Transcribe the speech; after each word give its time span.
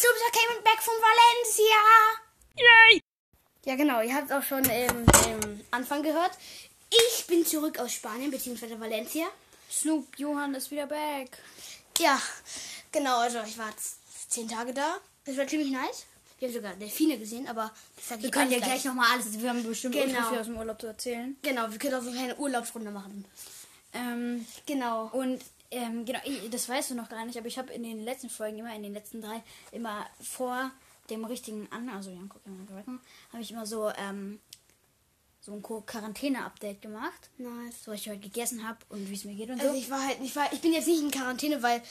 Super 0.00 0.30
came 0.32 0.62
back 0.62 0.80
von 0.82 0.94
Valencia. 1.08 1.80
Yay! 2.56 3.02
Ja, 3.66 3.76
genau. 3.76 4.00
Ihr 4.00 4.14
habt 4.14 4.32
auch 4.32 4.42
schon 4.42 4.64
im, 4.64 5.04
im 5.26 5.60
Anfang 5.70 6.02
gehört. 6.02 6.32
Ich 6.90 7.26
bin 7.26 7.44
zurück 7.44 7.78
aus 7.78 7.92
Spanien, 7.92 8.30
beziehungsweise 8.30 8.80
Valencia. 8.80 9.26
Snoop 9.70 10.18
Johann 10.18 10.54
ist 10.54 10.70
wieder 10.70 10.86
back. 10.86 11.38
Ja, 11.98 12.20
genau. 12.90 13.18
Also 13.18 13.40
ich 13.46 13.58
war 13.58 13.70
zehn 14.28 14.48
Tage 14.48 14.72
da. 14.72 14.96
Es 15.26 15.36
war 15.36 15.46
ziemlich 15.46 15.70
nice. 15.70 16.06
Wir 16.38 16.48
haben 16.48 16.54
sogar 16.54 16.74
Delfine 16.76 17.18
gesehen, 17.18 17.46
aber 17.46 17.70
das 17.96 18.08
sag 18.08 18.18
ich 18.18 18.24
Wir 18.24 18.30
können 18.30 18.50
ja 18.50 18.58
gleich 18.58 18.82
nochmal 18.86 19.12
alles. 19.12 19.38
Wir 19.38 19.50
haben 19.50 19.62
bestimmt 19.62 19.94
Genau. 19.94 20.30
viel 20.30 20.38
aus 20.38 20.46
dem 20.46 20.56
Urlaub 20.56 20.80
zu 20.80 20.86
erzählen. 20.86 21.36
Genau, 21.42 21.70
wir 21.70 21.78
können 21.78 21.94
auch 21.94 22.02
so 22.02 22.08
eine 22.10 22.34
Urlaubsrunde 22.36 22.90
machen. 22.90 23.26
Ähm, 23.92 24.46
Genau. 24.64 25.10
und 25.12 25.42
ähm, 25.70 26.04
genau, 26.04 26.18
ich, 26.24 26.50
das 26.50 26.68
weißt 26.68 26.90
du 26.90 26.94
noch 26.94 27.08
gar 27.08 27.24
nicht, 27.24 27.38
aber 27.38 27.46
ich 27.46 27.58
habe 27.58 27.72
in 27.72 27.82
den 27.82 28.04
letzten 28.04 28.28
Folgen 28.30 28.58
immer, 28.58 28.74
in 28.74 28.82
den 28.82 28.92
letzten 28.94 29.20
drei, 29.22 29.42
immer 29.72 30.06
vor 30.20 30.70
dem 31.10 31.24
richtigen 31.24 31.66
an, 31.72 31.88
also 31.88 32.10
Jan, 32.10 32.28
guck 32.28 32.44
mal, 32.46 32.98
habe 33.32 33.42
ich 33.42 33.50
immer 33.50 33.66
so, 33.66 33.90
ähm, 33.96 34.40
so 35.40 35.52
ein 35.52 35.62
Quarantäne-Update 35.62 36.82
gemacht. 36.82 37.30
Nice. 37.38 37.84
So, 37.84 37.92
was 37.92 38.00
ich 38.00 38.08
heute 38.08 38.18
gegessen 38.20 38.66
habe 38.66 38.78
und 38.90 39.08
wie 39.10 39.14
es 39.14 39.24
mir 39.24 39.34
geht 39.34 39.48
und 39.50 39.58
Also 39.60 39.72
so. 39.72 39.78
ich 39.78 39.90
war 39.90 40.06
halt, 40.06 40.18
ich 40.22 40.36
war, 40.36 40.52
ich 40.52 40.60
bin 40.60 40.72
jetzt 40.72 40.86
nicht 40.86 41.00
in 41.02 41.10
Quarantäne, 41.10 41.62
weil 41.62 41.82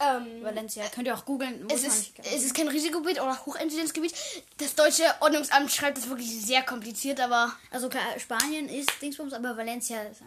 ähm, 0.00 0.42
Valencia, 0.42 0.88
könnt 0.88 1.06
ihr 1.06 1.14
auch 1.14 1.24
googeln. 1.24 1.62
muss 1.64 1.74
es 1.74 1.82
ist, 1.84 2.18
nicht- 2.18 2.34
es 2.34 2.44
ist 2.44 2.54
kein 2.54 2.66
Risikogebiet 2.68 3.20
oder 3.20 3.38
Hochinzidenzgebiet. 3.46 4.14
Das 4.56 4.74
deutsche 4.74 5.04
Ordnungsamt 5.20 5.70
schreibt 5.70 5.98
das 5.98 6.08
wirklich 6.08 6.28
sehr 6.44 6.62
kompliziert, 6.62 7.20
aber 7.20 7.52
Also 7.70 7.88
klar, 7.88 8.02
Spanien 8.18 8.68
ist 8.68 8.90
Dingsbums, 9.00 9.32
aber 9.34 9.56
Valencia 9.56 10.02
ist. 10.04 10.22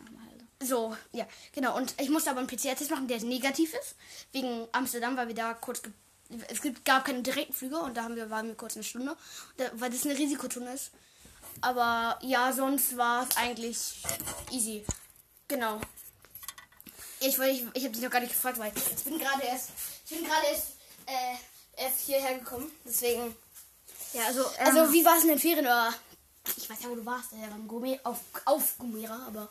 So, 0.61 0.95
ja, 1.11 1.27
genau. 1.53 1.75
Und 1.75 1.93
ich 1.99 2.09
musste 2.09 2.29
aber 2.29 2.39
einen 2.39 2.47
PCR-Test 2.47 2.89
machen, 2.91 3.07
der 3.07 3.19
negativ 3.21 3.73
ist. 3.73 3.95
Wegen 4.31 4.67
Amsterdam, 4.71 5.17
weil 5.17 5.27
wir 5.27 5.35
da 5.35 5.53
kurz. 5.53 5.81
Es 6.47 6.61
gibt, 6.61 6.85
gab 6.85 7.05
keine 7.05 7.21
direkten 7.21 7.53
Flüge 7.53 7.77
und 7.77 7.95
da 7.95 8.03
haben 8.03 8.15
wir, 8.15 8.29
waren 8.31 8.47
wir 8.47 8.55
kurz 8.55 8.75
eine 8.75 8.83
Stunde, 8.83 9.15
weil 9.73 9.91
das 9.91 10.05
eine 10.05 10.17
Risikozone 10.17 10.73
ist. 10.73 10.91
Aber 11.61 12.17
ja, 12.23 12.51
sonst 12.51 12.97
war 12.97 13.27
es 13.29 13.37
eigentlich 13.37 14.03
easy. 14.51 14.83
Genau. 15.47 15.79
Ich, 17.19 17.37
wollte- 17.39 17.51
ich, 17.51 17.63
ich 17.73 17.83
habe 17.83 17.93
dich 17.93 18.01
noch 18.03 18.09
gar 18.09 18.19
nicht 18.21 18.33
gefragt, 18.33 18.57
weil 18.57 18.71
ich 18.75 19.03
bin 19.03 19.19
gerade 19.19 19.43
erst, 19.43 19.69
ich 20.09 20.17
bin 20.17 20.27
gerade 20.27 20.47
erst, 20.47 20.67
äh, 21.05 21.83
erst 21.83 21.99
hierher 22.01 22.39
gekommen. 22.39 22.71
Deswegen. 22.83 23.35
Ja, 24.13 24.25
also, 24.27 24.45
Also, 24.59 24.79
ähm, 24.85 24.93
wie 24.93 25.05
war 25.05 25.17
es 25.17 25.23
in 25.23 25.29
den 25.29 25.39
Ferien? 25.39 25.65
Oder, 25.65 25.93
ich 26.57 26.69
weiß 26.69 26.77
ja, 26.83 26.89
wo 26.89 26.95
du 26.95 27.05
warst, 27.05 27.33
äh, 27.33 27.47
beim 27.49 27.67
Gome, 27.67 27.99
auf, 28.03 28.19
auf 28.45 28.77
Gomera, 28.77 29.25
aber 29.27 29.49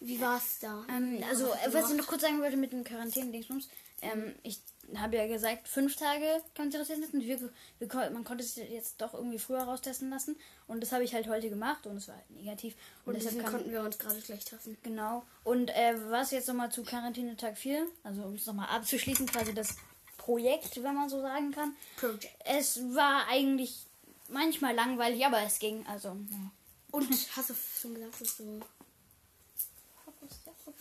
wie 0.00 0.20
war 0.20 0.38
es 0.38 0.58
da? 0.60 0.84
Ähm, 0.88 1.22
also, 1.28 1.48
Was 1.48 1.66
äh, 1.66 1.74
was 1.74 1.90
ich 1.90 1.96
noch 1.96 2.06
kurz 2.06 2.22
sagen 2.22 2.40
wollte 2.40 2.56
mit 2.56 2.72
dem 2.72 2.84
Quarantäne-Dingsbums. 2.84 3.68
Ähm, 4.00 4.34
ich 4.44 4.60
habe 4.96 5.16
ja 5.16 5.26
gesagt, 5.26 5.66
fünf 5.66 5.96
Tage 5.96 6.24
kann 6.54 6.66
man 6.66 6.70
sich 6.70 6.78
das 6.78 6.88
testen 6.88 7.20
lassen. 7.20 7.26
Wir, 7.26 7.40
wir, 7.80 8.10
man 8.10 8.24
konnte 8.24 8.44
es 8.44 8.56
jetzt 8.56 9.00
doch 9.00 9.12
irgendwie 9.12 9.38
früher 9.38 9.62
raustesten 9.62 10.08
lassen. 10.08 10.36
Und 10.68 10.80
das 10.80 10.92
habe 10.92 11.02
ich 11.02 11.14
halt 11.14 11.26
heute 11.26 11.50
gemacht 11.50 11.86
und 11.86 11.96
es 11.96 12.06
war 12.06 12.14
halt 12.14 12.30
negativ. 12.30 12.74
Und, 13.04 13.14
Und 13.14 13.22
deshalb 13.22 13.42
kann, 13.42 13.52
konnten 13.52 13.72
wir 13.72 13.82
uns 13.82 13.98
gerade 13.98 14.20
gleich 14.20 14.44
treffen. 14.44 14.78
Genau. 14.82 15.24
Und 15.42 15.70
äh, 15.70 15.94
was 16.10 16.30
jetzt 16.30 16.46
nochmal 16.46 16.70
zu 16.70 16.84
Quarantäne 16.84 17.36
Tag 17.36 17.58
4, 17.58 17.86
also 18.04 18.22
um 18.22 18.34
es 18.34 18.46
nochmal 18.46 18.68
abzuschließen, 18.68 19.26
quasi 19.26 19.52
das 19.52 19.76
Projekt, 20.16 20.82
wenn 20.82 20.94
man 20.94 21.08
so 21.08 21.20
sagen 21.20 21.50
kann. 21.50 21.74
Project. 21.96 22.28
Es 22.44 22.80
war 22.94 23.26
eigentlich 23.28 23.86
manchmal 24.28 24.74
langweilig, 24.74 25.26
aber 25.26 25.42
es 25.42 25.58
ging. 25.58 25.84
Also, 25.86 26.08
ja. 26.08 26.50
Und 26.92 27.10
hast 27.36 27.50
du 27.50 27.54
schon 27.80 27.94
gesagt, 27.94 28.20
dass 28.20 28.36
du 28.36 28.60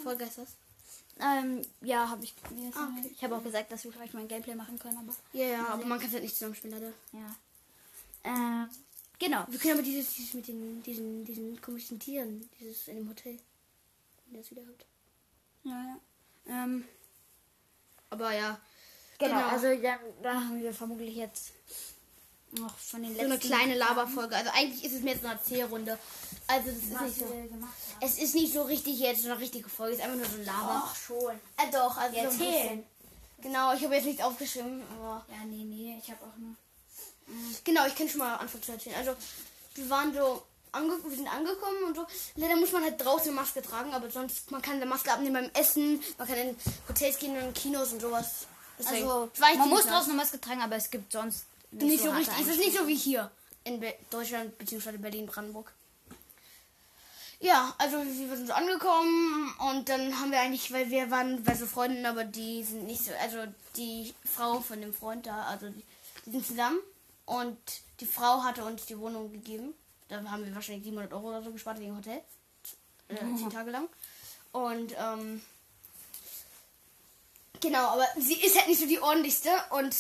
Vollgeist 0.02 0.38
hast? 0.38 0.56
Ähm, 1.20 1.62
ja, 1.82 2.10
habe 2.10 2.24
ich. 2.24 2.34
Ah, 2.76 2.90
okay. 2.98 3.12
Ich 3.12 3.24
habe 3.24 3.36
auch 3.36 3.44
gesagt, 3.44 3.72
dass 3.72 3.84
wir 3.84 3.92
vielleicht 3.92 4.14
mal 4.14 4.20
ein 4.22 4.28
Gameplay 4.28 4.56
machen 4.56 4.78
können, 4.78 4.98
aber. 4.98 5.16
Ja, 5.34 5.46
ja, 5.46 5.68
aber 5.68 5.86
man 5.86 5.98
kann 6.00 6.08
es 6.08 6.14
halt 6.14 6.24
nicht 6.24 6.36
zusammenspielen, 6.36 6.80
leider. 6.80 6.94
Ja. 7.12 8.64
Äh, 8.64 8.68
genau. 9.18 9.46
Wir 9.48 9.60
können 9.60 9.74
aber 9.76 9.84
dieses, 9.84 10.14
dieses 10.14 10.34
mit 10.36 10.48
den, 10.48 10.84
diesen, 10.84 11.26
diesen 11.26 11.60
komischen 11.62 12.00
Tieren, 12.00 12.48
dieses 12.60 12.88
in 12.88 12.98
dem 12.98 13.10
Hotel, 13.10 13.40
wenn 14.26 14.36
ihr 14.36 14.42
das 14.42 14.52
wieder 14.52 14.62
habt. 14.68 14.86
Ja, 15.64 15.72
ja. 15.72 16.64
Ähm, 16.64 16.86
Aber 18.10 18.32
ja, 18.32 18.60
genau. 19.18 19.36
Genau. 19.36 19.48
Also, 19.48 19.68
ja, 19.68 20.00
da 20.22 20.36
haben 20.36 20.62
wir 20.62 20.74
vermutlich 20.74 21.16
jetzt 21.16 21.52
noch 22.54 22.78
von 22.78 23.02
den 23.04 23.12
so 23.14 23.18
letzten. 23.22 23.32
eine 23.32 23.40
kleine 23.40 23.76
Laberfolge. 23.76 24.36
Also 24.36 24.52
eigentlich 24.54 24.84
ist 24.84 24.94
es 24.94 25.02
mir 25.02 25.12
jetzt 25.12 25.24
eine 25.26 25.34
Erzählrunde. 25.34 25.98
Also 26.48 26.70
das 26.70 26.78
ist 26.78 27.02
nicht 27.02 27.20
so. 27.20 27.26
Es 28.02 28.18
ist 28.20 28.36
nicht 28.36 28.54
so 28.54 28.64
richtig 28.64 29.00
jetzt 29.00 29.24
so 29.24 29.30
eine 29.32 29.40
richtige 29.40 29.68
Folge, 29.70 29.94
es 29.94 30.00
ist 30.00 30.06
einfach 30.06 30.18
nur 30.18 30.26
so 30.28 30.38
ein 30.38 30.46
Laber. 30.46 30.84
Ach, 30.86 30.96
schon. 30.96 31.32
Äh, 31.58 31.72
doch, 31.72 31.98
also 31.98 32.14
so 32.14 32.20
ein 32.20 32.26
Erzählen. 32.26 32.84
Genau, 33.42 33.74
ich 33.74 33.84
habe 33.84 33.96
jetzt 33.96 34.06
nichts 34.06 34.22
aufgeschrieben, 34.24 34.82
aber 34.98 35.26
Ja, 35.30 35.44
nee, 35.46 35.64
nee, 35.64 36.00
ich 36.02 36.10
habe 36.10 36.24
auch 36.24 36.38
nur. 36.38 36.56
Genau, 37.64 37.86
ich 37.86 37.96
kann 37.96 38.08
schon 38.10 38.20
mal 38.20 38.36
anfangen 38.36 38.64
zu 38.64 38.72
erzählen. 38.72 38.96
Also, 38.98 39.14
wir 39.76 39.90
waren 39.90 40.14
so, 40.14 40.44
ange 40.72 40.94
wir 41.06 41.16
sind 41.16 41.28
angekommen 41.28 41.84
und 41.88 41.96
so. 41.96 42.08
Leider 42.36 42.56
muss 42.56 42.72
man 42.72 42.84
halt 42.84 43.04
draußen 43.04 43.28
eine 43.28 43.36
Maske 43.42 43.62
tragen, 43.62 43.94
aber 43.94 44.10
sonst, 44.10 44.50
man 44.52 44.62
kann 44.62 44.76
eine 44.78 44.86
Maske 44.86 45.12
abnehmen 45.12 45.34
beim 45.52 45.62
Essen, 45.62 46.02
man 46.18 46.28
kann 46.28 46.38
in 46.38 46.56
Hotels 46.88 47.20
gehen 47.20 47.34
und 47.38 47.44
in 47.44 47.54
Kinos 47.54 47.92
und 47.92 48.02
sowas. 48.02 48.48
Deswegen, 48.80 49.04
Also, 49.08 49.30
es 49.34 49.42
war 49.42 49.48
eigentlich 49.50 49.60
man 49.60 49.70
muss 49.70 49.84
nice. 49.86 49.94
draußen 49.94 50.12
eine 50.12 50.22
Maske 50.22 50.40
tragen, 50.40 50.62
aber 50.62 50.76
es 50.78 50.90
gibt 50.90 51.12
sonst 51.12 51.46
nicht 51.72 52.04
so 52.04 52.14
harte 52.14 52.20
richtig. 52.20 52.46
Es 52.46 52.48
ist 52.48 52.60
nicht 52.60 52.78
so 52.78 52.88
wie 52.88 52.96
hier 52.96 53.32
in 53.64 53.80
Be 53.80 53.94
Deutschland 54.10 54.58
bzw. 54.58 54.98
Berlin-Brandenburg. 54.98 55.74
Ja, 57.40 57.76
also 57.78 57.98
wir 58.04 58.36
sind 58.36 58.48
so 58.48 58.54
angekommen 58.54 59.54
und 59.70 59.90
dann 59.90 60.20
haben 60.20 60.32
wir 60.32 60.40
eigentlich, 60.40 60.72
weil 60.72 60.90
wir 60.90 61.12
waren 61.12 61.44
bei 61.44 61.54
so 61.54 61.68
Freunden, 61.68 62.06
aber 62.06 62.24
die 62.24 62.64
sind 62.64 62.86
nicht 62.86 63.04
so, 63.04 63.12
also 63.22 63.44
die 63.76 64.16
Frau 64.26 64.60
von 64.60 64.82
dem 64.82 64.92
Freund 64.92 65.28
da, 65.28 65.44
also 65.44 65.70
die, 65.70 65.84
die 66.26 66.32
sind 66.32 66.48
zusammen 66.48 66.80
und 67.26 67.58
die 68.00 68.08
Frau 68.08 68.44
hatte 68.44 68.66
uns 68.66 68.88
die 68.88 68.98
Wohnung 68.98 69.32
gegeben. 69.32 69.76
Da 70.08 70.24
haben 70.24 70.46
wir 70.46 70.56
wahrscheinlich 70.56 70.86
700 70.86 71.14
Euro 71.14 71.30
oder 71.30 71.44
so 71.44 71.52
gespart 71.52 71.80
wegen 71.80 71.96
Hotel. 71.96 72.22
Äh, 73.10 73.18
zehn 73.38 73.50
Tage 73.52 73.70
lang. 73.70 73.88
Und 74.52 74.96
ähm, 74.98 75.42
genau, 77.62 77.90
aber 77.90 78.08
sie 78.18 78.42
ist 78.42 78.58
halt 78.58 78.68
nicht 78.68 78.80
so 78.80 78.88
die 78.88 79.00
ordentlichste 79.00 79.50
und 79.72 79.96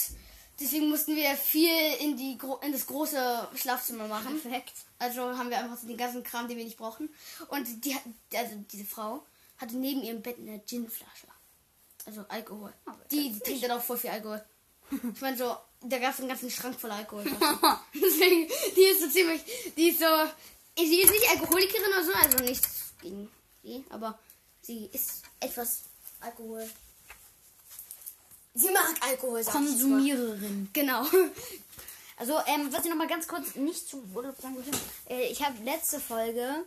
deswegen 0.59 0.89
mussten 0.89 1.15
wir 1.15 1.35
viel 1.35 1.69
in, 1.99 2.17
die, 2.17 2.37
gro- 2.37 2.57
in 2.59 2.71
das 2.71 2.85
große 2.87 3.47
Schlafzimmer 3.55 4.07
machen. 4.07 4.39
Perfekt. 4.41 4.73
Also 4.99 5.21
haben 5.37 5.49
wir 5.49 5.57
einfach 5.59 5.77
so 5.77 5.87
den 5.87 5.97
ganzen 5.97 6.23
Kram, 6.23 6.47
den 6.47 6.57
wir 6.57 6.65
nicht 6.65 6.77
brauchen. 6.77 7.09
Und 7.49 7.85
die, 7.85 7.95
also 8.35 8.55
diese 8.71 8.85
Frau 8.85 9.25
hatte 9.57 9.75
neben 9.77 10.03
ihrem 10.03 10.21
Bett 10.21 10.37
eine 10.39 10.59
Ginflasche. 10.59 11.27
Also 12.05 12.25
Alkohol. 12.29 12.73
Die, 13.11 13.31
die 13.33 13.39
trinkt 13.39 13.63
dann 13.63 13.71
auch 13.71 13.83
voll 13.83 13.97
viel 13.97 14.09
Alkohol. 14.11 14.43
Ich 15.13 15.19
meine 15.21 15.35
so, 15.37 15.53
da 15.81 15.97
gab 15.99 16.13
es 16.13 16.19
einen 16.19 16.29
ganzen 16.29 16.49
Schrank 16.49 16.79
voller 16.79 16.95
Alkohol. 16.95 17.25
Deswegen, 17.93 18.47
die 18.75 18.81
ist 18.83 19.01
so 19.01 19.09
ziemlich, 19.09 19.41
die 19.75 19.89
ist 19.89 19.99
so, 19.99 20.05
sie 20.77 21.01
ist 21.01 21.11
nicht 21.11 21.29
Alkoholikerin 21.29 21.89
oder 21.91 22.03
so, 22.05 22.13
also 22.13 22.37
nichts 22.37 22.93
gegen 23.01 23.29
sie, 23.63 23.83
aber 23.89 24.17
sie 24.61 24.89
ist 24.93 25.23
etwas 25.41 25.81
Alkohol. 26.21 26.69
Sie 28.57 28.71
mag 28.71 28.95
Alkohol. 29.01 29.43
Konsumiererin. 29.43 30.69
Genau. 30.73 31.05
Also, 32.19 32.33
ähm, 32.47 32.73
was 32.73 32.83
ich 32.83 32.89
noch 32.89 32.97
mal 32.97 33.07
ganz 33.07 33.27
kurz 33.27 33.55
nicht 33.55 33.87
zum 33.87 34.01
Urlaub 34.15 34.35
sagen 34.41 34.55
wollte. 34.55 34.71
Äh, 35.07 35.27
ich 35.27 35.45
habe 35.45 35.63
letzte 35.63 35.99
Folge, 35.99 36.65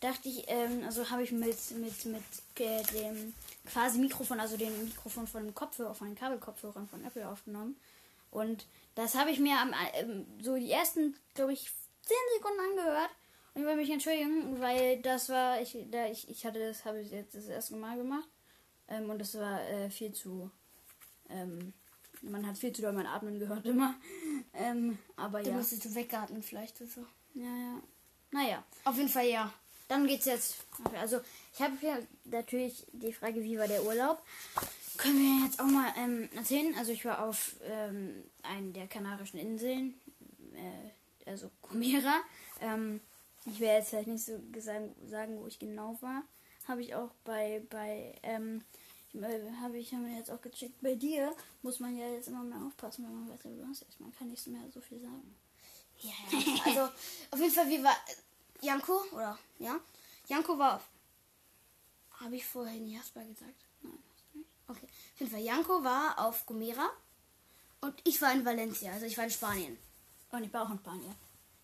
dachte 0.00 0.28
ich, 0.28 0.42
ähm, 0.48 0.82
also 0.84 1.08
habe 1.08 1.22
ich 1.22 1.30
mit, 1.30 1.56
mit, 1.78 2.04
mit 2.04 2.22
äh, 2.58 2.82
dem 2.92 3.32
quasi 3.64 4.00
Mikrofon, 4.00 4.40
also 4.40 4.56
dem 4.56 4.86
Mikrofon 4.86 5.28
von 5.28 5.44
dem 5.44 5.54
Kopfhörer, 5.54 5.94
von 5.94 6.08
den 6.08 6.16
Kabelkopfhörern 6.16 6.88
von 6.88 7.04
Apple 7.04 7.28
aufgenommen. 7.28 7.76
Und 8.32 8.66
das 8.96 9.14
habe 9.14 9.30
ich 9.30 9.38
mir 9.38 9.56
am, 9.56 9.72
ähm, 9.94 10.26
so 10.40 10.56
die 10.56 10.72
ersten, 10.72 11.16
glaube 11.34 11.52
ich, 11.52 11.70
10 12.02 12.16
Sekunden 12.38 12.60
angehört. 12.60 13.10
Und 13.54 13.60
ich 13.62 13.68
will 13.68 13.76
mich 13.76 13.90
entschuldigen, 13.90 14.60
weil 14.60 15.00
das 15.02 15.28
war, 15.28 15.60
ich, 15.60 15.76
da 15.92 16.06
ich, 16.06 16.28
ich 16.28 16.44
hatte 16.44 16.58
das, 16.58 16.84
habe 16.84 17.00
ich 17.00 17.12
jetzt 17.12 17.36
das 17.36 17.46
erste 17.46 17.76
Mal 17.76 17.96
gemacht. 17.96 18.28
Ähm, 18.88 19.10
und 19.10 19.20
das 19.20 19.38
war 19.38 19.60
äh, 19.68 19.90
viel 19.90 20.12
zu, 20.12 20.50
ähm, 21.32 21.72
man 22.22 22.46
hat 22.46 22.58
viel 22.58 22.72
zu 22.72 22.82
doll 22.82 22.92
mein 22.92 23.06
Atmen 23.06 23.38
gehört 23.38 23.66
immer. 23.66 23.94
Ähm, 24.54 24.98
aber 25.16 25.42
Da 25.42 25.50
ja. 25.50 25.60
du 25.60 25.94
wegarten 25.94 26.42
vielleicht 26.42 26.80
oder 26.80 26.90
so. 26.90 27.06
Ja, 27.34 27.44
ja. 27.44 27.82
Naja, 28.30 28.64
Auf 28.84 28.96
jeden 28.96 29.08
Fall 29.08 29.26
ja. 29.26 29.52
dann 29.88 30.06
geht's 30.06 30.26
jetzt. 30.26 30.64
Also, 30.98 31.20
ich 31.52 31.60
habe 31.60 31.74
ja 31.82 31.98
natürlich 32.24 32.86
die 32.92 33.12
Frage, 33.12 33.42
wie 33.42 33.58
war 33.58 33.68
der 33.68 33.84
Urlaub? 33.84 34.22
Können 34.96 35.18
wir 35.18 35.44
jetzt 35.46 35.60
auch 35.60 35.66
mal 35.66 35.92
ähm, 35.98 36.28
erzählen. 36.34 36.74
Also, 36.78 36.92
ich 36.92 37.04
war 37.04 37.24
auf 37.24 37.56
ähm, 37.64 38.24
einen 38.42 38.72
der 38.72 38.86
Kanarischen 38.88 39.38
Inseln, 39.38 39.94
äh, 40.54 41.30
also 41.30 41.50
Gomera. 41.60 42.20
Ähm, 42.60 43.00
ich 43.44 43.60
werde 43.60 43.78
jetzt 43.78 43.90
vielleicht 43.90 44.08
nicht 44.08 44.24
so 44.24 44.40
sagen, 44.58 44.94
sagen, 45.06 45.40
wo 45.40 45.46
ich 45.46 45.58
genau 45.58 45.98
war. 46.00 46.22
Habe 46.68 46.80
ich 46.82 46.94
auch 46.94 47.10
bei, 47.24 47.62
bei 47.68 48.14
ähm, 48.22 48.58
äh, 48.58 48.81
habe 49.60 49.78
ich 49.78 49.92
wir 49.92 50.16
jetzt 50.16 50.30
auch 50.30 50.40
gecheckt. 50.40 50.80
Bei 50.80 50.94
dir 50.94 51.34
muss 51.62 51.80
man 51.80 51.96
ja 51.96 52.08
jetzt 52.08 52.28
immer 52.28 52.42
mehr 52.42 52.62
aufpassen, 52.66 53.04
wenn 53.04 53.14
man 53.14 53.28
weiß, 53.30 53.44
wo 53.44 53.50
du 53.50 53.68
hast. 53.68 53.84
Man 54.00 54.12
kann 54.12 54.28
nicht 54.28 54.46
mehr 54.46 54.62
so 54.72 54.80
viel 54.80 55.00
sagen. 55.00 55.34
Ja, 56.00 56.10
ja. 56.38 56.64
Also, 56.64 56.94
auf 57.30 57.38
jeden 57.38 57.54
Fall, 57.54 57.68
wie 57.68 57.82
war. 57.82 57.96
Janko, 58.60 59.04
oder? 59.12 59.38
Ja? 59.58 59.78
Janko 60.28 60.56
war 60.58 60.76
auf. 60.76 60.88
Habe 62.20 62.36
ich 62.36 62.46
vorhin 62.46 62.88
Jasper 62.88 63.24
gesagt? 63.24 63.66
Nein. 63.82 63.98
Okay. 64.68 64.86
Auf 64.86 65.20
jeden 65.20 65.30
Fall, 65.30 65.40
Janko 65.40 65.84
war 65.84 66.18
auf 66.18 66.46
Gomera. 66.46 66.90
Und 67.80 68.00
ich 68.04 68.22
war 68.22 68.32
in 68.32 68.44
Valencia, 68.44 68.92
also 68.92 69.06
ich 69.06 69.18
war 69.18 69.24
in 69.24 69.30
Spanien. 69.30 69.76
Und 70.30 70.44
ich 70.44 70.52
war 70.52 70.62
auch 70.62 70.70
in 70.70 70.78
Spanien. 70.78 71.14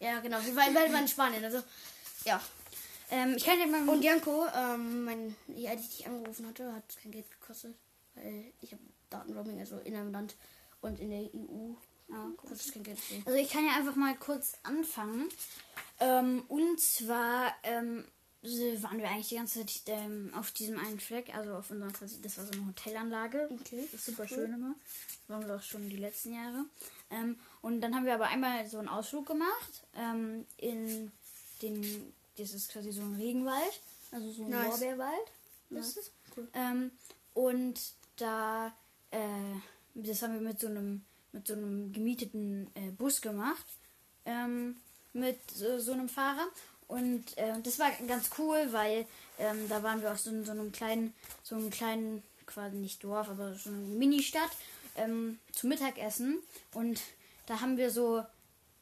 Ja, 0.00 0.20
genau. 0.20 0.40
Ich 0.40 0.54
war, 0.54 0.68
ich 0.68 0.74
war 0.74 1.00
in 1.00 1.08
Spanien, 1.08 1.44
also 1.44 1.62
ja. 2.24 2.40
Ähm, 3.10 3.34
ich 3.36 3.44
kann 3.44 3.58
dir 3.58 3.66
mal. 3.66 3.88
Und 3.88 4.02
Janko, 4.02 4.46
ähm, 4.54 5.04
mein, 5.04 5.36
ja, 5.48 5.70
als 5.70 5.82
ich 5.82 5.96
dich 5.96 6.06
angerufen 6.06 6.46
hatte, 6.46 6.72
hat 6.72 6.84
kein 7.02 7.12
Geld 7.12 7.30
gekostet, 7.30 7.74
weil 8.14 8.52
ich 8.60 8.72
habe 8.72 8.82
Datenroaming, 9.10 9.58
also 9.60 9.78
in 9.78 9.96
einem 9.96 10.12
Land 10.12 10.36
und 10.80 11.00
in 11.00 11.10
der 11.10 11.22
EU. 11.34 11.74
Ah, 12.10 12.28
kostet 12.36 12.72
kein 12.72 12.82
Geld. 12.84 12.98
Also 13.26 13.38
ich 13.38 13.50
kann 13.50 13.66
ja 13.66 13.76
einfach 13.76 13.96
mal 13.96 14.16
kurz 14.16 14.54
anfangen. 14.62 15.28
Ähm, 16.00 16.44
und 16.48 16.80
zwar 16.80 17.52
ähm, 17.62 18.04
waren 18.42 18.98
wir 18.98 19.08
eigentlich 19.08 19.28
die 19.28 19.36
ganze 19.36 19.66
Zeit 19.66 19.82
ähm, 19.86 20.32
auf 20.34 20.52
diesem 20.52 20.78
einen 20.78 21.00
Fleck, 21.00 21.34
also 21.34 21.54
auf 21.54 21.70
unserem 21.70 21.92
quasi, 21.92 22.22
das 22.22 22.38
war 22.38 22.46
so 22.46 22.52
eine 22.52 22.66
Hotelanlage. 22.66 23.48
Okay, 23.50 23.82
Das 23.90 24.00
ist 24.00 24.06
super 24.06 24.26
schön 24.28 24.52
immer. 24.52 24.74
Das 25.26 25.28
waren 25.28 25.46
wir 25.46 25.56
auch 25.56 25.62
schon 25.62 25.88
die 25.90 25.96
letzten 25.96 26.34
Jahre. 26.34 26.64
Ähm, 27.10 27.38
und 27.60 27.80
dann 27.80 27.94
haben 27.94 28.06
wir 28.06 28.14
aber 28.14 28.28
einmal 28.28 28.66
so 28.68 28.78
einen 28.78 28.88
Ausflug 28.88 29.26
gemacht 29.26 29.86
in 30.56 31.10
den, 31.60 32.14
das 32.38 32.52
ist 32.52 32.70
quasi 32.70 32.92
so 32.92 33.02
ein 33.02 33.14
Regenwald, 33.14 33.80
also 34.10 34.30
so 34.30 34.44
ein 34.44 34.50
Nice. 34.50 34.68
Lorbeerwald. 34.68 35.32
Nice. 35.70 35.96
Ist. 35.96 36.12
Cool. 36.36 36.48
Ähm, 36.54 36.90
und 37.34 37.80
da, 38.16 38.72
äh, 39.10 39.18
das 39.94 40.22
haben 40.22 40.34
wir 40.34 40.40
mit 40.40 40.60
so 40.60 40.68
einem, 40.68 41.04
mit 41.32 41.46
so 41.46 41.54
einem 41.54 41.92
gemieteten 41.92 42.68
äh, 42.74 42.90
Bus 42.90 43.20
gemacht. 43.20 43.64
Ähm, 44.24 44.76
mit 45.12 45.38
so, 45.50 45.78
so 45.78 45.92
einem 45.92 46.08
Fahrer. 46.08 46.46
Und 46.86 47.36
äh, 47.36 47.60
das 47.62 47.78
war 47.78 47.90
ganz 48.06 48.30
cool, 48.38 48.68
weil 48.70 49.06
ähm, 49.38 49.68
da 49.68 49.82
waren 49.82 50.00
wir 50.00 50.12
auch 50.12 50.16
so 50.16 50.30
in 50.30 50.44
so 50.44 50.52
einem 50.52 50.72
kleinen, 50.72 51.12
so 51.42 51.54
einem 51.54 51.70
kleinen, 51.70 52.22
quasi 52.46 52.76
nicht 52.76 53.04
Dorf, 53.04 53.28
aber 53.28 53.54
so 53.54 53.70
eine 53.70 53.78
Ministadt 53.78 54.50
ähm, 54.96 55.38
zum 55.52 55.68
Mittagessen. 55.68 56.38
Und 56.72 57.00
da 57.46 57.60
haben 57.60 57.76
wir 57.76 57.90
so 57.90 58.24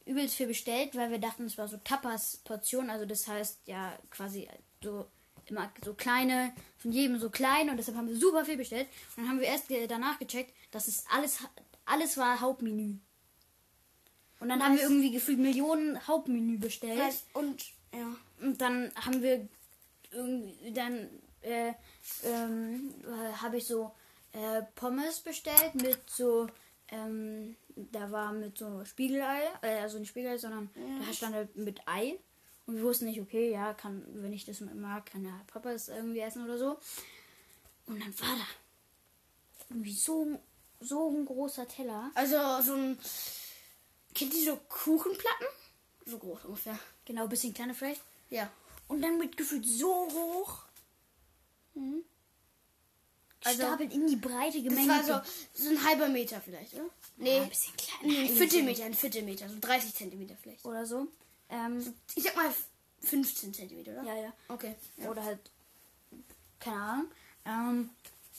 übelst 0.07 0.35
viel 0.35 0.47
bestellt, 0.47 0.95
weil 0.95 1.11
wir 1.11 1.19
dachten, 1.19 1.45
es 1.45 1.57
war 1.57 1.67
so 1.67 1.77
Tapas-Portion. 1.77 2.89
Also 2.89 3.05
das 3.05 3.27
heißt 3.27 3.59
ja 3.65 3.97
quasi 4.09 4.47
so 4.81 5.05
immer 5.45 5.71
so 5.83 5.93
kleine, 5.93 6.53
von 6.77 6.91
jedem 6.91 7.19
so 7.19 7.29
klein. 7.29 7.69
Und 7.69 7.77
deshalb 7.77 7.97
haben 7.97 8.07
wir 8.07 8.17
super 8.17 8.45
viel 8.45 8.57
bestellt. 8.57 8.87
Und 9.15 9.23
dann 9.23 9.29
haben 9.29 9.39
wir 9.39 9.47
erst 9.47 9.67
ge- 9.67 9.87
danach 9.87 10.19
gecheckt, 10.19 10.53
dass 10.71 10.87
es 10.87 11.05
alles, 11.09 11.39
alles 11.85 12.17
war 12.17 12.39
Hauptmenü. 12.41 12.95
Und 14.39 14.49
dann 14.49 14.61
haben 14.63 14.73
wir 14.75 14.81
Nice. 14.83 14.89
irgendwie 14.91 15.11
gefühlt 15.11 15.39
Millionen 15.39 16.05
Hauptmenü 16.07 16.57
bestellt. 16.57 16.97
Nice. 16.97 17.23
Und 17.33 17.65
ja. 17.93 18.15
Und 18.41 18.61
dann 18.61 18.91
haben 18.95 19.21
wir 19.23 19.47
irgendwie 20.11 20.71
dann 20.73 21.09
äh, 21.41 21.73
ähm, 22.23 22.93
äh, 23.03 23.33
habe 23.33 23.57
ich 23.57 23.65
so 23.65 23.91
äh, 24.33 24.61
Pommes 24.75 25.21
bestellt 25.21 25.73
mit 25.75 25.97
so 26.09 26.47
ähm, 26.89 27.55
da 27.75 28.11
war 28.11 28.31
mit 28.31 28.57
so 28.57 28.83
Spiegelei, 28.85 29.41
äh, 29.61 29.79
also 29.79 29.99
nicht 29.99 30.09
Spiegelei, 30.09 30.37
sondern 30.37 30.69
da 31.05 31.13
stand 31.13 31.35
halt 31.35 31.55
mit 31.55 31.87
Ei. 31.87 32.17
Und 32.65 32.75
wir 32.75 32.83
wussten 32.83 33.05
nicht, 33.05 33.21
okay, 33.21 33.51
ja, 33.51 33.73
kann, 33.73 34.03
wenn 34.09 34.33
ich 34.33 34.45
das 34.45 34.59
mag, 34.59 35.05
kann 35.05 35.23
ja 35.23 35.39
Papa 35.47 35.71
es 35.71 35.87
irgendwie 35.87 36.19
essen 36.19 36.43
oder 36.43 36.57
so. 36.57 36.77
Und 37.85 38.01
dann 38.01 38.19
war 38.19 38.35
da 38.35 38.45
irgendwie 39.69 39.93
so, 39.93 40.39
so 40.81 41.09
ein 41.09 41.25
großer 41.25 41.67
Teller. 41.67 42.11
Also 42.13 42.35
so 42.61 42.73
ein. 42.73 42.97
Kennt 44.13 44.33
ihr 44.33 44.51
so 44.51 44.57
Kuchenplatten? 44.67 45.47
So 46.05 46.17
groß 46.17 46.45
ungefähr. 46.45 46.77
Genau, 47.05 47.23
ein 47.23 47.29
bisschen 47.29 47.53
kleiner 47.53 47.73
vielleicht. 47.73 48.01
Ja. 48.29 48.51
Und 48.87 49.01
dann 49.01 49.17
mit 49.17 49.37
gefühlt 49.37 49.65
so 49.65 50.09
hoch. 50.11 50.63
Mhm. 51.73 52.03
Also- 53.47 53.61
Gestapelt 53.63 53.93
in 53.93 54.07
die 54.07 54.15
Breite 54.15 54.61
Das 54.61 54.69
gemengt. 54.73 54.89
war 54.89 55.03
so, 55.03 55.63
so 55.63 55.69
ein 55.69 55.83
halber 55.83 56.07
Meter 56.09 56.41
vielleicht, 56.41 56.73
oder? 56.73 56.89
Nee. 57.17 57.37
Ja, 57.37 57.43
ein 57.43 57.49
bisschen 57.49 57.73
kleiner. 57.77 58.13
Nee, 58.13 58.29
ein 58.29 58.35
Viertelmeter, 58.35 58.83
ein 58.85 58.93
Viertelmeter, 58.93 59.49
so 59.49 59.55
30 59.59 59.93
Zentimeter 59.95 60.35
vielleicht. 60.41 60.63
Oder 60.65 60.85
so. 60.85 61.07
Ähm, 61.49 61.93
Ich 62.15 62.23
sag 62.23 62.35
mal 62.35 62.53
15 63.01 63.53
Zentimeter, 63.53 63.91
oder? 63.91 64.03
ja, 64.03 64.21
ja. 64.23 64.33
Okay. 64.49 64.75
Ja. 64.97 65.09
Oder 65.11 65.23
halt, 65.23 65.39
keine 66.59 66.75
Ahnung. 66.81 67.11
Ähm, 67.45 67.89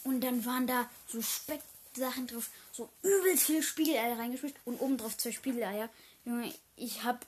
und 0.04 0.20
dann 0.22 0.44
waren 0.44 0.66
da 0.66 0.88
so 1.06 1.20
Specksachen 1.22 2.26
drauf, 2.26 2.50
so 2.72 2.88
übelst 3.02 3.44
viele 3.46 3.62
Spiegeleier 3.62 4.18
reingeschmischt 4.18 4.56
und 4.64 4.80
oben 4.80 4.96
drauf 4.98 5.16
zwei 5.16 5.32
Spiegeleier. 5.32 5.88
Junge, 6.24 6.52
ich 6.76 7.02
hab 7.04 7.26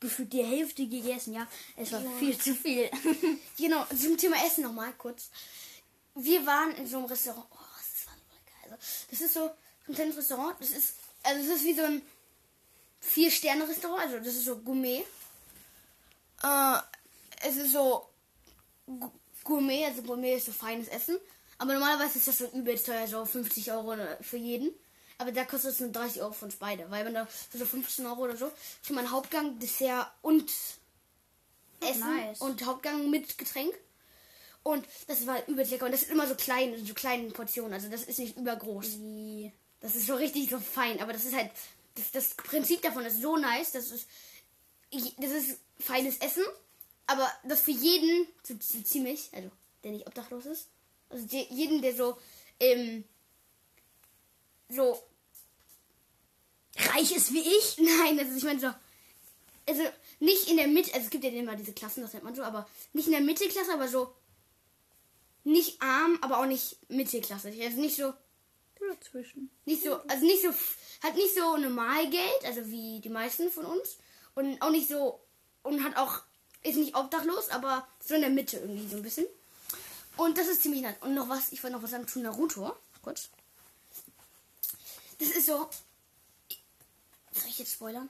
gefühlt 0.00 0.32
die 0.32 0.44
Hälfte 0.44 0.86
gegessen, 0.86 1.34
ja. 1.34 1.46
Es 1.76 1.92
war 1.92 2.02
Ja. 2.02 2.10
viel 2.18 2.36
zu 2.36 2.54
viel. 2.54 2.90
Genau, 3.58 3.84
zum 3.98 4.16
Thema 4.18 4.36
Essen 4.44 4.64
nochmal 4.64 4.92
kurz. 4.98 5.30
Wir 6.14 6.46
waren 6.46 6.74
in 6.76 6.86
so 6.86 6.98
einem 6.98 7.06
Restaurant. 7.06 7.46
Oh, 7.50 7.56
das 7.56 8.06
war 8.06 8.14
geil. 8.14 8.72
Also, 8.72 8.76
das 9.10 9.20
ist 9.20 9.34
so 9.34 9.50
ein 9.88 9.94
kleines 9.94 10.16
Restaurant. 10.16 10.56
Das 10.60 10.70
ist, 10.70 10.94
also 11.22 11.42
das 11.42 11.56
ist 11.56 11.64
wie 11.64 11.74
so 11.74 11.82
ein 11.82 12.02
Vier-Sterne-Restaurant. 13.00 14.02
Also 14.02 14.18
das 14.18 14.34
ist 14.34 14.44
so 14.44 14.56
Gourmet. 14.58 15.04
Äh, 16.42 16.78
es 17.42 17.56
ist 17.56 17.72
so 17.72 18.08
Gourmet, 19.44 19.86
also 19.86 20.02
Gourmet 20.02 20.36
ist 20.36 20.46
so 20.46 20.52
feines 20.52 20.88
Essen. 20.88 21.18
Aber 21.58 21.74
normalerweise 21.74 22.18
ist 22.18 22.28
das 22.28 22.38
so 22.38 22.46
übelst 22.48 22.86
teuer, 22.86 23.06
so 23.06 23.24
50 23.24 23.70
Euro 23.72 23.96
für 24.20 24.36
jeden. 24.36 24.72
Aber 25.18 25.30
da 25.30 25.44
kostet 25.44 25.72
es 25.72 25.80
nur 25.80 25.90
30 25.90 26.22
Euro 26.22 26.32
für 26.32 26.46
uns 26.46 26.56
beide. 26.56 26.90
Weil 26.90 27.04
wenn 27.04 27.14
da 27.14 27.28
so 27.52 27.64
15 27.64 28.06
Euro 28.06 28.22
oder 28.22 28.36
so, 28.36 28.50
schon 28.84 28.96
mal 28.96 29.02
ein 29.02 29.10
Hauptgang, 29.10 29.58
Dessert 29.58 30.10
und 30.22 30.50
Essen 31.80 32.16
Nice. 32.16 32.40
und 32.40 32.64
Hauptgang 32.64 33.10
mit 33.10 33.38
Getränk. 33.38 33.74
Und 34.64 34.86
das 35.08 35.26
war 35.26 35.46
übelst 35.48 35.70
lecker. 35.72 35.86
Und 35.86 35.92
das 35.92 36.02
ist 36.02 36.10
immer 36.10 36.26
so 36.28 36.34
klein, 36.34 36.72
in 36.74 36.86
so 36.86 36.94
kleinen 36.94 37.32
Portionen. 37.32 37.72
Also 37.74 37.88
das 37.88 38.04
ist 38.04 38.18
nicht 38.18 38.36
übergroß. 38.36 38.98
Wie- 39.00 39.52
Das 39.80 39.96
ist 39.96 40.06
so 40.06 40.14
richtig 40.14 40.48
so 40.50 40.60
fein. 40.60 41.00
Aber 41.00 41.12
das 41.12 41.24
ist 41.24 41.34
halt, 41.34 41.50
das, 41.96 42.10
das 42.12 42.34
Prinzip 42.34 42.80
davon 42.82 43.04
ist 43.04 43.20
so 43.20 43.36
nice. 43.36 43.72
Das 43.72 43.90
ist, 43.90 44.06
das 45.18 45.30
ist 45.32 45.58
feines 45.80 46.18
Essen. 46.18 46.44
Aber 47.06 47.30
das 47.44 47.60
für 47.60 47.72
jeden, 47.72 48.28
so, 48.44 48.54
so 48.60 48.80
ziemlich, 48.82 49.28
also 49.32 49.50
der 49.82 49.90
nicht 49.90 50.06
obdachlos 50.06 50.46
ist. 50.46 50.68
Also 51.10 51.26
die, 51.26 51.42
jeden, 51.50 51.82
der 51.82 51.94
so, 51.96 52.16
ähm, 52.60 53.04
so 54.68 55.02
Reich 56.76 57.12
ist 57.14 57.32
wie 57.32 57.40
ich? 57.40 57.78
Nein, 57.98 58.18
also 58.18 58.36
ich 58.36 58.44
meine 58.44 58.60
so. 58.60 58.72
Also 59.68 59.82
nicht 60.20 60.48
in 60.48 60.56
der 60.56 60.66
Mitte, 60.68 60.92
also 60.94 61.04
es 61.04 61.10
gibt 61.10 61.22
ja 61.24 61.30
immer 61.30 61.54
diese 61.54 61.72
Klassen, 61.72 62.02
das 62.02 62.12
nennt 62.12 62.24
man 62.24 62.34
so, 62.34 62.42
aber 62.42 62.68
nicht 62.92 63.06
in 63.06 63.12
der 63.12 63.20
Mittelklasse, 63.20 63.72
aber 63.72 63.86
so 63.88 64.12
nicht 65.44 65.80
arm, 65.82 66.18
aber 66.20 66.38
auch 66.38 66.46
nicht 66.46 66.78
Mittelklasse. 66.88 67.48
Also 67.48 67.80
nicht 67.80 67.96
so, 67.96 68.12
Dazwischen. 68.78 69.50
nicht 69.64 69.82
so, 69.82 69.94
also 70.08 70.24
nicht 70.24 70.42
so, 70.42 70.48
hat 71.02 71.14
nicht 71.14 71.34
so 71.34 71.56
normal 71.56 72.08
Geld, 72.10 72.44
also 72.44 72.66
wie 72.70 73.00
die 73.00 73.08
meisten 73.08 73.50
von 73.50 73.64
uns. 73.64 73.98
Und 74.34 74.60
auch 74.62 74.70
nicht 74.70 74.88
so, 74.88 75.20
und 75.62 75.82
hat 75.82 75.96
auch, 75.96 76.22
ist 76.62 76.76
nicht 76.76 76.96
obdachlos, 76.96 77.48
aber 77.50 77.86
so 78.04 78.14
in 78.14 78.22
der 78.22 78.30
Mitte 78.30 78.58
irgendwie 78.58 78.88
so 78.88 78.96
ein 78.96 79.02
bisschen. 79.02 79.26
Und 80.16 80.38
das 80.38 80.48
ist 80.48 80.62
ziemlich 80.62 80.82
nett. 80.82 81.00
Und 81.02 81.14
noch 81.14 81.28
was, 81.28 81.52
ich 81.52 81.62
wollte 81.62 81.76
noch 81.76 81.82
was 81.82 81.90
sagen 81.90 82.06
zu 82.06 82.20
Naruto. 82.20 82.76
Kurz. 83.02 83.30
Das 85.18 85.28
ist 85.28 85.46
so. 85.46 85.68
Soll 87.32 87.48
ich 87.48 87.58
jetzt 87.58 87.72
spoilern? 87.72 88.08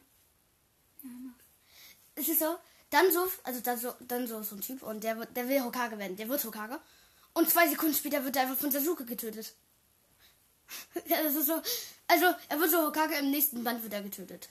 Es 2.14 2.28
ist 2.28 2.40
so, 2.40 2.56
dann 2.90 3.10
so, 3.10 3.26
also 3.44 3.60
dann 3.60 3.78
so, 3.78 3.94
dann 4.00 4.26
so, 4.26 4.42
so 4.42 4.56
ein 4.56 4.60
Typ 4.60 4.82
und 4.82 5.02
der 5.02 5.18
wird, 5.18 5.36
der 5.36 5.48
will 5.48 5.62
Hokage 5.62 5.98
werden, 5.98 6.16
der 6.16 6.28
wird 6.28 6.44
Hokage. 6.44 6.80
Und 7.34 7.50
zwei 7.50 7.68
Sekunden 7.68 7.94
später 7.94 8.24
wird 8.24 8.36
er 8.36 8.42
einfach 8.42 8.56
von 8.56 8.70
Sasuke 8.70 9.04
getötet. 9.04 9.54
Das 11.08 11.34
ist 11.34 11.46
so, 11.46 11.60
also 12.08 12.26
er 12.48 12.58
wird 12.58 12.70
so 12.70 12.86
Hokage, 12.86 13.14
im 13.16 13.30
nächsten 13.30 13.62
Band 13.62 13.82
wird 13.82 13.92
er 13.92 14.02
getötet. 14.02 14.48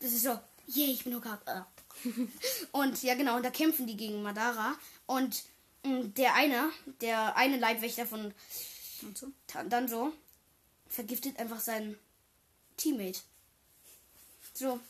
Das 0.00 0.12
ist 0.12 0.22
so, 0.22 0.38
yay, 0.66 0.92
ich 0.92 1.04
bin 1.04 1.14
Hokage. 1.14 1.46
Ah. 1.46 1.66
Und 2.72 3.02
ja, 3.02 3.14
genau, 3.14 3.36
und 3.36 3.44
da 3.44 3.50
kämpfen 3.50 3.86
die 3.86 3.96
gegen 3.96 4.22
Madara. 4.22 4.74
Und 5.06 5.44
mh, 5.84 6.08
der 6.16 6.34
eine, 6.34 6.70
der 7.00 7.36
eine 7.36 7.58
Leibwächter 7.58 8.04
von 8.04 8.34
Und 9.02 9.16
so. 9.16 9.28
Dann 9.68 9.88
so 9.88 10.12
vergiftet 10.88 11.38
einfach 11.38 11.60
seinen 11.60 11.98
Teammate. 12.76 13.20
So. 14.54 14.80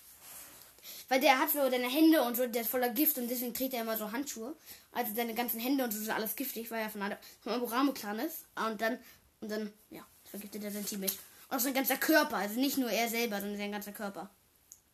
Weil 1.09 1.21
der 1.21 1.39
hat 1.39 1.51
so 1.51 1.59
seine 1.59 1.89
Hände 1.89 2.23
und 2.23 2.37
so, 2.37 2.47
der 2.47 2.63
ist 2.63 2.71
voller 2.71 2.89
Gift 2.89 3.19
und 3.19 3.29
deswegen 3.29 3.53
trägt 3.53 3.75
er 3.75 3.83
immer 3.83 3.97
so 3.97 4.11
Handschuhe. 4.11 4.57
Also 4.93 5.15
seine 5.15 5.35
ganzen 5.35 5.61
Hände 5.61 5.85
und 5.85 5.93
so 5.93 5.99
sind 5.99 6.11
alles 6.11 6.35
giftig, 6.35 6.71
weil 6.71 6.83
er 6.83 6.91
von 6.91 7.03
einem 7.03 7.19
vom 7.41 7.53
Aburame-Clan 7.53 8.19
ist. 8.21 8.47
Und 8.55 8.81
dann, 8.81 8.99
und 9.41 9.51
dann, 9.51 9.73
ja, 9.91 10.07
vergiftet 10.25 10.65
er 10.65 10.71
sein 10.71 10.87
Teammate. 10.87 11.15
Und 11.49 11.57
auch 11.57 11.61
sein 11.61 11.75
ganzer 11.75 11.97
Körper, 11.97 12.37
also 12.37 12.59
nicht 12.59 12.79
nur 12.79 12.91
er 12.91 13.09
selber, 13.09 13.41
sondern 13.41 13.59
sein 13.59 13.73
ganzer 13.73 13.93
Körper. 13.93 14.31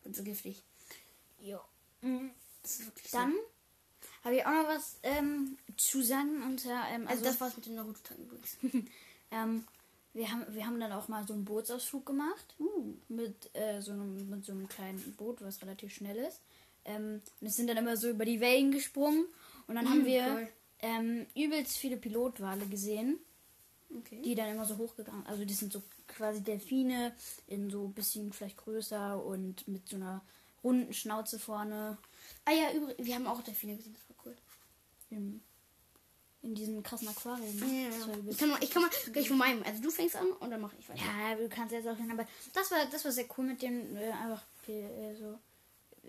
Wird 0.03 0.15
so 0.15 0.23
giftig. 0.23 0.61
Jo. 1.39 1.59
Mhm. 2.01 2.31
Das 2.61 2.71
ist 2.79 2.85
wirklich 2.85 3.11
Dann 3.11 3.33
habe 4.23 4.35
ich 4.35 4.45
auch 4.45 4.51
noch 4.51 4.67
was 4.67 4.97
ähm, 5.03 5.57
zu 5.77 6.01
sagen. 6.01 6.43
Und, 6.43 6.59
zwar, 6.59 6.89
ähm, 6.89 7.03
so. 7.03 7.09
also, 7.09 7.11
Also 7.11 7.23
das 7.23 7.41
war's 7.41 7.55
mit 7.55 7.65
den 7.65 7.75
Naruto-Tagen 7.75 8.23
übrigens. 8.23 8.57
ähm, 9.31 9.65
wir, 10.13 10.31
haben, 10.31 10.45
wir 10.49 10.65
haben 10.65 10.79
dann 10.79 10.91
auch 10.91 11.07
mal 11.07 11.25
so 11.25 11.33
einen 11.33 11.45
Bootsausflug 11.45 12.05
gemacht. 12.05 12.55
Uh. 12.59 12.93
Mit, 13.07 13.49
äh, 13.53 13.81
so 13.81 13.91
einem, 13.91 14.29
mit 14.29 14.45
so 14.45 14.51
einem 14.51 14.67
kleinen 14.67 15.15
Boot, 15.17 15.41
was 15.41 15.61
relativ 15.61 15.93
schnell 15.93 16.17
ist. 16.17 16.41
Ähm, 16.85 17.21
und 17.39 17.47
es 17.47 17.55
sind 17.55 17.67
dann 17.67 17.77
immer 17.77 17.95
so 17.97 18.09
über 18.09 18.25
die 18.25 18.39
Wellen 18.39 18.71
gesprungen. 18.71 19.25
Und 19.67 19.75
dann 19.75 19.89
haben 19.89 20.01
Mm, 20.03 20.05
wir 20.05 20.49
ähm, 20.79 21.25
übelst 21.35 21.77
viele 21.77 21.97
Pilotwale 21.97 22.65
gesehen, 22.65 23.19
Okay. 23.99 24.21
die 24.21 24.35
dann 24.35 24.49
immer 24.49 24.65
so 24.65 24.77
hochgegangen 24.77 25.25
Also 25.27 25.43
die 25.45 25.53
sind 25.53 25.71
so 25.73 25.81
quasi 26.07 26.41
Delfine 26.41 27.13
in 27.47 27.69
so 27.69 27.85
ein 27.85 27.93
bisschen 27.93 28.31
vielleicht 28.33 28.57
größer 28.57 29.23
und 29.23 29.67
mit 29.67 29.87
so 29.87 29.97
einer 29.97 30.21
runden 30.63 30.93
Schnauze 30.93 31.39
vorne. 31.39 31.97
Ah 32.45 32.51
ja, 32.51 32.67
wir 32.97 33.15
haben 33.15 33.27
auch 33.27 33.41
Delfine 33.43 33.75
gesehen, 33.75 33.93
das 33.93 34.09
war 34.09 34.25
cool. 34.25 34.35
In, 35.09 35.41
in 36.43 36.55
diesen 36.55 36.81
krassen 36.83 37.07
Aquarien. 37.07 37.57
Ja, 37.59 37.65
Ne? 37.65 37.83
ja, 37.83 37.89
ja. 37.89 38.15
Ich 38.29 38.37
kann, 38.37 38.49
mal, 38.49 38.63
ich 38.63 38.69
kann 38.71 38.81
mal 38.81 38.91
gleich 39.11 39.27
von 39.27 39.37
meinem. 39.37 39.63
Also 39.63 39.81
du 39.81 39.91
fängst 39.91 40.15
an 40.15 40.31
und 40.31 40.49
dann 40.49 40.59
mache 40.61 40.75
ich 40.79 40.89
weiter. 40.89 41.01
Ja, 41.01 41.35
du 41.35 41.47
kannst 41.49 41.71
jetzt 41.73 41.87
auch 41.87 41.97
hin, 41.97 42.11
aber 42.11 42.25
das 42.53 42.71
war, 42.71 42.85
das 42.91 43.05
war 43.05 43.11
sehr 43.11 43.25
cool 43.37 43.45
mit 43.45 43.61
dem, 43.61 43.95
äh, 43.95 44.11
einfach 44.11 44.43
äh, 44.67 45.13
so, 45.15 45.37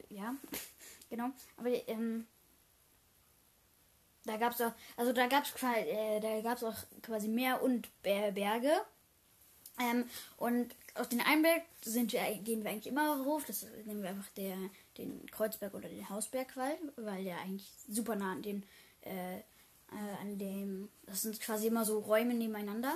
ja, 0.09 0.35
genau. 1.11 1.31
Aber 1.59 1.69
ähm, 1.89 2.27
da 4.25 4.37
gab's 4.37 4.61
auch, 4.61 4.73
also 4.97 5.13
da 5.13 5.27
gab's 5.27 5.53
quasi, 5.55 5.81
äh, 5.81 6.21
da 6.21 6.41
gab's 6.41 6.63
auch 6.63 6.77
quasi 7.03 7.29
Meer 7.29 7.63
und 7.63 7.89
Ber- 8.03 8.33
Berge. 8.33 8.73
Ähm, 9.81 10.05
und 10.37 10.75
auf 10.95 11.09
den 11.09 11.21
einen 11.23 11.43
Berg 11.43 11.63
sind 11.83 12.13
wir, 12.13 12.21
gehen 12.45 12.63
wir 12.63 12.71
eigentlich 12.71 12.87
immer 12.87 13.25
hoch. 13.25 13.41
Das 13.47 13.67
nehmen 13.85 14.03
wir 14.03 14.11
einfach 14.11 14.29
der, 14.37 14.57
den 14.99 15.27
Kreuzberg 15.31 15.75
oder 15.75 15.89
den 15.89 16.09
Hausbergwald, 16.09 16.79
weil 16.97 17.25
der 17.25 17.39
eigentlich 17.41 17.69
super 17.89 18.15
nah 18.15 18.33
an 18.33 18.43
den, 18.43 18.63
äh, 19.01 19.39
äh, 19.93 20.23
an 20.23 20.39
dem, 20.39 20.89
das 21.07 21.23
sind 21.23 21.41
quasi 21.41 21.67
immer 21.67 21.85
so 21.85 21.99
Räume 21.99 22.35
nebeneinander. 22.35 22.95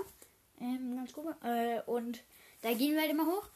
Ähm, 0.60 0.96
ganz 0.96 1.12
gut. 1.12 1.34
Äh, 1.44 1.80
und 1.86 2.22
da 2.62 2.72
gehen 2.72 2.94
wir 2.94 3.02
halt 3.02 3.10
immer 3.10 3.26
hoch. 3.26 3.48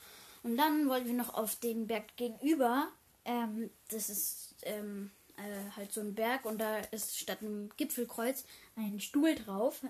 Und 0.42 0.56
dann 0.56 0.88
wollten 0.88 1.06
wir 1.06 1.14
noch 1.14 1.34
auf 1.34 1.56
den 1.56 1.86
Berg 1.86 2.16
gegenüber. 2.16 2.88
Ähm, 3.24 3.70
das 3.88 4.08
ist 4.08 4.54
ähm, 4.62 5.10
äh, 5.36 5.76
halt 5.76 5.92
so 5.92 6.00
ein 6.00 6.14
Berg 6.14 6.44
und 6.44 6.58
da 6.58 6.78
ist 6.90 7.18
statt 7.18 7.38
einem 7.40 7.70
Gipfelkreuz 7.76 8.44
ein 8.76 9.00
Stuhl 9.00 9.34
drauf. 9.34 9.82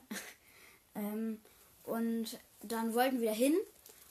ähm, 0.94 1.40
und 1.84 2.38
dann 2.62 2.94
wollten 2.94 3.20
wir 3.20 3.30
da 3.30 3.36
hin. 3.36 3.54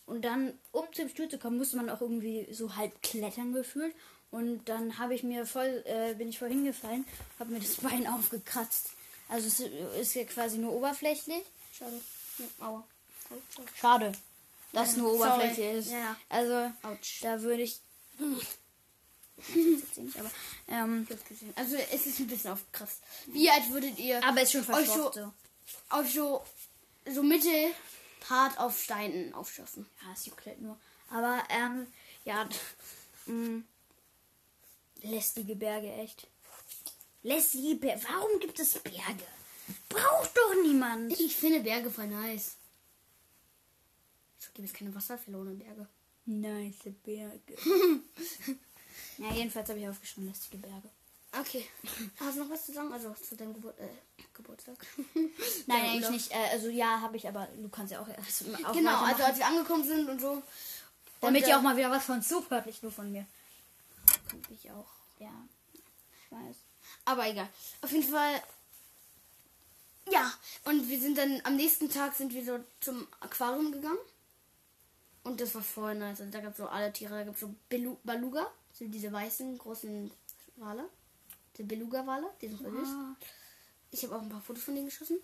Und 0.05 0.25
dann, 0.25 0.53
um 0.72 0.86
zum 0.91 1.08
Stuhl 1.08 1.29
zu 1.29 1.38
kommen, 1.38 1.58
musste 1.58 1.77
man 1.77 1.89
auch 1.89 2.01
irgendwie 2.01 2.48
so 2.51 2.75
halb 2.75 3.01
klettern 3.03 3.53
gefühlt. 3.53 3.93
Und 4.31 4.67
dann 4.69 4.98
habe 4.98 5.13
ich 5.13 5.24
mir 5.24 5.46
voll, 5.46 5.84
äh, 5.86 6.13
bin 6.15 6.29
ich 6.29 6.39
voll 6.39 6.50
hingefallen, 6.50 7.05
habe 7.39 7.51
mir 7.51 7.60
das 7.60 7.75
Bein 7.81 8.08
aufgekratzt. 8.08 8.91
Also 9.29 9.48
es 9.48 9.59
ist 9.59 10.15
ja 10.15 10.24
quasi 10.25 10.57
nur 10.57 10.74
oberflächlich. 10.74 11.43
Schade. 11.71 12.01
Ja, 12.39 12.65
aua. 12.65 12.83
Schade, 13.79 14.12
dass 14.74 14.95
Ja, 14.95 15.01
nur 15.01 15.17
sorry. 15.17 15.29
Oberfläche 15.29 15.63
ist. 15.71 15.91
Ja. 15.91 16.15
Also 16.29 16.71
Autsch. 16.81 17.21
da 17.21 17.39
würde 17.41 17.63
ich. 17.63 17.79
Nicht, 19.55 20.19
aber, 20.19 20.31
ähm. 20.67 21.07
Also 21.55 21.75
es 21.77 22.05
ist 22.07 22.19
ein 22.19 22.27
bisschen 22.27 22.51
aufgekratzt. 22.51 23.01
Wie 23.27 23.50
alt 23.50 23.69
würdet 23.69 23.98
ihr 23.98 24.21
aber 24.25 24.41
ist 24.41 24.51
schon 24.51 24.69
euch 24.74 24.88
so, 24.88 25.12
so. 25.12 25.31
euch 25.91 26.13
so, 26.13 26.43
so 27.09 27.24
mittel 27.24 27.71
hart 28.29 28.59
auf 28.59 28.81
Steinen 28.81 29.33
aufschaffen? 29.33 29.86
Ja, 30.01 30.12
es 30.13 30.25
juckt 30.25 30.45
halt 30.45 30.62
nur. 30.62 30.77
Aber, 31.09 31.43
ähm, 31.50 31.88
ja. 32.25 32.50
mh, 33.27 33.62
lästige 35.03 35.55
Berge, 35.55 35.91
echt. 35.93 36.27
Berge. 37.22 38.02
Warum 38.08 38.40
gibt 38.40 38.60
es 38.60 38.80
Berge? 38.80 39.26
Braucht 39.88 40.36
doch 40.36 40.56
niemand. 40.64 41.20
Ich 41.20 41.36
finde 41.36 41.62
Berge 41.62 41.92
voll 41.92 42.08
nice. 42.08 42.56
Es 44.40 44.54
gibt 44.54 44.68
es 44.68 44.74
keine 44.74 44.94
Wasserfälle 44.96 45.38
ohne 45.38 45.52
Berge. 45.52 45.88
Nice 46.26 46.94
Berge. 47.04 47.56
ja, 49.18 49.34
jedenfalls 49.34 49.70
habe 49.70 49.80
ich 49.80 49.88
aufgeschrieben, 49.88 50.30
lästige 50.30 50.58
Berge. 50.58 50.90
Okay. 51.32 51.68
Hast 52.20 52.38
du 52.38 52.44
noch 52.44 52.50
was 52.50 52.66
zu 52.66 52.74
sagen? 52.74 52.92
Also 52.92 53.14
zu 53.14 53.36
deinem 53.36 53.54
Gebur 53.54 53.74
äh, 53.80 53.88
Geburtstag? 54.34 54.78
Nein, 55.68 55.86
Ja, 55.86 55.92
eigentlich 55.92 56.10
nicht. 56.10 56.32
Äh, 56.32 56.50
also 56.52 56.70
ja, 56.70 57.02
habe 57.02 57.18
ich, 57.18 57.28
aber 57.28 57.48
du 57.56 57.70
kannst 57.70 57.92
ja 57.92 58.02
auch, 58.02 58.08
erst 58.08 58.44
auch 58.66 58.74
Genau, 58.74 59.02
also 59.04 59.24
als 59.24 59.38
wir 59.38 59.46
angekommen 59.46 59.84
sind 59.84 60.10
und 60.10 60.20
so. 60.20 60.42
Damit 61.22 61.44
und, 61.44 61.48
ihr 61.48 61.54
äh, 61.54 61.58
auch 61.58 61.62
mal 61.62 61.78
wieder 61.78 61.92
was 61.92 62.06
von 62.06 62.22
Zug 62.24 62.50
hört, 62.50 62.66
nicht 62.66 62.82
nur 62.82 62.92
von 62.92 63.12
mir. 63.12 63.28
Könnte 64.30 64.54
ich 64.54 64.72
auch. 64.72 64.90
Ja, 65.20 65.32
ich 65.74 66.32
weiß. 66.32 66.56
Aber 67.06 67.27
egal. 67.27 67.50
Auf 67.82 67.91
jeden 67.91 68.10
Fall. 68.12 68.41
Ja, 70.12 70.32
und 70.65 70.89
wir 70.89 71.00
sind 71.00 71.18
dann 71.18 71.39
am 71.44 71.56
nächsten 71.56 71.89
Tag 71.89 72.15
sind 72.15 72.34
wir 72.34 72.44
so 72.44 72.60
zum 72.79 73.08
Aquarium 73.20 73.72
gegangen. 73.72 74.00
Und 75.24 75.39
das 75.41 75.53
war 75.53 75.62
voll 75.62 75.96
nice. 75.96 76.20
Also 76.22 76.32
da 76.32 76.39
gab 76.39 76.51
es 76.51 76.58
so 76.58 76.68
alle 76.68 76.91
Tiere. 76.91 77.13
Da 77.20 77.24
gab 77.25 77.36
es 77.36 77.41
so 77.41 77.53
Belu 77.70 77.98
Beluga, 78.03 78.48
so 78.74 78.86
diese 78.88 79.12
weißen 79.12 79.58
großen 79.58 80.12
Wale. 80.56 80.89
Die 81.58 81.63
Beluga-Wale, 81.63 82.27
die 82.41 82.48
sind 82.48 82.62
voll 82.62 82.72
süß. 82.72 82.88
Ah. 82.89 83.15
Ich 83.91 84.03
habe 84.03 84.15
auch 84.15 84.22
ein 84.22 84.29
paar 84.29 84.41
Fotos 84.41 84.63
von 84.63 84.75
denen 84.75 84.88
geschossen. 84.88 85.20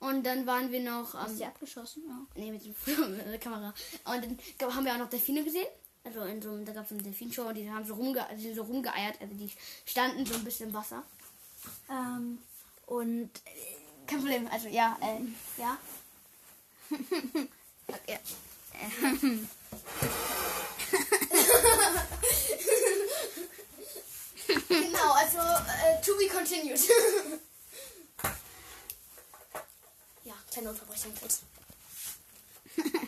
Und 0.00 0.24
dann 0.24 0.46
waren 0.46 0.70
wir 0.70 0.80
noch. 0.82 1.14
Hast 1.14 1.28
Ähm, 1.30 1.32
du 1.32 1.38
die 1.38 1.46
abgeschossen? 1.46 2.02
Ja. 2.06 2.26
Nee, 2.36 2.52
mit, 2.52 2.62
der 2.86 3.38
Kamera. 3.38 3.74
Und 4.04 4.38
dann 4.58 4.74
haben 4.76 4.84
wir 4.84 4.92
auch 4.94 4.98
noch 4.98 5.08
Delfine 5.10 5.42
gesehen. 5.42 5.66
Also 6.04 6.22
in 6.22 6.40
so, 6.40 6.50
einem- 6.50 6.64
da 6.64 6.72
gab 6.72 6.84
es 6.84 6.92
eine 6.92 7.02
Delfinshow 7.02 7.42
und 7.48 7.54
die 7.56 7.68
haben 7.70 7.84
so, 7.84 7.94
rumge 7.94 8.22
also 8.24 8.36
die 8.36 8.42
sind 8.48 8.54
so 8.56 8.62
rumgeeiert. 8.62 9.20
Also 9.20 9.34
die 9.34 9.50
standen 9.84 10.24
so 10.26 10.34
ein 10.34 10.44
bisschen 10.44 10.68
im 10.68 10.74
Wasser. 10.74 11.02
Ähm, 11.90 12.38
und 12.86 13.30
Kein 14.08 14.18
Problem. 14.20 14.48
Also 14.48 14.68
ja, 14.68 14.96
äh, 15.02 15.20
ja. 15.60 15.76
okay. 17.88 18.18
genau, 24.68 25.12
also 25.12 25.38
äh, 25.38 26.00
to 26.02 26.16
be 26.16 26.26
continued. 26.28 26.80
ja, 30.24 30.34
kleine 30.50 30.70
Unterbrechung 30.70 31.14
kurz. 31.20 31.42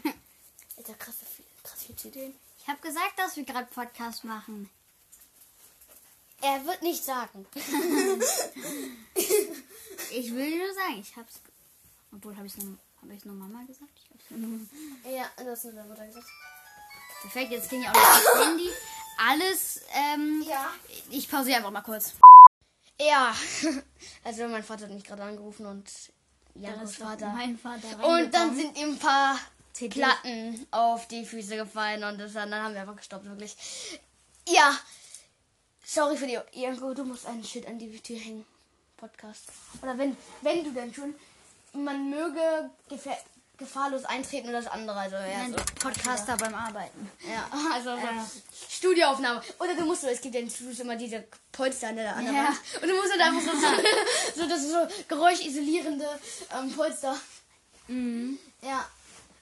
Alter, 0.77 0.95
krasse, 0.95 1.25
krass 1.63 1.85
viele 1.87 1.99
Ideen. 2.11 2.35
ich 2.59 2.69
habe 2.69 2.81
gesagt, 2.83 3.19
dass 3.19 3.37
wir 3.37 3.45
gerade 3.45 3.69
Podcast 3.73 4.25
machen. 4.25 4.69
Er 6.43 6.65
wird 6.65 6.83
nicht 6.83 7.05
sagen. 7.05 7.47
Ich 10.13 10.35
will 10.35 10.59
nur 10.59 10.75
sagen, 10.75 10.99
ich 11.01 11.15
hab's. 11.17 11.41
Obwohl, 12.13 12.37
habe 12.37 12.47
ich 12.47 12.57
nur, 12.57 12.77
hab 13.01 13.11
ich's 13.13 13.25
nur 13.25 13.35
Mama 13.35 13.63
gesagt? 13.65 13.91
Ich 13.95 14.11
hab's 14.11 14.25
nur 14.31 14.61
ja, 15.13 15.25
das 15.37 15.47
hast 15.47 15.65
du 15.67 15.69
deiner 15.73 15.85
Mutter 15.85 16.05
gesagt. 16.07 16.27
Perfekt, 17.21 17.53
jetzt 17.53 17.71
ging 17.71 17.83
ja 17.83 17.91
auch 17.91 17.95
noch 17.95 18.35
das 18.35 18.47
Handy. 18.47 18.71
Alles, 19.19 19.81
ähm. 19.95 20.45
Ja. 20.49 20.71
Ich 21.11 21.31
pausiere 21.31 21.59
einfach 21.59 21.71
mal 21.71 21.83
kurz. 21.83 22.15
Ja. 23.01 23.35
Also 24.25 24.49
mein 24.49 24.65
Vater 24.65 24.85
hat 24.85 24.93
mich 24.93 25.05
gerade 25.05 25.23
angerufen 25.23 25.67
und 25.67 25.87
Da 26.55 26.69
Jaros 26.71 26.91
ist 26.91 27.01
doch 27.01 27.07
Vater. 27.07 27.29
mein 27.29 27.59
Vater 27.59 28.05
Und 28.05 28.33
dann 28.35 28.57
sind 28.57 28.77
ihm 28.79 28.91
ein 28.93 28.99
paar 28.99 29.39
CDs. 29.73 29.95
Platten 29.95 30.67
auf 30.71 31.07
die 31.09 31.25
Füße 31.25 31.57
gefallen 31.57 32.03
und 32.05 32.19
das, 32.19 32.33
dann 32.33 32.53
haben 32.55 32.75
wir 32.75 32.81
einfach 32.81 32.97
gestoppt, 32.97 33.27
wirklich. 33.27 33.57
Ja. 34.49 34.77
Sorry 35.93 36.17
für 36.17 36.29
die 36.29 36.39
Irgendwo, 36.53 36.95
du 36.95 37.03
musst 37.03 37.27
ein 37.27 37.43
Schild 37.43 37.67
an 37.67 37.77
die 37.77 37.99
Tür 37.99 38.17
hängen. 38.17 38.47
Podcast. 38.97 39.47
Oder 39.83 39.99
wenn, 39.99 40.17
wenn 40.41 40.63
du 40.63 40.71
denn 40.71 40.95
schon, 40.95 41.17
man 41.73 42.09
möge 42.09 42.71
gefahr, 42.89 43.19
gefahrlos 43.57 44.05
eintreten 44.05 44.51
oder 44.51 44.63
das 44.63 44.71
andere. 44.71 44.97
Also, 44.97 45.17
ja, 45.17 45.49
so. 45.49 45.57
Podcaster 45.81 46.37
beim 46.37 46.55
Arbeiten. 46.55 47.11
Ja, 47.29 47.51
also 47.75 47.97
so 47.97 48.07
Ja. 48.07 48.31
Studioaufnahme. 48.69 49.43
Oder 49.59 49.75
du 49.75 49.85
musst 49.85 50.03
so, 50.03 50.07
es 50.07 50.21
gibt 50.21 50.37
ja 50.37 50.43
in 50.43 50.49
Studios 50.49 50.79
immer 50.79 50.95
diese 50.95 51.25
Polster 51.51 51.89
an 51.89 51.97
der, 51.97 52.15
an 52.15 52.25
der 52.25 52.35
Ja. 52.35 52.45
Wand. 52.45 52.83
Und 52.83 52.89
du 52.89 52.95
musst 52.95 53.11
dann 53.11 53.21
einfach 53.23 53.53
so, 53.53 53.59
so, 53.59 54.43
so 54.43 54.49
das 54.49 54.61
ist 54.61 54.71
so 54.71 55.05
geräuschisolierende 55.09 56.07
ähm, 56.57 56.71
Polster. 56.71 57.17
Mhm. 57.89 58.39
Ja. 58.63 58.89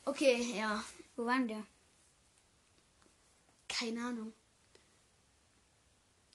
Okay, 0.07 0.55
ja. 0.59 0.83
Wo 1.15 1.27
waren 1.27 1.47
wir? 1.47 1.63
Keine 3.69 4.01
Ahnung. 4.01 4.33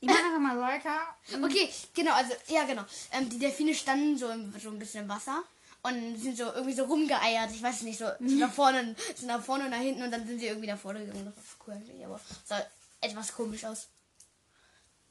Ich 0.03 0.09
mach 0.09 0.17
einfach 0.17 0.39
mal 0.39 0.59
weiter. 0.59 0.99
Okay, 1.41 1.69
genau, 1.93 2.11
also, 2.11 2.33
ja, 2.47 2.65
genau. 2.65 2.83
Ähm, 3.13 3.29
die 3.29 3.39
Delfine 3.39 3.73
standen 3.73 4.17
so, 4.17 4.27
im, 4.27 4.53
so 4.59 4.67
ein 4.69 4.77
bisschen 4.77 5.03
im 5.03 5.09
Wasser 5.09 5.41
und 5.81 6.17
sind 6.17 6.35
so 6.35 6.43
irgendwie 6.43 6.73
so 6.73 6.83
rumgeeiert. 6.83 7.51
Ich 7.51 7.63
weiß 7.63 7.83
nicht, 7.83 7.99
so 7.99 8.09
sind 8.19 8.39
nach 8.39 8.51
vorne, 8.51 8.97
sind 9.15 9.27
nach 9.27 9.41
vorne 9.41 9.63
und 9.63 9.69
nach 9.69 9.79
hinten 9.79 10.03
und 10.03 10.11
dann 10.11 10.27
sind 10.27 10.39
sie 10.39 10.47
irgendwie 10.47 10.67
nach 10.67 10.77
vorne 10.77 11.05
gegangen. 11.05 11.31
Das 11.33 11.35
war 11.37 11.67
cool 11.67 11.73
eigentlich, 11.75 12.05
aber 12.05 12.19
sah 12.43 12.61
etwas 12.99 13.33
komisch 13.33 13.63
aus. 13.63 13.87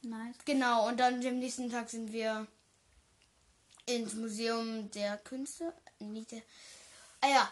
Nice. 0.02 0.36
Genau, 0.44 0.86
und 0.88 1.00
dann 1.00 1.26
am 1.26 1.38
nächsten 1.38 1.70
Tag 1.70 1.88
sind 1.88 2.12
wir 2.12 2.46
ins 3.86 4.12
Museum 4.12 4.90
der 4.90 5.16
Künste. 5.16 5.72
Nicht 6.00 6.32
der, 6.32 6.42
ah 7.22 7.28
ja, 7.30 7.50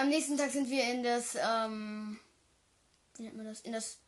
am 0.00 0.10
nächsten 0.10 0.38
Tag 0.38 0.52
sind 0.52 0.70
wir 0.70 0.84
in 0.84 1.02
das, 1.02 1.34
ähm, 1.34 2.20
wie 3.16 3.22
nennt 3.24 3.36
man 3.36 3.46
das? 3.46 3.62
In 3.62 3.72
das 3.72 3.98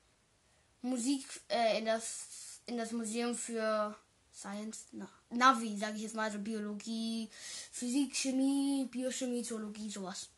Musik, 0.87 1.27
äh, 1.49 1.79
in 1.79 1.87
das, 1.87 2.61
in 2.67 2.77
das 2.79 2.93
Museum 2.93 3.35
für 3.35 3.95
Science, 4.33 4.87
na, 4.93 5.09
Navi, 5.31 5.77
sage 5.77 5.97
ich 5.97 6.03
jetzt 6.03 6.15
mal, 6.15 6.25
also 6.25 6.39
Biologie, 6.39 7.29
Physik, 7.73 8.15
Chemie, 8.15 8.87
Biochemie, 8.91 9.43
Zoologie, 9.43 9.91
sowas. 9.91 10.29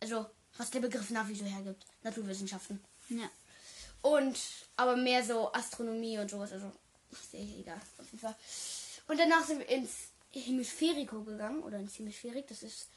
Also, 0.00 0.26
was 0.56 0.70
der 0.70 0.80
Begriff 0.80 1.10
Navi 1.10 1.34
so 1.34 1.44
hergibt. 1.44 1.84
Naturwissenschaften. 2.02 2.82
Ja. 3.08 3.30
Und 4.02 4.38
aber 4.76 4.96
mehr 4.96 5.24
so 5.24 5.52
Astronomie 5.52 6.18
und 6.18 6.30
sowas, 6.30 6.52
also 6.52 6.70
ist 7.10 7.34
eh 7.34 7.60
egal, 7.60 7.80
auf 7.98 8.06
jeden 8.06 8.18
Fall. 8.18 8.34
Und 9.08 9.18
danach 9.18 9.44
sind 9.44 9.60
wir 9.60 9.68
ins 9.68 10.08
Hemisphärico 10.32 11.22
gegangen, 11.22 11.62
oder 11.62 11.78
ins 11.78 11.98
Hemisphärik, 11.98 12.46
das 12.48 12.62
ist 12.62 12.88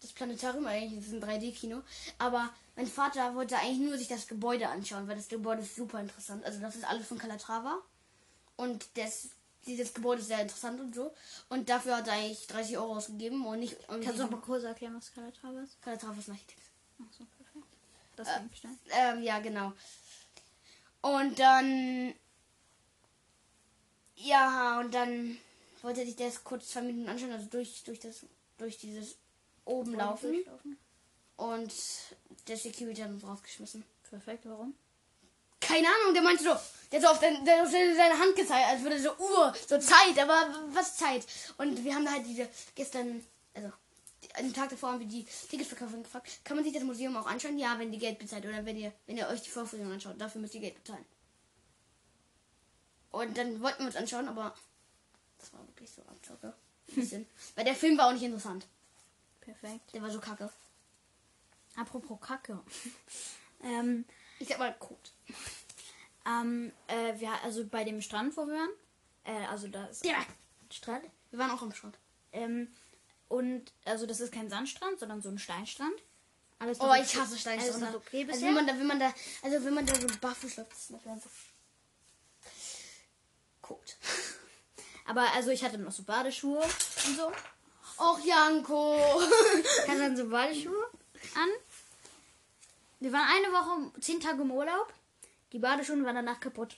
das 0.00 0.12
Planetarium, 0.12 0.66
eigentlich 0.66 1.04
ist 1.04 1.12
ein 1.12 1.22
3D-Kino. 1.22 1.82
Aber 2.18 2.50
mein 2.76 2.86
Vater 2.86 3.34
wollte 3.34 3.56
eigentlich 3.56 3.78
nur 3.78 3.98
sich 3.98 4.08
das 4.08 4.26
Gebäude 4.26 4.68
anschauen, 4.68 5.08
weil 5.08 5.16
das 5.16 5.28
Gebäude 5.28 5.62
ist 5.62 5.76
super 5.76 6.00
interessant. 6.00 6.44
Also 6.44 6.60
das 6.60 6.76
ist 6.76 6.84
alles 6.84 7.06
von 7.06 7.18
Calatrava. 7.18 7.78
Und 8.56 8.86
das, 8.94 9.30
dieses 9.66 9.94
Gebäude 9.94 10.20
ist 10.20 10.28
sehr 10.28 10.40
interessant 10.40 10.80
und 10.80 10.94
so. 10.94 11.12
Und 11.48 11.68
dafür 11.68 11.96
hat 11.96 12.08
er 12.08 12.14
eigentlich 12.14 12.46
30 12.46 12.78
Euro 12.78 12.96
ausgegeben 12.96 13.44
und 13.46 13.60
nicht... 13.60 13.76
Um 13.88 14.00
Kannst 14.00 14.18
du 14.18 14.24
noch 14.24 14.30
mal 14.30 14.40
kurz 14.40 14.64
erklären, 14.64 14.96
was 14.96 15.12
Calatrava 15.12 15.60
ist? 15.60 15.80
Calatrava 15.82 16.18
ist 16.18 16.28
ein 16.28 16.32
Architekt. 16.32 16.62
Achso, 16.98 17.24
perfekt. 17.36 17.66
Das 18.16 18.28
äh, 18.28 18.40
Stein. 18.54 18.78
Ähm, 18.90 19.22
ja, 19.22 19.38
genau. 19.40 19.72
Und 21.02 21.38
dann. 21.38 22.14
Ja, 24.16 24.80
und 24.80 24.94
dann 24.94 25.36
wollte 25.82 26.04
sich 26.04 26.16
das 26.16 26.42
kurz 26.42 26.68
zwei 26.68 26.82
Minuten 26.82 27.08
anschauen, 27.08 27.32
also 27.32 27.46
durch, 27.46 27.84
durch 27.84 28.00
das, 28.00 28.26
durch 28.58 28.78
dieses 28.78 29.16
oben 29.66 29.94
laufen. 29.94 30.44
Und 31.36 31.72
der 32.48 32.56
Security 32.56 33.02
hat 33.02 33.10
uns 33.10 33.24
rausgeschmissen. 33.24 33.84
Perfekt, 34.08 34.46
warum? 34.46 34.74
Keine 35.60 35.88
Ahnung, 35.88 36.14
der 36.14 36.22
meinte 36.22 36.42
so, 36.42 36.50
der 36.90 37.00
hat 37.00 37.06
so 37.06 37.08
auf, 37.08 37.20
dein, 37.20 37.44
der 37.44 37.62
auf 37.62 37.70
seine 37.70 38.18
Hand 38.18 38.36
gezeigt, 38.36 38.68
als 38.68 38.82
würde 38.82 39.00
so 39.00 39.10
Uhr, 39.16 39.52
so 39.66 39.78
Zeit, 39.78 40.18
aber 40.18 40.68
was 40.72 40.96
Zeit? 40.96 41.26
Und 41.58 41.82
wir 41.82 41.94
haben 41.94 42.04
da 42.04 42.12
halt 42.12 42.26
diese, 42.26 42.48
gestern, 42.74 43.24
also 43.52 43.72
einen 44.34 44.52
Tag 44.52 44.70
davor 44.70 44.92
haben 44.92 45.00
wir 45.00 45.06
die 45.06 45.26
Ticketverkäuferin 45.50 46.02
gefragt, 46.02 46.40
kann 46.44 46.56
man 46.56 46.64
sich 46.64 46.72
das 46.72 46.84
Museum 46.84 47.16
auch 47.16 47.26
anschauen? 47.26 47.58
Ja, 47.58 47.78
wenn 47.78 47.92
ihr 47.92 47.98
Geld 47.98 48.18
bezahlt 48.18 48.44
oder 48.46 48.64
wenn 48.64 48.76
ihr, 48.76 48.92
wenn 49.06 49.16
ihr 49.16 49.28
euch 49.28 49.42
die 49.42 49.50
Vorführung 49.50 49.92
anschaut, 49.92 50.20
dafür 50.20 50.40
müsst 50.40 50.54
ihr 50.54 50.60
Geld 50.60 50.74
bezahlen. 50.82 51.04
Und 53.10 53.36
dann 53.36 53.60
wollten 53.62 53.80
wir 53.80 53.86
uns 53.86 53.96
anschauen, 53.96 54.28
aber 54.28 54.54
das 55.38 55.52
war 55.52 55.66
wirklich 55.66 55.90
so 55.90 56.02
Abzocke. 56.02 56.54
Ein 56.88 56.94
bisschen. 56.94 57.26
Weil 57.54 57.64
der 57.64 57.74
Film 57.74 57.96
war 57.98 58.08
auch 58.08 58.12
nicht 58.12 58.22
interessant. 58.22 58.66
Perfekt. 59.46 59.94
Der 59.94 60.02
war 60.02 60.10
so 60.10 60.20
kacke. 60.20 60.50
Apropos 61.76 62.18
Kacke. 62.20 62.58
ähm, 63.62 64.04
Ich 64.38 64.48
sag 64.48 64.58
mal 64.58 64.74
Kot. 64.78 65.12
ähm, 66.26 66.72
äh, 66.88 67.18
wir, 67.20 67.30
also 67.42 67.64
bei 67.66 67.84
dem 67.84 68.02
Strand, 68.02 68.36
wo 68.36 68.46
wir 68.46 68.54
waren, 68.54 68.70
äh, 69.24 69.46
also 69.46 69.68
da 69.68 69.86
ist 69.86 70.04
Ja. 70.04 70.16
Strand. 70.70 71.04
Wir 71.30 71.38
waren 71.38 71.50
auch 71.52 71.62
am 71.62 71.72
Strand. 71.72 71.96
Ähm, 72.32 72.74
und 73.28 73.72
also 73.84 74.06
das 74.06 74.20
ist 74.20 74.32
kein 74.32 74.50
Sandstrand, 74.50 74.98
sondern 74.98 75.22
so 75.22 75.28
ein 75.28 75.38
Steinstrand. 75.38 75.94
Alles 76.58 76.80
Oh, 76.80 76.92
ich 76.94 77.14
hasse 77.16 77.38
Steinstrand. 77.38 77.82
Alles 77.84 77.94
okay 77.96 78.22
also 78.22 78.32
bisher? 78.32 78.48
wenn 78.48 78.54
man 78.54 78.66
da, 78.66 78.72
wenn 78.78 78.86
man 78.86 78.98
da, 78.98 79.14
also 79.42 79.64
wenn 79.64 79.74
man 79.74 79.86
da 79.86 79.94
so 79.94 80.06
barfuß 80.20 80.56
läuft, 80.56 80.72
ist 80.72 80.90
das 80.90 81.06
einfach 81.06 81.30
Kot. 83.62 83.96
Aber 85.06 85.32
also 85.34 85.50
ich 85.50 85.62
hatte 85.62 85.78
noch 85.78 85.92
so 85.92 86.02
Badeschuhe 86.02 86.62
und 86.62 87.16
so. 87.16 87.32
Och, 87.98 88.18
Janko. 88.24 88.98
Ich 89.82 89.88
hatte 89.88 89.98
dann 90.00 90.16
so 90.16 90.28
Badeschuhe 90.28 90.84
an. 91.34 91.48
Wir 93.00 93.12
waren 93.12 93.28
eine 93.28 93.52
Woche, 93.52 93.90
zehn 94.00 94.20
Tage 94.20 94.42
im 94.42 94.50
Urlaub. 94.50 94.92
Die 95.52 95.58
Badeschuhe 95.58 96.02
waren 96.04 96.14
danach 96.14 96.40
kaputt. 96.40 96.76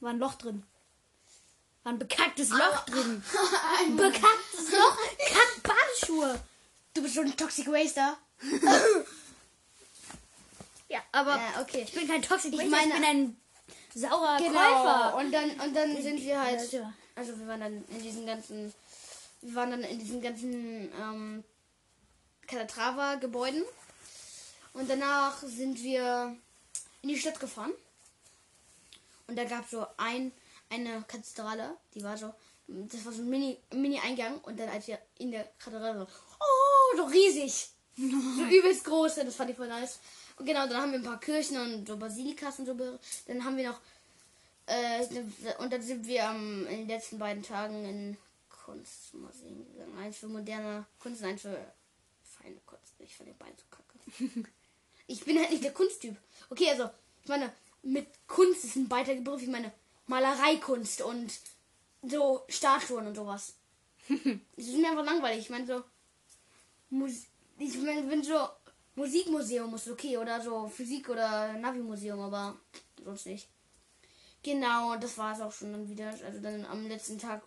War 0.00 0.10
ein 0.10 0.18
Loch 0.18 0.34
drin. 0.34 0.62
War 1.84 1.92
ein 1.92 1.98
bekacktes 1.98 2.50
Loch 2.50 2.84
drin. 2.86 3.22
Ein 3.80 3.96
bekacktes 3.96 4.72
Loch. 4.72 4.96
Kack 5.18 5.62
Badeschuhe. 5.62 6.40
Du 6.94 7.02
bist 7.02 7.14
schon 7.14 7.26
ein 7.26 7.36
Toxic 7.36 7.66
Waster. 7.68 8.16
Ja, 10.90 11.00
aber 11.12 11.36
Ja, 11.36 11.60
okay. 11.60 11.82
ich 11.86 11.92
bin 11.92 12.08
kein 12.08 12.22
Toxic 12.22 12.50
Ich 12.52 12.58
Waster, 12.60 12.70
meine- 12.70 12.88
ich 12.88 12.94
bin 12.94 13.04
ein 13.04 13.36
saurer 13.94 14.38
Genau. 14.38 14.52
Käufer. 14.58 15.16
Und 15.16 15.32
dann, 15.32 15.50
und 15.60 15.74
dann 15.76 16.02
sind 16.02 16.18
wir 16.22 16.40
halt, 16.40 16.60
also 17.14 17.38
wir 17.38 17.46
waren 17.46 17.60
dann 17.60 17.84
in 17.88 18.02
diesen 18.02 18.24
ganzen, 18.24 18.72
wir 19.40 19.54
waren 19.54 19.70
dann 19.70 19.84
in 19.84 19.98
diesen 19.98 20.20
ganzen 20.20 20.92
ähm, 21.00 21.44
Calatrava-Gebäuden. 22.46 23.62
Und 24.72 24.88
danach 24.88 25.38
sind 25.42 25.82
wir 25.82 26.36
in 27.02 27.08
die 27.08 27.18
Stadt 27.18 27.38
gefahren. 27.40 27.72
Und 29.26 29.36
da 29.36 29.44
gab 29.44 29.64
es 29.64 29.70
so 29.70 29.86
ein, 29.96 30.32
eine 30.70 31.04
Kathedrale, 31.06 31.76
die 31.94 32.02
war 32.02 32.16
so, 32.16 32.32
das 32.66 33.04
war 33.04 33.12
so 33.12 33.22
ein 33.22 33.28
Mini- 33.28 33.58
Mini-Eingang. 33.72 34.38
und 34.40 34.58
dann 34.58 34.68
als 34.68 34.86
wir 34.88 34.98
in 35.18 35.30
der 35.30 35.44
Kathedrale 35.58 35.98
so, 36.00 36.06
oh, 36.40 36.96
so 36.96 37.04
riesig. 37.04 37.68
so 37.96 38.04
übelst 38.50 38.84
groß, 38.84 39.16
das 39.16 39.34
fand 39.36 39.50
ich 39.50 39.56
voll 39.56 39.68
nice. 39.68 39.98
Und 40.36 40.46
genau, 40.46 40.66
dann 40.66 40.80
haben 40.80 40.92
wir 40.92 40.98
ein 40.98 41.04
paar 41.04 41.20
Kirchen 41.20 41.58
und 41.58 41.86
so 41.86 41.96
Basilikas 41.96 42.58
und 42.60 42.66
so. 42.66 42.74
Dann 43.26 43.44
haben 43.44 43.56
wir 43.56 43.70
noch, 43.70 43.80
äh, 44.66 45.04
und 45.58 45.72
dann 45.72 45.82
sind 45.82 46.06
wir 46.06 46.20
ähm, 46.22 46.66
in 46.70 46.78
den 46.78 46.88
letzten 46.88 47.18
beiden 47.18 47.42
Tagen 47.42 47.84
in 47.84 48.16
Kunstmuseen 48.68 49.64
gegangen. 49.64 49.96
Eins 49.98 50.18
für 50.18 50.28
moderne 50.28 50.84
Kunst 50.98 51.24
eins 51.24 51.40
für 51.40 51.72
feine 52.22 52.60
Kunst. 52.66 52.92
Ich 52.98 53.16
fand 53.16 53.30
den 53.30 53.38
beiden 53.38 53.56
so 53.56 53.64
kacke. 53.70 54.48
ich 55.06 55.24
bin 55.24 55.38
halt 55.38 55.50
nicht 55.50 55.64
der 55.64 55.72
Kunsttyp. 55.72 56.14
Okay, 56.50 56.68
also, 56.68 56.90
ich 57.22 57.28
meine, 57.28 57.50
mit 57.82 58.06
Kunst 58.26 58.64
ist 58.64 58.76
ein 58.76 58.90
weiter 58.90 59.14
Begriff. 59.14 59.40
Ich 59.40 59.48
meine, 59.48 59.72
Malereikunst 60.06 61.00
und 61.00 61.32
so 62.02 62.44
Statuen 62.48 63.06
und 63.06 63.14
sowas. 63.14 63.54
Das 64.56 64.66
ist 64.66 64.76
mir 64.76 64.90
einfach 64.90 65.04
langweilig. 65.04 65.44
Ich 65.44 65.50
meine, 65.50 65.66
so, 65.66 65.82
Mus 66.90 67.24
ich 67.58 67.76
meine, 67.78 68.08
wenn 68.10 68.22
so 68.22 68.48
Musikmuseum 68.96 69.74
ist 69.74 69.88
okay 69.88 70.18
oder 70.18 70.42
so 70.42 70.68
Physik 70.68 71.08
oder 71.08 71.54
Navi-Museum, 71.54 72.20
aber 72.20 72.58
sonst 73.02 73.26
nicht. 73.26 73.48
Genau, 74.42 74.96
das 74.96 75.16
war 75.16 75.32
es 75.32 75.40
auch 75.40 75.52
schon 75.52 75.72
dann 75.72 75.88
wieder. 75.88 76.08
Also 76.08 76.40
dann 76.40 76.66
am 76.66 76.86
letzten 76.86 77.18
Tag 77.18 77.42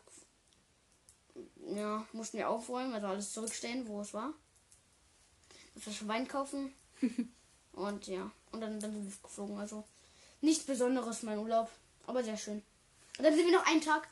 ja, 1.75 2.05
mussten 2.13 2.37
wir 2.37 2.49
aufräumen, 2.49 2.93
also 2.93 3.07
alles 3.07 3.33
zurückstellen, 3.33 3.87
wo 3.87 4.01
es 4.01 4.13
war. 4.13 4.33
Eine 5.73 5.81
Flasche 5.81 6.07
Wein 6.07 6.27
kaufen. 6.27 6.73
und 7.73 8.07
ja, 8.07 8.31
und 8.51 8.61
dann, 8.61 8.79
dann 8.79 8.91
sind 8.91 9.05
wir 9.05 9.21
geflogen. 9.21 9.57
Also 9.57 9.83
nichts 10.41 10.65
Besonderes, 10.65 11.23
mein 11.23 11.39
Urlaub, 11.39 11.69
aber 12.07 12.23
sehr 12.23 12.37
schön. 12.37 12.61
Und 13.17 13.23
dann 13.23 13.35
sind 13.35 13.45
wir 13.45 13.57
noch 13.57 13.65
einen 13.65 13.81
Tag 13.81 14.07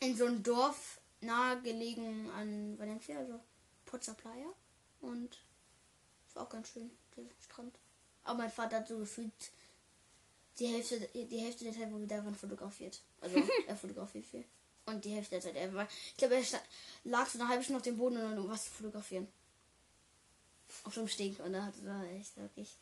in 0.00 0.16
so 0.16 0.26
einem 0.26 0.42
Dorf 0.42 1.00
nahegelegen 1.20 2.30
an 2.30 2.78
Valencia, 2.78 3.18
also 3.18 3.40
Pozza 3.86 4.14
Playa. 4.14 4.46
Und 5.00 5.38
es 6.28 6.36
war 6.36 6.44
auch 6.44 6.50
ganz 6.50 6.68
schön, 6.68 6.90
der 7.16 7.24
Strand. 7.42 7.74
Aber 8.24 8.38
mein 8.38 8.50
Vater 8.50 8.78
hat 8.78 8.88
so 8.88 8.98
gefühlt 8.98 9.32
die 10.58 10.66
Hälfte, 10.66 11.00
die 11.14 11.38
Hälfte 11.38 11.64
der 11.64 11.72
Zeit, 11.72 11.92
wo 11.92 11.98
wir 11.98 12.06
da 12.06 12.24
waren, 12.24 12.34
fotografiert. 12.34 13.00
Also 13.20 13.42
er 13.66 13.76
fotografiert 13.76 14.26
viel. 14.26 14.44
Und 14.86 15.04
die 15.04 15.10
Hälfte 15.10 15.32
der 15.32 15.40
Zeit, 15.40 15.56
er 15.56 15.72
war, 15.74 15.86
ich 16.08 16.16
glaube, 16.16 16.36
er 16.36 16.44
lag 17.04 17.28
so 17.28 17.38
eine 17.38 17.48
halbe 17.48 17.62
Stunde 17.62 17.78
auf 17.78 17.84
dem 17.84 17.96
Boden, 17.96 18.38
um 18.38 18.48
was 18.48 18.64
zu 18.64 18.70
fotografieren. 18.70 19.28
Auf 20.84 20.94
so 20.94 21.00
einem 21.00 21.08
Steg. 21.08 21.38
Und 21.40 21.52
da 21.52 21.64
hatte 21.64 21.78
er 21.86 22.18
echt 22.18 22.36
wirklich. 22.36 22.76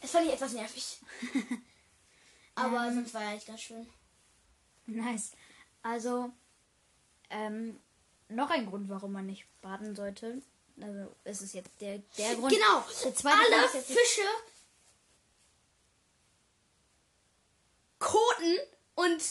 Es 0.00 0.10
fand 0.10 0.26
ich 0.26 0.32
etwas 0.32 0.52
nervig. 0.52 0.98
Aber 2.54 2.92
sonst 2.92 3.14
war 3.14 3.22
er 3.22 3.34
echt 3.34 3.46
ganz 3.46 3.62
schön. 3.62 3.86
Nice. 4.86 5.32
Also, 5.82 6.30
ähm, 7.30 7.80
noch 8.28 8.50
ein 8.50 8.66
Grund, 8.66 8.88
warum 8.88 9.12
man 9.12 9.26
nicht 9.26 9.46
baden 9.60 9.96
sollte. 9.96 10.42
Also, 10.80 11.14
es 11.24 11.42
ist 11.42 11.54
jetzt 11.54 11.70
der, 11.80 11.98
der 12.18 12.34
Grund. 12.36 12.52
Genau. 12.52 12.84
Der 13.04 13.14
zweite 13.14 13.38
Alle 13.38 13.68
Grund 13.68 13.74
ist 13.74 13.86
Fische 13.86 14.22
koten 17.98 18.58
und 18.94 19.22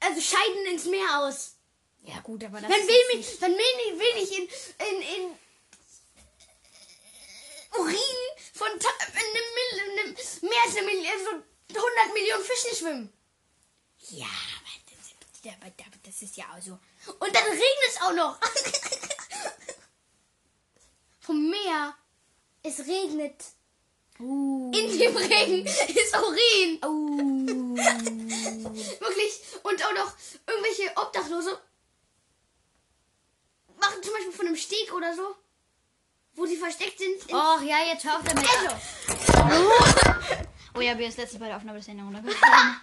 also 0.00 0.20
scheiden 0.20 0.66
ins 0.66 0.84
Meer 0.86 1.20
aus. 1.20 1.54
Ja, 2.02 2.18
gut, 2.20 2.42
aber 2.44 2.60
das 2.60 2.68
Man 2.70 2.80
ist 2.80 2.88
will 2.88 3.16
mich, 3.16 3.40
man 3.40 3.52
will 3.52 3.76
nicht, 3.76 3.98
will 4.00 4.14
nicht 4.20 4.32
in, 4.32 4.48
in, 4.88 5.02
in 5.02 5.38
Urin 7.78 8.20
von 8.54 8.68
ta- 8.80 9.06
in 9.12 9.18
einem, 9.18 9.44
in 9.72 9.80
einem 10.00 10.14
mehr 10.50 10.62
als 10.66 10.76
eine 10.76 10.86
Million, 10.86 11.12
so 11.24 11.30
100 11.78 12.14
Millionen 12.14 12.44
Fischen 12.44 12.76
schwimmen. 12.76 13.12
Ja, 14.08 14.26
aber 14.26 14.70
das, 14.90 14.98
aber 15.86 15.98
das 16.02 16.22
ist 16.22 16.36
ja 16.36 16.44
auch 16.56 16.62
so. 16.62 16.72
Und 17.18 17.34
dann 17.34 17.44
regnet 17.44 17.88
es 17.88 18.00
auch 18.02 18.12
noch. 18.12 18.38
Vom 21.20 21.50
Meer. 21.50 21.94
Es 22.62 22.78
regnet. 22.80 23.42
Uh, 24.20 24.70
In 24.74 24.98
dem 24.98 25.16
Regen 25.16 25.64
ist 25.66 26.14
Urin. 26.16 26.78
uh, 26.84 27.74
Wirklich. 29.00 29.40
Und 29.62 29.84
auch 29.84 29.92
noch 29.94 30.12
irgendwelche 30.46 30.90
Obdachlose 30.96 31.58
machen 33.80 34.02
zum 34.02 34.12
Beispiel 34.12 34.32
von 34.32 34.46
einem 34.46 34.56
Steg 34.56 34.92
oder 34.94 35.14
so, 35.14 35.34
wo 36.34 36.44
sie 36.46 36.56
versteckt 36.56 36.98
sind. 36.98 37.28
in- 37.28 37.34
Och, 37.34 37.62
ja, 37.62 37.78
jetzt 37.90 38.04
hör 38.04 38.16
auf 38.18 38.24
damit. 38.24 38.46
Also, 38.46 38.76
Oh 40.74 40.80
ja, 40.80 40.96
wir 40.96 41.06
das 41.06 41.16
letzte 41.16 41.38
bei 41.38 41.46
der 41.48 41.56
Aufnahme 41.56 41.78
des 41.78 41.88
Handy 41.88 42.02
runtergefallen. 42.02 42.76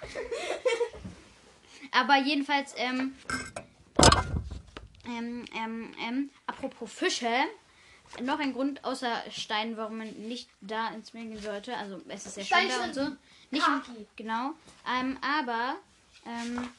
Aber 1.91 2.17
jedenfalls, 2.17 2.73
ähm, 2.75 3.15
ähm, 5.05 5.45
ähm, 5.55 5.95
ähm, 6.05 6.29
apropos 6.47 6.91
Fische, 6.91 7.31
noch 8.21 8.39
ein 8.39 8.53
Grund 8.53 8.83
außer 8.83 9.23
Stein, 9.29 9.77
warum 9.77 9.97
man 9.97 10.09
nicht 10.27 10.49
da 10.61 10.89
ins 10.89 11.13
Meer 11.13 11.25
gehen 11.25 11.41
sollte. 11.41 11.75
Also 11.75 12.01
es 12.07 12.25
ist 12.25 12.35
sehr 12.35 12.45
schön 12.45 12.69
da 12.69 12.83
und 12.83 12.93
so. 12.93 13.07
Nicht 13.51 13.65
Kaki. 13.65 14.07
genau. 14.15 14.51
Ähm, 14.87 15.17
aber 15.21 15.75
ähm, 16.25 16.69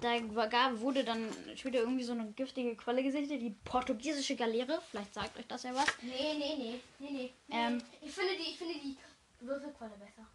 da 0.00 0.18
gab, 0.46 0.80
wurde 0.80 1.04
dann 1.04 1.28
später 1.56 1.78
irgendwie 1.78 2.04
so 2.04 2.12
eine 2.12 2.26
giftige 2.32 2.76
Qualle 2.76 3.02
gesichtet, 3.02 3.40
die 3.40 3.54
portugiesische 3.64 4.36
Galeere. 4.36 4.80
Vielleicht 4.90 5.14
sagt 5.14 5.38
euch 5.38 5.46
das 5.46 5.62
ja 5.62 5.74
was. 5.74 5.86
Nee, 6.02 6.34
nee, 6.38 6.54
nee, 6.58 6.80
nee, 6.98 7.10
nee. 7.10 7.32
Ähm. 7.50 7.82
ich 8.02 8.12
finde 8.12 8.32
die, 8.36 8.50
ich 8.50 8.58
finde 8.58 8.74
die 8.74 8.96
Würfelqualle 9.40 9.92
besser. 9.98 10.26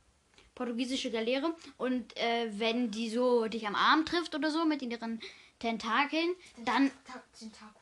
portugiesische 0.55 1.11
Galeere. 1.11 1.55
Und 1.77 2.15
äh, 2.17 2.49
wenn 2.53 2.91
die 2.91 3.09
so 3.09 3.47
dich 3.47 3.67
am 3.67 3.75
Arm 3.75 4.05
trifft 4.05 4.33
oder 4.35 4.49
so 4.51 4.65
mit 4.65 4.81
ihren 4.81 5.19
Tentakeln, 5.59 6.35
dann, 6.65 6.91
Tag. 7.05 7.80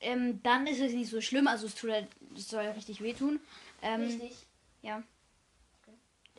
Ähm, 0.00 0.42
dann 0.42 0.66
ist 0.66 0.80
es 0.80 0.92
nicht 0.92 1.10
so 1.10 1.20
schlimm. 1.20 1.46
Also 1.46 1.66
es, 1.66 1.74
tut 1.74 1.90
halt, 1.90 2.08
es 2.36 2.48
soll 2.48 2.64
richtig 2.64 3.00
wehtun. 3.00 3.40
Ähm, 3.82 4.02
Richtig. 4.02 4.32
ja. 4.82 5.02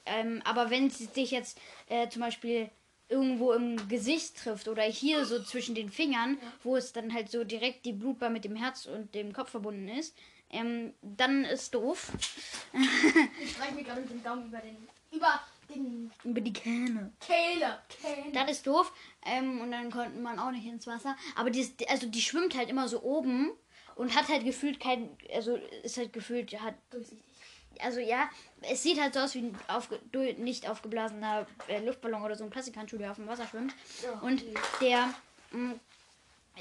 Ähm, 0.05 0.41
aber 0.45 0.69
wenn 0.69 0.89
sie 0.89 1.07
dich 1.07 1.31
jetzt 1.31 1.59
äh, 1.87 2.07
zum 2.09 2.21
Beispiel 2.21 2.69
irgendwo 3.09 3.53
im 3.53 3.87
Gesicht 3.87 4.37
trifft 4.37 4.67
oder 4.67 4.83
hier 4.83 5.25
so 5.25 5.41
zwischen 5.43 5.75
den 5.75 5.89
Fingern, 5.89 6.37
wo 6.63 6.75
es 6.75 6.93
dann 6.93 7.13
halt 7.13 7.29
so 7.29 7.43
direkt 7.43 7.85
die 7.85 7.93
Blutbahn 7.93 8.33
mit 8.33 8.43
dem 8.43 8.55
Herz 8.55 8.85
und 8.85 9.13
dem 9.15 9.33
Kopf 9.33 9.51
verbunden 9.51 9.87
ist, 9.87 10.15
ähm, 10.49 10.93
dann 11.01 11.43
ist 11.45 11.73
doof. 11.73 12.11
Ich 13.41 13.51
streiche 13.51 13.75
mir 13.75 13.83
gerade 13.83 14.01
mit 14.01 14.09
dem 14.09 14.23
Daumen 14.23 14.47
über 14.47 14.59
den. 14.59 14.77
über 15.11 15.41
den 15.73 16.11
Über 16.23 16.41
die 16.41 16.53
Kähne. 16.53 17.11
Kehle. 17.19 17.79
Das 18.33 18.51
ist 18.51 18.67
doof. 18.67 18.91
Ähm, 19.25 19.61
und 19.61 19.71
dann 19.71 19.91
konnte 19.91 20.19
man 20.19 20.39
auch 20.39 20.51
nicht 20.51 20.65
ins 20.65 20.87
Wasser. 20.87 21.15
Aber 21.35 21.49
die, 21.49 21.61
ist, 21.61 21.89
also 21.89 22.07
die 22.07 22.21
schwimmt 22.21 22.55
halt 22.57 22.69
immer 22.69 22.87
so 22.87 23.01
oben 23.01 23.51
und 23.95 24.15
hat 24.15 24.27
halt 24.29 24.43
gefühlt 24.45 24.79
kein, 24.79 25.09
also 25.33 25.55
ist 25.83 25.97
halt 25.97 26.13
gefühlt, 26.13 26.59
hat, 26.61 26.75
Durchsichtig. 26.91 27.23
also 27.79 27.99
ja, 27.99 28.29
es 28.61 28.83
sieht 28.83 28.99
halt 29.01 29.13
so 29.13 29.19
aus 29.21 29.33
wie 29.35 29.39
ein 29.39 29.57
aufge, 29.67 29.99
nicht 30.37 30.69
aufgeblasener 30.69 31.47
äh, 31.67 31.83
Luftballon 31.83 32.23
oder 32.23 32.35
so 32.35 32.43
ein 32.43 32.49
Plastikhandschuh, 32.49 32.97
der 32.97 33.11
auf 33.11 33.17
dem 33.17 33.27
Wasser 33.27 33.47
schwimmt. 33.47 33.73
Und 34.21 34.43
der 34.81 35.13
mh, 35.51 35.75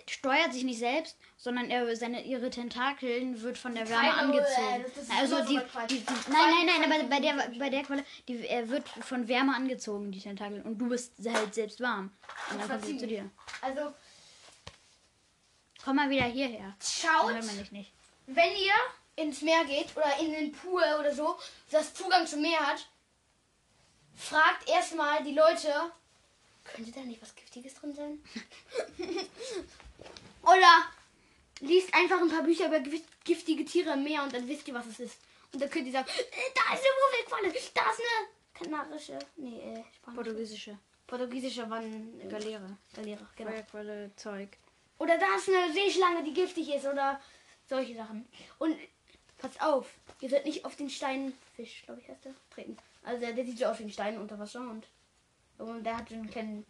steuert 0.08 0.52
sich 0.52 0.64
nicht 0.64 0.78
selbst, 0.78 1.16
sondern 1.36 1.70
er, 1.70 1.94
seine, 1.96 2.24
ihre 2.24 2.50
Tentakeln 2.50 3.40
wird 3.42 3.58
von 3.58 3.74
der 3.74 3.88
Wärme 3.88 4.14
angezogen. 4.14 4.84
also 5.18 5.44
die, 5.44 5.60
die, 5.88 5.98
die 6.00 6.04
nein, 6.28 6.66
nein, 6.66 6.80
nein, 6.80 6.92
aber 6.92 7.08
bei 7.08 7.20
der, 7.20 7.34
bei 7.58 7.70
der 7.70 7.82
Qualle, 7.82 8.04
die, 8.28 8.46
er 8.46 8.68
wird 8.68 8.88
von 8.88 9.28
Wärme 9.28 9.54
angezogen, 9.54 10.10
die 10.10 10.20
Tentakel. 10.20 10.62
Und 10.62 10.78
du 10.78 10.88
bist 10.88 11.12
halt 11.26 11.54
selbst 11.54 11.80
warm. 11.80 12.12
Und 12.50 12.60
dann 12.60 12.68
kommt 12.68 12.84
sie 12.84 12.98
zu 12.98 13.06
dir. 13.06 13.30
Also, 13.60 13.92
Komm 15.84 15.96
mal 15.96 16.10
wieder 16.10 16.24
hierher. 16.24 16.74
schaut, 16.80 17.32
wenn 18.26 18.50
ihr 18.56 18.74
ins 19.16 19.40
Meer 19.42 19.64
geht 19.64 19.96
oder 19.96 20.18
in 20.20 20.32
den 20.32 20.52
Pool 20.52 20.82
oder 20.98 21.14
so, 21.14 21.38
das 21.70 21.94
Zugang 21.94 22.26
zum 22.26 22.42
Meer 22.42 22.58
hat, 22.58 22.88
fragt 24.16 24.68
erstmal 24.68 25.22
die 25.22 25.34
Leute, 25.34 25.72
könnte 26.64 26.90
da 26.90 27.00
nicht 27.00 27.22
was 27.22 27.34
Giftiges 27.34 27.74
drin 27.74 27.94
sein? 27.94 28.18
oder 30.46 30.86
liest 31.60 31.92
einfach 31.94 32.20
ein 32.20 32.28
paar 32.28 32.42
Bücher 32.42 32.66
über 32.66 32.76
gif- 32.78 33.04
giftige 33.24 33.64
Tiere 33.64 33.92
im 33.92 34.04
Meer 34.04 34.22
und 34.22 34.32
dann 34.32 34.46
wisst 34.48 34.66
ihr, 34.68 34.74
was 34.74 34.86
es 34.86 35.00
ist. 35.00 35.18
Und 35.52 35.60
dann 35.62 35.70
könnt 35.70 35.86
ihr 35.86 35.92
sagen, 35.92 36.08
äh, 36.08 36.52
da 36.54 36.74
ist 36.74 36.82
eine 36.84 36.96
Wurfelqualle, 37.00 37.52
da 37.74 37.90
ist 37.90 38.00
eine 38.00 38.28
kanarische, 38.54 39.18
nee, 39.36 39.60
äh, 39.60 39.84
spanische, 39.94 40.22
Portugiesische 40.22 40.78
portugiesische 41.06 41.70
Wann 41.70 42.28
Galeere. 42.28 42.76
Galeere, 42.94 43.26
genau. 43.36 43.50
Feuerqualle, 43.52 44.10
Zeug. 44.16 44.48
Oder 44.98 45.18
da 45.18 45.36
ist 45.36 45.48
eine 45.48 45.72
Seeschlange, 45.72 46.24
die 46.24 46.34
giftig 46.34 46.74
ist 46.74 46.86
oder 46.86 47.20
solche 47.68 47.94
Sachen. 47.94 48.26
Und 48.58 48.76
pass 49.38 49.60
auf, 49.60 49.88
ihr 50.20 50.30
sollt 50.30 50.46
nicht 50.46 50.64
auf 50.64 50.74
den 50.76 50.90
Steinfisch, 50.90 51.82
glaube 51.84 52.00
ich, 52.00 52.08
heißt 52.08 52.24
der, 52.24 52.34
treten. 52.50 52.76
Also 53.04 53.20
der, 53.20 53.34
der 53.34 53.44
sieht 53.44 53.58
so 53.58 53.66
wie 53.78 53.84
ein 53.84 53.90
Stein 53.90 54.18
unter 54.18 54.38
Wasser 54.38 54.60
und, 54.60 54.86
und 55.58 55.84
der 55.84 55.98
hat 55.98 56.08
so 56.08 56.14
einen 56.16 56.30
kleinen 56.30 56.66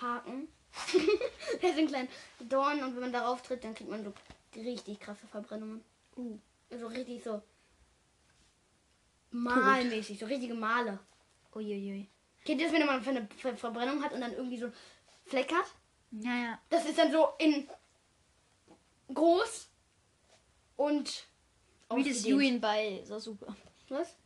Haken. 0.00 0.48
so 1.60 1.66
einen 1.66 1.88
kleinen 1.88 2.08
Dorn 2.48 2.82
und 2.82 2.94
wenn 2.94 3.02
man 3.02 3.12
darauf 3.12 3.42
tritt, 3.42 3.64
dann 3.64 3.74
kriegt 3.74 3.90
man 3.90 4.04
so 4.04 4.12
richtig 4.56 5.00
krasse 5.00 5.26
Verbrennungen. 5.26 5.82
Uh. 6.16 6.38
Also 6.70 6.86
richtig 6.86 7.22
so 7.24 7.42
malmäßig, 9.30 10.18
so 10.18 10.26
richtige 10.26 10.54
Male. 10.54 10.98
Uiuiui. 11.54 12.08
Kennt 12.44 12.60
ihr 12.60 12.66
das, 12.66 12.74
wenn 12.74 12.86
man 12.86 13.06
eine 13.06 13.28
Ver 13.36 13.56
Verbrennung 13.56 14.02
hat 14.02 14.12
und 14.12 14.20
dann 14.20 14.32
irgendwie 14.32 14.58
so 14.58 14.70
Fleck 15.26 15.52
hat? 15.52 15.66
Ja, 16.10 16.34
ja. 16.36 16.60
Das 16.68 16.86
ist 16.86 16.98
dann 16.98 17.12
so 17.12 17.28
in 17.38 17.68
groß 19.12 19.68
und 20.76 21.26
Wie 21.94 22.08
das. 22.08 22.24
Juin 22.24 22.60
bei 22.60 23.02
Sasuke. 23.04 23.54
Was? 23.88 24.16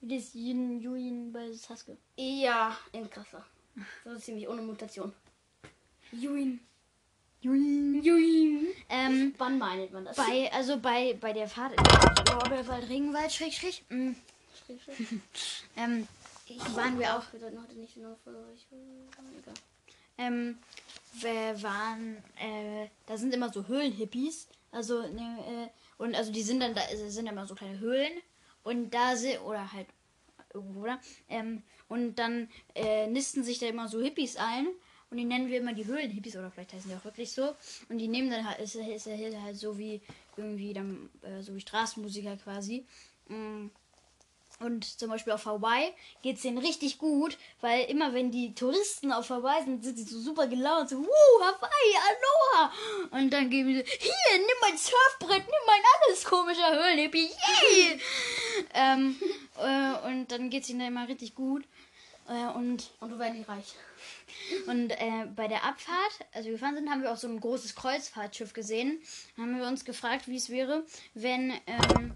Wie 0.00 0.16
das 0.16 0.34
Yin 0.34 0.80
Juin 0.80 1.32
bei 1.32 1.52
Sasuke. 1.52 1.98
Ja, 2.16 2.76
in 2.92 3.10
krasser. 3.10 3.44
Ist 4.04 4.24
ziemlich 4.24 4.48
ohne 4.48 4.62
Mutation. 4.62 5.12
Juin. 6.20 6.60
Juin. 7.40 8.02
Juin. 8.02 8.66
Ähm, 8.88 9.34
Wann 9.36 9.58
meint 9.58 9.92
man 9.92 10.04
das? 10.04 10.16
bei, 10.16 10.50
also 10.52 10.78
bei, 10.78 11.16
bei 11.20 11.32
der 11.32 11.48
Fahrt 11.48 11.72
in 11.72 12.32
Lorbeerwald, 12.32 12.88
Regenwald, 12.88 13.32
Schräg, 13.32 13.52
Schräg, 13.52 13.84
mm, 13.90 14.12
ähm, 15.76 16.08
waren 16.74 16.98
wir 16.98 17.16
auch, 17.16 17.32
Wir 17.32 17.40
sollten 17.40 17.62
heute 17.62 17.74
nicht 17.74 17.94
genau 17.94 18.16
euch. 18.26 18.66
Egal. 19.38 19.54
ähm, 20.18 20.58
wir 21.14 21.62
waren, 21.62 22.16
äh, 22.38 22.88
da 23.06 23.16
sind 23.16 23.34
immer 23.34 23.52
so 23.52 23.66
Höhlenhippies, 23.66 24.48
also, 24.70 25.02
ne, 25.02 25.70
äh, 25.70 26.02
und 26.02 26.14
also 26.14 26.32
die 26.32 26.42
sind 26.42 26.60
dann, 26.60 26.74
da 26.74 26.82
sind 27.08 27.26
immer 27.26 27.46
so 27.46 27.54
kleine 27.54 27.78
Höhlen 27.78 28.12
und 28.62 28.92
da 28.92 29.16
sind, 29.16 29.40
oder 29.42 29.72
halt 29.72 29.86
irgendwo, 30.52 30.82
oder? 30.82 31.00
Ähm, 31.28 31.62
und 31.88 32.16
dann 32.16 32.48
äh, 32.74 33.06
nisten 33.06 33.44
sich 33.44 33.58
da 33.58 33.66
immer 33.66 33.88
so 33.88 34.00
Hippies 34.00 34.36
ein 34.36 34.66
und 35.10 35.16
die 35.16 35.24
nennen 35.24 35.48
wir 35.48 35.58
immer 35.58 35.72
die 35.72 35.86
Höhlenhippies 35.86 36.36
oder 36.36 36.50
vielleicht 36.50 36.72
heißen 36.72 36.90
die 36.90 36.96
auch 36.96 37.04
wirklich 37.04 37.32
so 37.32 37.54
und 37.88 37.98
die 37.98 38.08
nehmen 38.08 38.30
dann 38.30 38.48
halt, 38.48 38.60
ist, 38.60 38.74
ist 38.74 39.06
halt, 39.06 39.40
halt 39.40 39.56
so 39.56 39.78
wie 39.78 40.00
irgendwie 40.36 40.72
dann, 40.72 41.08
äh, 41.22 41.42
so 41.42 41.54
wie 41.54 41.60
Straßenmusiker 41.60 42.36
quasi. 42.36 42.84
Mm. 43.28 43.68
Und 44.60 44.84
zum 44.84 45.10
Beispiel 45.10 45.32
auf 45.32 45.46
Hawaii 45.46 45.92
geht 46.22 46.36
es 46.36 46.42
denen 46.42 46.58
richtig 46.58 46.98
gut, 46.98 47.36
weil 47.60 47.86
immer 47.86 48.14
wenn 48.14 48.30
die 48.30 48.54
Touristen 48.54 49.12
auf 49.12 49.28
Hawaii 49.28 49.64
sind, 49.64 49.82
sind 49.82 49.98
sie 49.98 50.04
so 50.04 50.20
super 50.20 50.46
gelaunt, 50.46 50.88
so, 50.88 50.96
wuh, 50.98 51.40
Hawaii, 51.40 51.96
Aloha! 52.08 52.72
Und 53.10 53.30
dann 53.30 53.50
geben 53.50 53.74
sie, 53.74 53.84
hier, 53.84 54.38
nimm 54.38 54.56
mein 54.60 54.78
Surfbrett, 54.78 55.44
nimm 55.44 55.66
mein 55.66 55.82
alles 56.06 56.24
komischer 56.24 56.70
Höhlenhippie, 56.70 57.30
yay! 57.30 58.00
ähm, 58.74 59.16
äh, 59.58 60.08
und 60.08 60.30
dann 60.30 60.50
geht 60.50 60.62
es 60.62 60.70
ihnen 60.70 60.80
da 60.80 60.86
immer 60.86 61.08
richtig 61.08 61.34
gut. 61.34 61.64
Äh, 62.28 62.46
und 62.56 62.90
Und 63.00 63.10
du 63.10 63.18
wärst 63.18 63.34
nicht 63.34 63.48
reich. 63.48 63.74
und 64.66 64.90
äh, 64.90 65.26
bei 65.36 65.46
der 65.48 65.64
Abfahrt, 65.64 66.12
als 66.32 66.46
wir 66.46 66.52
gefahren 66.52 66.74
sind, 66.74 66.88
haben 66.90 67.02
wir 67.02 67.12
auch 67.12 67.16
so 67.18 67.28
ein 67.28 67.38
großes 67.40 67.74
Kreuzfahrtschiff 67.74 68.52
gesehen. 68.54 69.00
Dann 69.36 69.46
haben 69.46 69.58
wir 69.60 69.66
uns 69.68 69.84
gefragt, 69.84 70.26
wie 70.28 70.36
es 70.36 70.48
wäre, 70.48 70.84
wenn 71.14 71.50
ähm, 71.66 72.14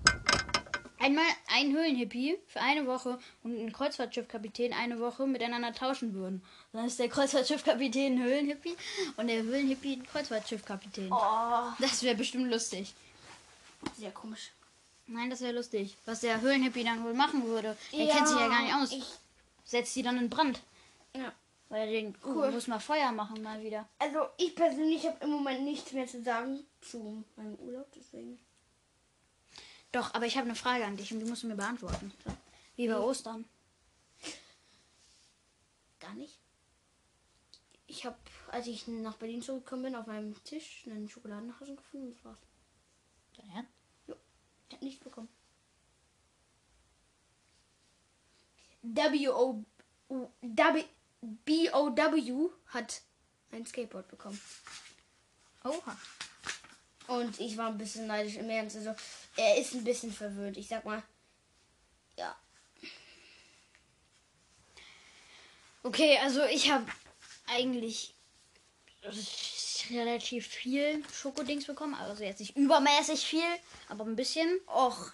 einmal 0.98 1.24
ein 1.54 1.72
Höhlenhippie 1.72 2.38
für 2.46 2.60
eine 2.60 2.86
Woche 2.86 3.18
und 3.42 3.58
ein 3.58 3.72
Kreuzfahrtschiffkapitän 3.72 4.72
eine 4.72 4.98
Woche 4.98 5.26
miteinander 5.26 5.72
tauschen 5.74 6.14
würden. 6.14 6.42
Dann 6.72 6.86
ist 6.86 6.98
der 6.98 7.08
Kreuzfahrtschiffkapitän 7.08 8.14
ein 8.14 8.22
Höhlenhippie 8.22 8.76
und 9.16 9.28
der 9.28 9.42
Höhlenhippie 9.42 9.94
ein 9.96 10.06
Kreuzfahrtschiffkapitän. 10.06 11.12
Oh, 11.12 11.72
Das 11.78 12.02
wäre 12.02 12.14
bestimmt 12.16 12.50
lustig. 12.50 12.94
sehr 13.96 14.10
komisch. 14.10 14.50
Nein, 15.06 15.30
das 15.30 15.40
wäre 15.40 15.52
lustig. 15.52 15.96
Was 16.04 16.20
der 16.20 16.40
Höhlenhippie 16.40 16.84
dann 16.84 17.02
wohl 17.04 17.14
machen 17.14 17.44
würde. 17.46 17.76
Er 17.92 18.06
kennt 18.08 18.28
sich 18.28 18.38
ja 18.38 18.48
gar 18.48 18.62
nicht 18.62 18.74
aus. 18.74 18.92
Ich, 18.92 19.04
Setzt 19.68 19.92
sie 19.92 20.02
dann 20.02 20.16
in 20.16 20.30
Brand. 20.30 20.62
ja. 21.14 21.30
Weil 21.70 21.90
denkt, 21.90 22.18
oh, 22.24 22.28
Cool. 22.30 22.50
muss 22.50 22.66
mal 22.66 22.78
Feuer 22.80 23.12
machen 23.12 23.42
mal 23.42 23.62
wieder. 23.62 23.86
Also 23.98 24.20
ich 24.38 24.54
persönlich 24.56 25.06
habe 25.06 25.22
im 25.22 25.28
Moment 25.32 25.64
nichts 25.64 25.92
mehr 25.92 26.06
zu 26.06 26.22
sagen 26.24 26.64
zu 26.80 27.22
meinem 27.36 27.56
Urlaub, 27.56 27.86
deswegen. 27.94 28.38
Doch, 29.92 30.14
aber 30.14 30.24
ich 30.24 30.38
habe 30.38 30.46
eine 30.46 30.54
Frage 30.54 30.86
an 30.86 30.96
dich 30.96 31.12
und 31.12 31.18
die 31.20 31.26
musst 31.26 31.42
du 31.42 31.46
mir 31.46 31.56
beantworten. 31.56 32.10
Wie 32.76 32.88
bei 32.88 32.98
Ostern. 32.98 33.44
Gar 36.00 36.14
nicht. 36.14 36.38
Ich 37.86 38.06
habe, 38.06 38.16
als 38.50 38.66
ich 38.66 38.86
nach 38.88 39.16
Berlin 39.18 39.42
zurückgekommen 39.42 39.82
bin, 39.82 39.94
auf 39.94 40.06
meinem 40.06 40.42
Tisch 40.44 40.84
einen 40.86 41.10
Schokoladenhasen 41.10 41.76
gefunden 41.76 42.06
und 42.06 42.14
das 42.16 42.24
war's. 42.24 42.38
Dein 43.36 43.50
Ernst? 43.50 43.72
Ich 44.70 44.74
habe 44.74 44.84
nichts 44.86 45.04
bekommen. 45.04 45.28
W-O... 48.82 49.64
W- 50.08 50.84
B-O-W 51.20 52.48
hat 52.68 53.02
ein 53.50 53.66
Skateboard 53.66 54.06
bekommen. 54.08 54.40
Oha. 55.64 55.98
Und 57.08 57.40
ich 57.40 57.56
war 57.56 57.68
ein 57.68 57.78
bisschen 57.78 58.06
neidisch 58.06 58.36
im 58.36 58.48
Ernst. 58.48 58.76
Also, 58.76 58.94
er 59.36 59.58
ist 59.58 59.74
ein 59.74 59.82
bisschen 59.82 60.12
verwöhnt. 60.12 60.56
Ich 60.56 60.68
sag 60.68 60.84
mal, 60.84 61.02
ja. 62.16 62.36
Okay, 65.82 66.18
also 66.18 66.44
ich 66.44 66.70
habe 66.70 66.86
eigentlich 67.48 68.14
relativ 69.90 70.46
viel 70.46 71.02
Schokodings 71.12 71.66
bekommen. 71.66 71.94
Also 71.94 72.22
jetzt 72.22 72.40
nicht 72.40 72.56
übermäßig 72.56 73.26
viel, 73.26 73.42
aber 73.88 74.04
ein 74.04 74.16
bisschen. 74.16 74.60
Och, 74.66 75.10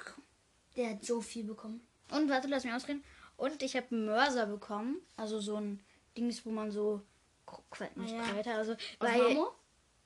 der 0.77 0.91
hat 0.91 1.05
so 1.05 1.21
viel 1.23 1.45
bekommen. 1.45 1.87
Und 2.11 2.29
warte, 2.29 2.49
lass 2.49 2.65
mich 2.65 2.75
ausreden. 2.75 3.03
Und 3.37 3.63
ich 3.63 3.77
habe 3.77 3.87
einen 3.91 4.07
Mörser 4.07 4.47
bekommen. 4.47 5.01
Also 5.17 5.41
so 5.41 5.57
ein 5.57 5.81
Dings, 6.17 6.45
wo 6.47 6.51
man 6.51 6.71
so 6.71 7.03
nicht 7.97 8.13
ja. 8.15 8.23
Kräuter, 8.23 8.55
also 8.55 8.73
Aus 8.73 8.79
weil 8.99 9.19
Marmor? 9.19 9.55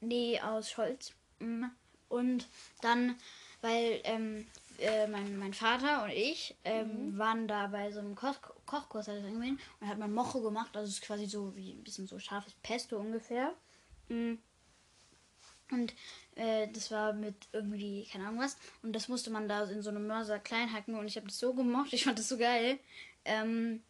nee 0.00 0.40
aus 0.40 0.76
Holz 0.76 1.12
Mm. 1.40 1.66
und 2.08 2.48
dann 2.82 3.14
weil 3.60 4.00
ähm, 4.04 4.44
äh, 4.80 5.06
mein, 5.06 5.36
mein 5.38 5.54
Vater 5.54 6.02
und 6.04 6.10
ich 6.10 6.56
ähm, 6.64 7.12
Mhm. 7.14 7.18
waren 7.18 7.46
da 7.48 7.68
bei 7.68 7.92
so 7.92 8.00
einem 8.00 8.14
Koch 8.16 8.36
Kochkurs 8.66 9.06
halt 9.08 9.22
irgendwie 9.22 9.56
und 9.80 9.86
hat 9.88 9.98
man 9.98 10.12
Mocho 10.12 10.40
gemacht, 10.40 10.76
also 10.76 10.88
es 10.88 10.94
ist 10.96 11.02
quasi 11.02 11.26
so 11.26 11.54
wie 11.54 11.70
ein 11.72 11.84
bisschen 11.84 12.06
so 12.08 12.18
scharfes 12.18 12.54
Pesto 12.62 12.96
ungefähr. 12.98 13.54
Mm. 14.08 14.34
Und 15.70 15.94
äh, 16.36 16.66
das 16.72 16.90
war 16.90 17.12
mit 17.12 17.36
irgendwie, 17.52 18.06
keine 18.10 18.26
Ahnung 18.26 18.40
was. 18.40 18.56
Und 18.82 18.94
das 18.94 19.08
musste 19.08 19.30
man 19.30 19.48
da 19.48 19.64
in 19.64 19.82
so 19.82 19.90
einem 19.90 20.06
Mörser 20.06 20.38
klein 20.38 20.72
hacken. 20.72 20.94
Und 20.96 21.06
ich 21.06 21.16
habe 21.16 21.26
das 21.26 21.38
so 21.38 21.52
gemocht. 21.52 21.92
Ich 21.92 22.04
fand 22.04 22.18
das 22.18 22.28
so 22.28 22.38
geil. 22.38 22.78
Ähm, 23.28 23.82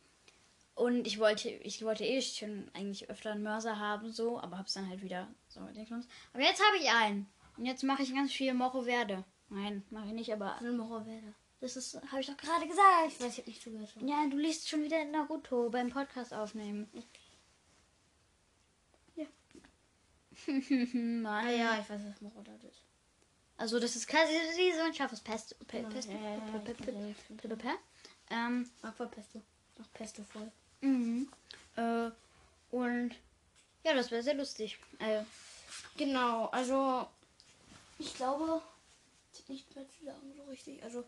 und 0.75 1.07
ich 1.07 1.19
wollte, 1.19 1.49
ich 1.49 1.83
wollte 1.85 2.05
eh 2.05 2.21
schon 2.23 2.71
eigentlich 2.75 3.09
öfter 3.11 3.33
einen 3.33 3.43
Mörser 3.43 3.79
haben, 3.79 4.13
so, 4.13 4.39
aber 4.41 4.59
hab's 4.59 4.75
dann 4.75 4.89
halt 4.89 5.03
wieder 5.03 5.27
so. 5.49 5.61
Aber 5.61 5.71
jetzt 6.43 6.63
habe 6.65 6.77
ich 6.81 6.89
einen. 6.91 7.27
Und 7.57 7.65
jetzt 7.67 7.83
mache 7.83 8.03
ich 8.03 8.15
ganz 8.15 8.33
viel 8.33 8.55
Mocho 8.55 8.83
Verde. 8.83 9.25
Nein, 9.49 9.83
mache 9.91 10.07
ich 10.07 10.13
nicht, 10.13 10.33
aber 10.33 10.61
Horrorwälder. 10.61 11.35
das 11.61 11.77
ist, 11.77 11.95
habe 12.13 12.21
ich 12.21 12.27
doch 12.29 12.37
gerade 12.37 12.67
gesagt. 12.69 13.09
Ich 13.09 13.21
weiß, 13.21 13.33
ich 13.33 13.39
habe 13.39 13.51
nicht 13.51 13.63
zugehört. 13.63 13.95
Ja, 14.03 14.27
du 14.29 14.37
liest 14.37 14.69
schon 14.69 14.85
wieder 14.85 15.05
Naruto 15.07 15.69
beim 15.71 15.89
Podcast 15.91 16.33
aufnehmen. 16.35 16.89
Ja. 19.17 19.27
Mann. 20.93 21.27
Ah 21.47 21.51
ja, 21.51 21.81
ich 21.81 21.89
weiß, 21.91 22.01
was 22.05 22.21
Moroder 22.21 22.53
ist. 22.69 22.85
Also 23.57 23.81
das 23.81 23.97
ist 23.97 24.07
quasi 24.07 24.33
so 24.77 24.83
ein 24.85 24.95
scharfes 24.95 25.21
Pesto. 25.21 25.57
Pe 25.67 25.79
Genau, 25.79 25.89
Pesto. 25.89 26.13
ja, 26.13 26.21
ja, 26.21 26.35
ja, 26.35 26.41
Pe- 26.41 26.59
Pe- 26.61 26.71
ich 26.71 26.79
Pe- 26.79 26.87
weiß, 26.95 27.17
ja, 27.31 27.37
Pe- 27.37 27.49
Pe- 27.49 27.57
Pe- 27.57 27.79
Ähm. 28.31 28.69
Ach, 28.83 28.93
Pesto 29.95 30.23
voll. 30.25 30.51
mhm. 30.81 31.29
Äh, 31.77 32.11
und 32.71 33.15
ja, 33.85 33.95
das 33.95 34.11
wäre 34.11 34.23
sehr 34.23 34.35
lustig. 34.35 34.79
Äh, 34.99 35.23
Genau, 35.97 36.47
also 36.47 37.09
ich 37.99 38.15
glaube, 38.15 38.63
nicht 39.49 39.75
mehr 39.75 39.85
zu 39.89 40.05
sagen 40.05 40.33
so 40.37 40.45
richtig. 40.45 40.83
Also 40.83 41.05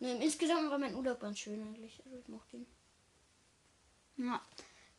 ne, 0.00 0.22
insgesamt 0.22 0.70
war 0.70 0.78
mein 0.78 0.94
Urlaub 0.94 1.20
ganz 1.20 1.38
schön 1.38 1.60
eigentlich. 1.62 2.00
Also 2.04 2.18
ich 2.18 2.28
mochte 2.28 2.56
ihn. 2.56 2.66
ja. 4.16 4.40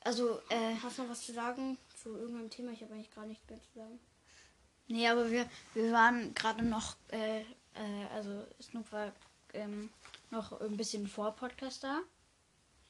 Also, 0.02 0.42
äh, 0.50 0.76
Hast 0.84 0.98
du 0.98 1.04
noch 1.04 1.10
was 1.12 1.22
zu 1.26 1.32
sagen 1.34 1.78
zu 1.96 2.10
irgendeinem 2.18 2.50
Thema? 2.50 2.72
Ich 2.72 2.82
habe 2.82 2.94
eigentlich 2.94 3.16
gar 3.16 3.26
nichts 3.26 3.50
mehr 3.50 3.60
zu 3.62 3.80
sagen. 3.80 4.00
nee, 4.88 5.08
aber 5.08 5.32
wir, 5.32 5.50
wir 5.74 5.92
waren 5.94 6.34
gerade 6.34 6.64
noch, 6.64 6.98
äh, 7.10 7.42
äh, 7.42 8.06
also 8.14 8.46
Snoop 8.62 8.92
war 8.92 9.14
ähm, 9.54 9.90
noch 10.34 10.60
ein 10.60 10.76
bisschen 10.78 11.08
vor 11.08 11.32
Podcast 11.36 11.84
da. 11.84 12.02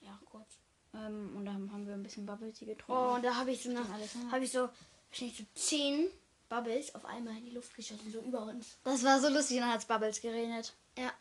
Ja, 0.02 0.20
kurz. 0.30 0.48
Ähm, 0.94 1.34
und 1.36 1.46
dann 1.46 1.72
haben 1.72 1.86
wir 1.88 1.94
ein 1.94 2.04
bisschen 2.04 2.26
Bubble 2.26 2.52
Tea 2.52 2.66
Oh, 2.66 2.70
getrunken. 2.74 3.16
und 3.16 3.24
da 3.24 3.36
habe 3.36 3.52
ich 3.52 3.64
so 3.64 3.72
nach, 3.72 3.90
alles, 3.90 4.16
ne? 4.16 4.32
habe 4.32 4.44
ich 4.44 4.52
so 4.52 4.70
wahrscheinlich 5.10 5.38
so 5.38 5.44
zehn 5.56 6.08
Bubbles 6.50 6.94
auf 6.96 7.06
einmal 7.06 7.36
in 7.38 7.46
die 7.46 7.52
Luft 7.52 7.76
geschossen, 7.76 8.12
so 8.12 8.20
über 8.20 8.44
uns. 8.44 8.78
Das 8.84 9.04
war 9.04 9.20
so 9.20 9.30
lustig, 9.30 9.60
dann 9.60 9.72
hat's 9.72 9.86
Bubbles 9.86 10.22
geregnet. 10.22 10.74
Ja. 10.98 11.12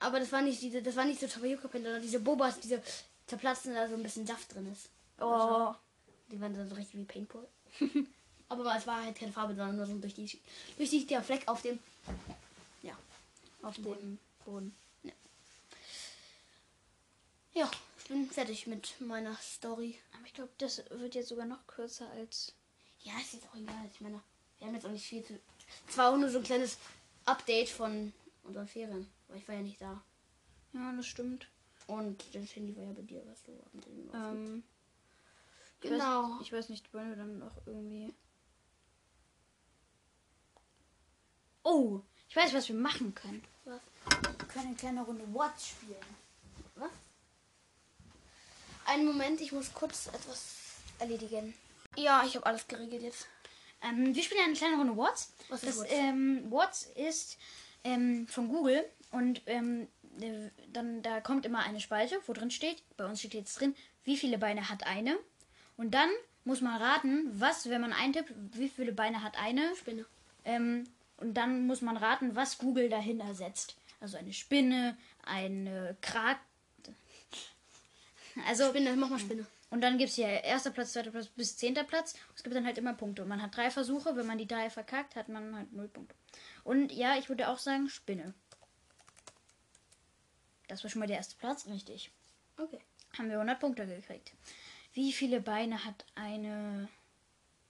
Aber 0.00 0.20
das 0.20 0.32
war 0.32 0.42
nicht 0.42 0.60
diese, 0.60 0.82
das 0.82 0.96
war 0.96 1.04
nicht 1.04 1.20
so 1.20 1.26
Tapioca-Pin, 1.26 1.82
sondern 1.82 2.02
diese 2.02 2.20
Bobas, 2.20 2.60
diese 2.60 2.82
zerplatzen, 3.26 3.74
da 3.74 3.88
so 3.88 3.94
ein 3.94 4.02
bisschen 4.02 4.26
Saft 4.26 4.54
drin 4.54 4.70
ist. 4.70 4.88
Oh. 5.20 5.74
Die 6.30 6.40
waren 6.40 6.54
dann 6.54 6.68
so 6.68 6.74
richtig 6.74 7.00
wie 7.00 7.04
Paintball. 7.04 7.46
Aber 8.48 8.76
es 8.76 8.86
war 8.86 9.02
halt 9.02 9.16
keine 9.16 9.32
Farbe, 9.32 9.54
sondern 9.54 9.76
nur 9.76 9.86
so 9.86 9.92
ein 9.92 10.00
durchsichtiger 10.00 11.22
Fleck 11.22 11.46
auf 11.46 11.62
dem. 11.62 11.78
Ja. 12.82 12.96
Auf 13.62 13.74
dem 13.76 14.18
Boden. 14.44 14.74
Ja, 17.54 17.70
ich 17.98 18.08
bin 18.08 18.28
fertig 18.28 18.66
mit 18.66 19.00
meiner 19.00 19.36
Story. 19.36 19.98
Aber 20.12 20.26
ich 20.26 20.34
glaube, 20.34 20.50
das 20.58 20.82
wird 20.90 21.14
jetzt 21.14 21.28
sogar 21.28 21.46
noch 21.46 21.66
kürzer 21.66 22.10
als. 22.10 22.52
Ja, 23.02 23.12
ist 23.20 23.34
jetzt 23.34 23.48
auch 23.48 23.56
egal. 23.56 23.88
Ich 23.92 24.00
meine, 24.00 24.20
wir 24.58 24.66
haben 24.66 24.74
jetzt 24.74 24.84
auch 24.86 24.90
nicht 24.90 25.06
viel 25.06 25.24
zu. 25.24 25.38
Es 25.88 25.96
war 25.96 26.12
auch 26.12 26.16
nur 26.16 26.28
so 26.28 26.38
ein 26.38 26.44
kleines 26.44 26.78
Update 27.24 27.68
von 27.68 28.12
unseren 28.42 28.66
Ferien. 28.66 29.08
Weil 29.28 29.38
ich 29.38 29.48
war 29.48 29.54
ja 29.54 29.62
nicht 29.62 29.80
da. 29.80 30.02
Ja, 30.72 30.92
das 30.92 31.06
stimmt. 31.06 31.48
Und 31.86 32.24
das 32.34 32.56
Handy 32.56 32.76
war 32.76 32.84
ja 32.84 32.92
bei 32.92 33.02
dir, 33.02 33.22
was 33.26 33.42
du 33.44 33.52
am 33.52 33.80
Drehen 33.80 34.12
warst. 34.12 34.36
Ähm, 34.36 34.62
genau. 35.80 36.40
Ich 36.40 36.52
weiß 36.52 36.70
nicht, 36.70 36.92
wollen 36.92 37.10
wir 37.10 37.16
dann 37.16 37.38
noch 37.38 37.66
irgendwie. 37.66 38.12
Oh, 41.62 42.00
ich 42.28 42.36
weiß, 42.36 42.52
was 42.52 42.68
wir 42.68 42.74
machen 42.74 43.14
können. 43.14 43.44
Was? 43.64 43.80
Wir 44.38 44.48
können 44.48 44.66
eine 44.66 44.76
kleine 44.76 45.02
Runde 45.02 45.24
Watch 45.32 45.70
spielen. 45.70 46.23
Einen 48.86 49.06
Moment, 49.06 49.40
ich 49.40 49.52
muss 49.52 49.72
kurz 49.72 50.08
etwas 50.08 50.56
erledigen. 50.98 51.54
Ja, 51.96 52.24
ich 52.26 52.34
habe 52.36 52.46
alles 52.46 52.66
geregelt 52.68 53.02
jetzt. 53.02 53.26
Ähm, 53.82 54.14
wir 54.14 54.22
spielen 54.22 54.44
eine 54.44 54.54
kleine 54.54 54.76
Runde 54.76 54.96
What's. 54.96 55.32
Was 55.48 55.62
ist 55.62 55.80
das, 55.80 55.90
What's? 56.50 56.88
Ähm, 56.96 57.06
ist 57.06 57.38
ähm, 57.84 58.26
von 58.28 58.48
Google 58.48 58.84
und 59.10 59.42
ähm, 59.46 59.88
äh, 60.20 60.50
dann 60.72 61.02
da 61.02 61.20
kommt 61.20 61.46
immer 61.46 61.60
eine 61.60 61.80
Spalte, 61.80 62.20
wo 62.26 62.32
drin 62.32 62.50
steht, 62.50 62.82
bei 62.96 63.04
uns 63.04 63.20
steht 63.20 63.34
jetzt 63.34 63.60
drin, 63.60 63.74
wie 64.04 64.16
viele 64.16 64.38
Beine 64.38 64.68
hat 64.68 64.86
eine. 64.86 65.18
Und 65.76 65.92
dann 65.92 66.10
muss 66.44 66.60
man 66.60 66.80
raten, 66.80 67.28
was, 67.40 67.68
wenn 67.68 67.80
man 67.80 67.92
eintippt, 67.92 68.32
wie 68.52 68.68
viele 68.68 68.92
Beine 68.92 69.22
hat 69.22 69.38
eine. 69.38 69.74
Spinne. 69.76 70.04
Ähm, 70.44 70.84
und 71.18 71.34
dann 71.34 71.66
muss 71.66 71.80
man 71.80 71.96
raten, 71.96 72.34
was 72.36 72.58
Google 72.58 72.88
dahin 72.88 73.20
ersetzt. 73.20 73.76
Also 74.00 74.16
eine 74.16 74.32
Spinne, 74.32 74.96
eine 75.24 75.96
Krak. 76.00 76.38
Also 78.46 78.68
Spinne, 78.68 78.96
mach 78.96 79.10
mal 79.10 79.18
Spinne. 79.18 79.46
und 79.70 79.80
dann 79.80 79.98
gibt 79.98 80.10
es 80.10 80.16
hier 80.16 80.26
erster 80.26 80.70
Platz, 80.70 80.92
zweiter 80.92 81.10
Platz 81.10 81.28
bis 81.28 81.56
zehnter 81.56 81.84
Platz. 81.84 82.14
Es 82.34 82.42
gibt 82.42 82.54
dann 82.54 82.66
halt 82.66 82.78
immer 82.78 82.94
Punkte. 82.94 83.22
Und 83.22 83.28
man 83.28 83.40
hat 83.42 83.56
drei 83.56 83.70
Versuche. 83.70 84.16
Wenn 84.16 84.26
man 84.26 84.38
die 84.38 84.46
drei 84.46 84.70
verkackt, 84.70 85.16
hat 85.16 85.28
man 85.28 85.54
halt 85.54 85.72
null 85.72 85.88
Punkte. 85.88 86.14
Und 86.64 86.92
ja, 86.92 87.16
ich 87.16 87.28
würde 87.28 87.48
auch 87.48 87.58
sagen 87.58 87.88
Spinne. 87.88 88.34
Das 90.68 90.82
war 90.82 90.90
schon 90.90 91.00
mal 91.00 91.06
der 91.06 91.18
erste 91.18 91.36
Platz, 91.36 91.66
richtig. 91.66 92.10
Okay. 92.56 92.80
Haben 93.18 93.28
wir 93.28 93.34
100 93.36 93.60
Punkte 93.60 93.86
gekriegt. 93.86 94.32
Wie 94.92 95.12
viele 95.12 95.40
Beine 95.40 95.84
hat 95.84 96.04
eine... 96.14 96.88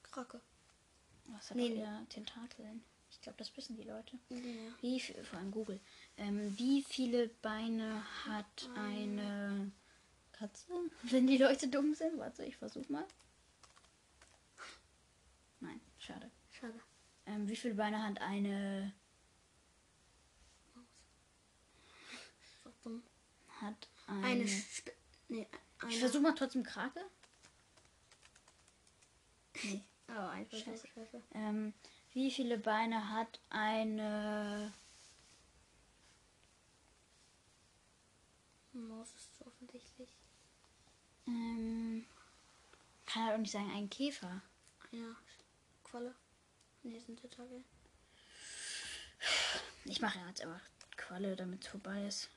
Krake. 0.02 0.40
Was 1.26 1.50
hat 1.50 1.56
Nee, 1.56 1.74
ja 1.74 2.02
Tentakeln? 2.08 2.84
Ich 3.10 3.20
glaube, 3.20 3.38
das 3.38 3.56
wissen 3.56 3.76
die 3.76 3.82
Leute. 3.84 4.18
Ja. 4.28 4.38
Wie 4.80 5.00
viel, 5.00 5.22
vor 5.24 5.38
allem 5.38 5.50
Google. 5.50 5.80
Ähm, 6.18 6.56
wie 6.58 6.82
viele 6.82 7.28
Beine 7.28 8.02
hat 8.26 8.68
eine 8.76 9.70
Katze? 10.44 10.66
Wenn 11.04 11.26
die 11.26 11.38
Leute 11.38 11.68
dumm 11.68 11.94
sind, 11.94 12.18
warte, 12.18 12.44
ich 12.44 12.56
versuch 12.56 12.86
mal. 12.90 13.06
Nein, 15.60 15.80
schade. 15.98 16.30
Schade. 16.50 16.78
Ähm, 17.26 17.48
wie 17.48 17.56
viele 17.56 17.74
Beine 17.74 18.02
hat 18.02 18.20
eine 18.20 18.92
dumm. 22.82 23.02
hat 23.62 23.88
eine, 24.06 24.26
Eine 24.26 24.44
Sp 24.44 24.92
Nee, 25.28 25.48
eine. 25.80 25.90
Ich 25.90 25.98
versuch 25.98 26.20
mal 26.20 26.34
trotzdem 26.34 26.62
Krake. 26.62 27.00
Nee. 29.62 29.82
Oh, 30.08 30.12
ein 30.12 30.46
Versuch. 30.46 30.66
Scheiße. 30.66 30.88
Scheiße. 30.88 31.22
Ähm, 31.32 31.72
wie 32.12 32.30
viele 32.30 32.58
Beine 32.58 33.08
hat 33.08 33.40
eine 33.48 34.74
Maus. 38.74 39.14
Ähm, 41.26 42.06
kann 43.06 43.24
halt 43.24 43.34
auch 43.34 43.38
nicht 43.38 43.52
sagen, 43.52 43.70
ein 43.72 43.90
Käfer. 43.90 44.42
Ja. 44.90 45.16
Qualle. 45.84 46.14
Nee, 46.82 46.98
sind 46.98 47.20
Tentakel. 47.20 47.64
Ich 49.84 50.00
mache 50.00 50.18
jetzt 50.28 50.42
einfach 50.42 50.60
Qualle, 50.96 51.36
damit 51.36 51.62
es 51.62 51.68
vorbei 51.68 52.06
ist. 52.06 52.28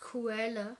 Quelle. 0.00 0.76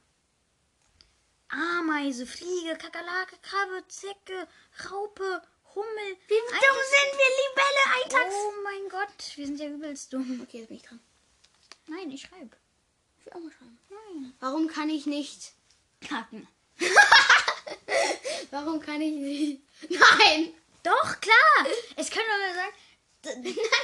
Ameise, 1.49 2.27
Fliege, 2.27 2.77
Kakerlake, 2.77 3.37
Krabbe, 3.43 3.87
Zecke, 3.89 4.47
Raupe, 4.85 5.43
Hummel. 5.75 6.17
Wie 6.29 6.35
dumm 6.35 6.81
sind 6.95 7.13
wir, 7.19 7.31
Libelle, 7.41 8.05
Eintags? 8.05 8.35
Oh 8.35 8.53
mein 8.63 8.89
Gott, 8.89 9.37
wir 9.37 9.47
sind 9.47 9.59
ja 9.59 9.69
übelst 9.69 10.13
dumm. 10.13 10.41
Okay, 10.43 10.59
jetzt 10.59 10.69
bin 10.69 10.77
ich 10.77 10.83
dran. 10.83 11.01
Nein, 11.87 12.11
ich 12.11 12.23
schreibe. 12.23 12.57
Ich 13.19 13.27
will 13.27 13.33
auch 13.33 13.41
mal 13.41 13.53
schreiben. 13.53 13.79
Nein. 13.89 14.35
Warum 14.39 14.69
kann 14.69 14.89
ich 14.89 15.07
nicht? 15.07 15.55
Kacken. 16.07 16.47
Warum 18.51 18.81
kann 18.81 19.01
ich 19.01 19.15
nicht? 19.15 19.63
Nein! 19.89 20.55
Doch, 20.83 21.21
klar. 21.21 21.67
Es 21.97 22.11
können 22.11 22.27
wir 22.27 22.55
sagen. 22.55 22.75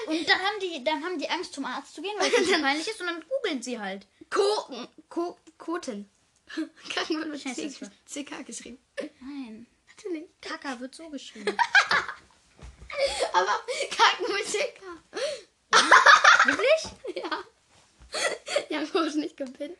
Und 0.06 0.28
dann 0.28 0.38
haben 0.38 0.60
die, 0.60 0.82
dann 0.82 1.04
haben 1.04 1.18
die 1.18 1.28
Angst, 1.28 1.52
zum 1.52 1.66
Arzt 1.66 1.94
zu 1.94 2.02
gehen, 2.02 2.14
weil 2.18 2.32
es 2.32 2.48
so 2.48 2.52
peinlich 2.60 2.88
ist, 2.88 3.00
und 3.00 3.06
dann 3.06 3.24
googeln 3.28 3.62
sie 3.62 3.78
halt. 3.78 4.06
Koten. 4.30 4.88
Ko 5.08 5.36
Koten. 5.58 6.10
Kacken 6.94 7.18
wird 7.18 7.28
mit 7.28 7.42
CK 7.42 8.46
geschrieben. 8.46 8.78
Nein. 9.20 9.66
Natürlich. 9.88 10.24
Kaka 10.40 10.78
wird 10.80 10.94
so 10.94 11.08
geschrieben. 11.10 11.56
Aber 13.32 13.60
Kacken 13.90 14.34
mit 14.34 14.44
CK. 14.46 14.82
Wirklich? 16.46 17.16
Ja. 17.22 17.44
Ja, 18.68 18.82
groß 18.82 19.14
nicht 19.14 19.36
gepinnt. 19.36 19.76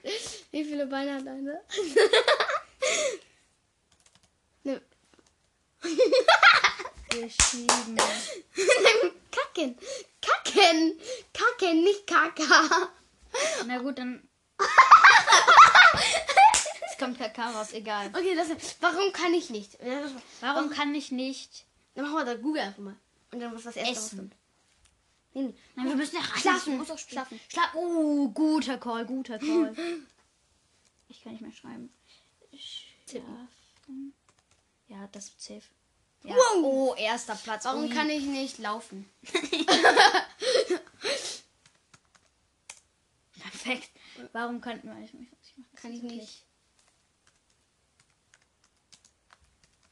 Wie 0.53 0.65
viele 0.65 0.87
Beine 0.87 1.15
hat 1.15 1.27
eine? 1.27 1.61
ne, 4.63 4.81
geschrieben. 7.09 7.97
Kacken. 9.31 9.79
Kacken. 10.21 11.01
Kacken, 11.33 11.85
nicht 11.85 12.07
Kaka. 12.07 12.91
Na 13.67 13.79
gut, 13.79 13.99
dann. 13.99 14.27
Es 16.89 16.99
kommt 16.99 17.19
Kakao 17.19 17.51
raus, 17.51 17.73
egal. 17.75 18.09
Okay, 18.09 18.35
das 18.35 18.49
Warum 18.81 19.13
kann 19.13 19.35
ich 19.35 19.51
nicht? 19.51 19.77
Warum 20.41 20.71
kann 20.71 20.95
ich 20.95 21.13
nicht 21.13 21.67
Dann 21.95 22.05
machen 22.05 22.17
wir 22.17 22.25
da 22.25 22.41
Google 22.41 22.63
einfach 22.63 22.79
mal. 22.79 22.97
Und 23.33 23.41
dann 23.41 23.55
was 23.55 23.65
das 23.65 23.77
erste 23.77 23.93
Essen? 23.93 24.19
rauskommt. 24.19 24.33
Nein, 25.37 25.55
wir 25.89 25.97
müssen 25.97 26.17
ja. 26.17 26.23
Schlafen. 26.23 26.79
Muss 26.79 26.91
auch 26.91 26.99
Schlafen. 26.99 27.39
Schlafen. 27.49 27.77
Oh, 27.79 28.29
guter 28.31 28.79
Call, 28.79 29.05
guter 29.07 29.39
Call. 29.39 29.75
Ich 31.09 31.23
kann 31.23 31.31
nicht 31.35 31.43
mehr 31.43 31.53
schreiben. 31.53 31.89
Schlafen. 32.53 34.13
Ja, 34.89 35.09
das 35.13 35.29
ist 35.29 35.41
safe. 35.41 35.63
Ja. 36.25 36.35
Wow. 36.35 36.65
Oh, 36.65 36.95
erster 36.97 37.37
Platz. 37.37 37.65
Warum 37.65 37.85
Ui. 37.85 37.91
kann 37.91 38.11
ich 38.11 38.25
nicht 38.25 38.59
laufen? 38.59 39.09
Perfekt. 43.39 43.91
Warum 44.33 44.61
kann 44.61 44.79
ich, 44.79 45.15
ich, 45.15 45.55
Kann 45.77 45.93
ich 45.93 46.03
nicht. 46.03 46.45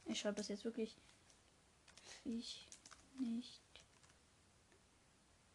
Ich 0.05 0.19
schreibe 0.19 0.35
das 0.35 0.49
jetzt 0.49 0.65
wirklich. 0.65 0.97
Ich 2.25 2.67
nicht. 3.17 3.61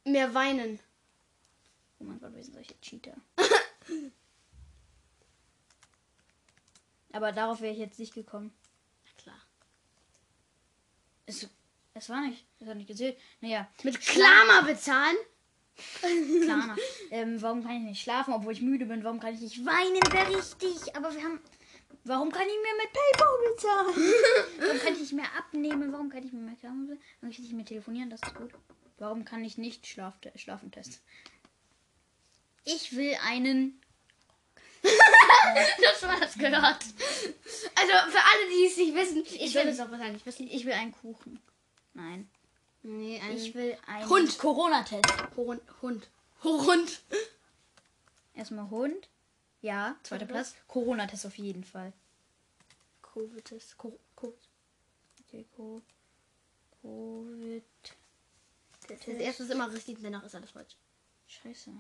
Mehr 0.05 0.35
weinen. 0.35 0.81
Oh 1.99 2.05
mein 2.05 2.19
Gott, 2.21 2.35
wir 2.35 2.43
sind 2.43 2.55
solche 2.55 2.81
Cheater. 2.81 3.15
Aber 7.13 7.33
darauf 7.33 7.61
wäre 7.61 7.73
ich 7.73 7.79
jetzt 7.79 7.99
nicht 7.99 8.15
gekommen. 8.15 8.53
Na 9.05 9.11
klar. 9.23 9.43
Es, 11.27 11.49
es 11.95 12.09
war 12.09 12.21
nicht. 12.23 12.47
Es 12.61 12.69
hat 12.69 12.77
nicht 12.77 12.87
gezählt. 12.89 13.19
Naja, 13.41 13.69
Mit 13.83 14.01
Klammer 14.01 14.63
bezahlen? 14.65 15.17
klar. 16.43 16.77
ähm, 17.11 17.41
warum 17.43 17.63
kann 17.63 17.77
ich 17.77 17.83
nicht 17.83 18.03
schlafen, 18.03 18.33
obwohl 18.35 18.53
ich 18.53 18.63
müde 18.63 18.87
bin? 18.87 19.05
Warum 19.05 19.21
kann 19.21 19.35
ich 19.35 19.41
nicht 19.41 19.65
weinen? 19.65 20.01
Wäre 20.13 20.37
richtig. 20.37 20.97
Aber 20.97 21.15
wir 21.15 21.23
haben. 21.23 21.41
Warum 22.05 22.33
kann 22.33 22.47
ich 22.47 22.49
mir 22.49 22.77
mit 22.83 22.91
PayPal 22.93 23.39
bezahlen? 23.53 24.15
warum 24.59 24.79
kann 24.79 24.93
ich 24.95 25.01
nicht 25.01 25.13
mehr 25.13 25.37
abnehmen? 25.37 25.93
Warum 25.93 26.09
kann 26.09 26.25
ich 26.25 26.33
mir 26.33 26.41
mehr 26.41 26.57
Klammer 26.57 26.87
bezahlen? 26.87 27.03
Warum 27.21 27.21
kann 27.21 27.31
ich 27.31 27.39
nicht 27.41 27.53
mehr 27.53 27.65
telefonieren? 27.67 28.09
Das 28.09 28.21
ist 28.23 28.35
gut. 28.35 28.53
Warum 29.01 29.25
kann 29.25 29.43
ich 29.45 29.57
nicht 29.59 29.87
Schlaf 29.87 30.15
schlafen 30.37 30.71
testen? 30.71 30.99
Ich 32.65 32.95
will 32.95 33.17
einen. 33.25 33.81
Das 35.83 36.03
war 36.03 36.21
das 36.21 36.35
gehört. 36.35 36.55
Also 36.63 37.93
für 38.11 38.23
alle, 38.25 38.49
die 38.53 38.67
es 38.67 38.77
nicht 38.77 38.95
wissen, 38.95 39.23
ich, 39.25 39.41
Ich 39.41 39.55
will 39.55 39.67
es 39.69 39.81
auch 39.81 39.91
wahrscheinlich 39.91 40.25
wissen. 40.25 40.47
Ich 40.49 40.65
will 40.65 40.73
einen 40.75 40.93
Kuchen. 40.93 41.41
Nein. 41.95 42.31
Nee, 42.83 43.21
ein 43.21 43.37
Ich 43.37 43.55
will 43.55 43.77
einen 43.87 44.09
Hund. 44.09 44.39
Corona-Test. 44.39 45.05
Hund. 45.37 45.61
Hund. 45.83 46.09
Hund. 46.45 47.01
Erstmal 48.35 48.71
Hund. 48.71 49.09
Ja, 49.63 49.97
zweiter 50.03 50.27
Platz. 50.27 50.55
Corona-Test 50.69 51.27
auf 51.27 51.37
jeden 51.37 51.65
Fall. 51.65 51.93
Covid-Test. 53.03 53.77
Co- 53.77 53.99
Co- 54.15 54.35
Okay, 55.29 55.47
Co 58.99 59.05
Covid. 59.05 59.17
Das 59.21 59.23
erste 59.27 59.43
ist 59.45 59.51
immer 59.51 59.73
richtig, 59.73 59.99
danach 60.03 60.25
ist 60.25 60.35
alles 60.35 60.51
falsch. 60.51 60.77
Scheiße. 61.27 61.71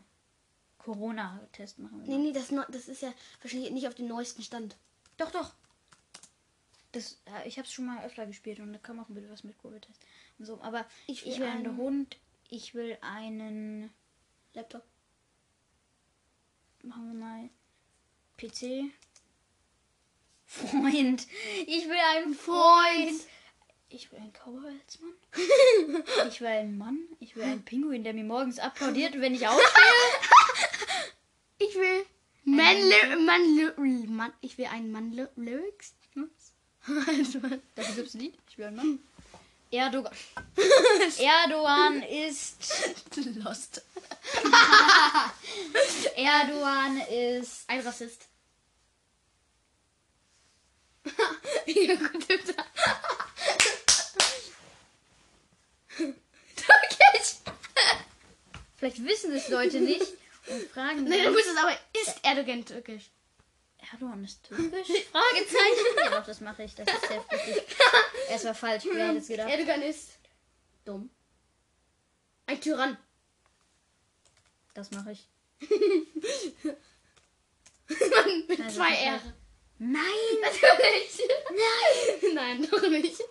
Corona-Test 0.79 1.79
machen 1.79 2.01
wir. 2.01 2.09
Nee, 2.09 2.23
nee, 2.25 2.33
das, 2.33 2.49
das 2.71 2.89
ist 2.89 3.03
ja 3.03 3.13
wahrscheinlich 3.43 3.71
nicht 3.71 3.87
auf 3.89 3.95
den 3.95 4.09
neuesten 4.09 4.43
Stand. 4.43 4.77
Doch, 5.19 5.31
doch. 5.31 5.53
Das, 6.93 7.21
ich 7.45 7.59
habe 7.59 7.67
es 7.67 7.73
schon 7.73 7.87
mal 7.87 8.05
öfter 8.05 8.27
gespielt 8.27 8.59
und 8.61 8.73
da 8.73 8.79
kam 8.79 8.99
auch 8.99 9.09
ein 9.09 9.15
bisschen 9.15 9.31
was 9.31 9.45
mit 9.45 9.59
Covid-Test 9.61 10.01
und 10.39 10.47
so. 10.47 10.61
Aber 10.63 10.87
Ich 11.07 11.25
ich, 11.27 11.35
will 11.39 11.41
will 11.41 11.47
einen 11.49 11.67
einen- 11.67 11.77
Hund. 11.77 12.17
Ich 12.49 12.75
will 12.75 12.99
einen. 13.03 13.91
Laptop. 14.55 14.83
Machen 16.83 17.13
wir 17.13 17.15
mal 17.15 17.51
PC. 18.39 18.91
Freund. 20.47 21.27
Ich 21.67 21.87
will 21.87 21.99
einen 22.17 22.35
Freund. 22.35 23.21
Ich 23.93 24.11
will 24.13 24.19
einen 24.21 24.33
Cowboy 24.33 24.73
als 24.85 24.99
Mann. 25.01 25.15
Ich 26.29 26.41
will 26.41 26.47
einen 26.49 26.79
Mann. 26.79 26.99
Ich 27.19 27.35
will 27.37 27.43
einen 27.43 27.65
Pinguin, 27.65 28.05
der 28.05 28.15
mir 28.15 28.25
morgens 28.25 28.59
applaudiert, 28.59 29.21
wenn 29.21 29.35
ich 29.35 29.47
ausstehe. 29.47 29.65
Ich 31.59 31.75
will 31.75 32.07
Man, 32.45 32.89
Man, 33.27 34.17
Mann, 34.17 34.33
ich 34.41 34.57
will 34.57 34.65
einen 34.67 34.91
Mann 34.93 35.13
Ly- 35.13 35.29
Lyrics. 35.37 35.95
Also, 37.07 37.39
Dafür 37.75 37.95
gibt's 37.97 38.15
ein 38.15 38.21
Lied. 38.21 38.35
Ich 38.49 38.57
will 38.57 38.65
einen 38.67 38.77
Mann. 38.77 38.99
Erdogan. 39.71 40.13
Erdogan 41.19 42.03
ist. 42.03 42.57
Lost. 43.37 43.83
Erdogan 46.17 47.01
ist. 47.09 47.69
Ein 47.69 47.81
Rassist. 47.81 48.27
ja, 51.67 51.95
gut, 51.97 52.27
bitte. 52.27 52.55
Türkisch. 56.57 57.37
Vielleicht 58.81 59.05
wissen 59.05 59.33
es 59.33 59.49
Leute 59.51 59.79
nicht 59.79 60.07
und 60.47 60.63
fragen 60.71 61.05
Nein, 61.05 61.25
du 61.25 61.33
musst 61.33 61.49
es 61.49 61.57
aber, 61.59 61.77
ist 62.03 62.25
Erdogan 62.25 62.65
türkisch? 62.65 63.11
Erdogan 63.93 64.25
ist 64.25 64.43
türkisch? 64.43 64.89
Fragezeichen. 65.13 65.97
Ja, 65.99 66.19
doch, 66.19 66.25
das 66.25 66.41
mache 66.41 66.63
ich. 66.63 66.75
Das 66.75 66.89
ist 66.89 67.07
sehr 67.07 67.23
richtig. 67.31 67.77
Es 68.31 68.43
war 68.47 68.55
falsch. 68.55 68.85
Wer 68.91 69.09
hätte 69.09 69.19
es 69.19 69.29
gedacht? 69.29 69.51
Erdogan 69.51 69.83
ist 69.83 70.13
dumm. 70.87 71.11
Ein 72.47 72.59
Tyrann. 72.59 72.97
Das 74.73 74.91
mache 74.93 75.13
ich. 75.13 75.29
Mann, 77.91 78.47
mit 78.49 78.61
Also, 78.61 78.77
zwei 78.77 78.95
R. 78.95 79.21
Nein! 79.77 80.01
Natürlich. 80.41 81.21
Nein. 81.51 82.35
Nein, 82.35 82.67
doch 82.71 82.89
nicht. 82.89 83.23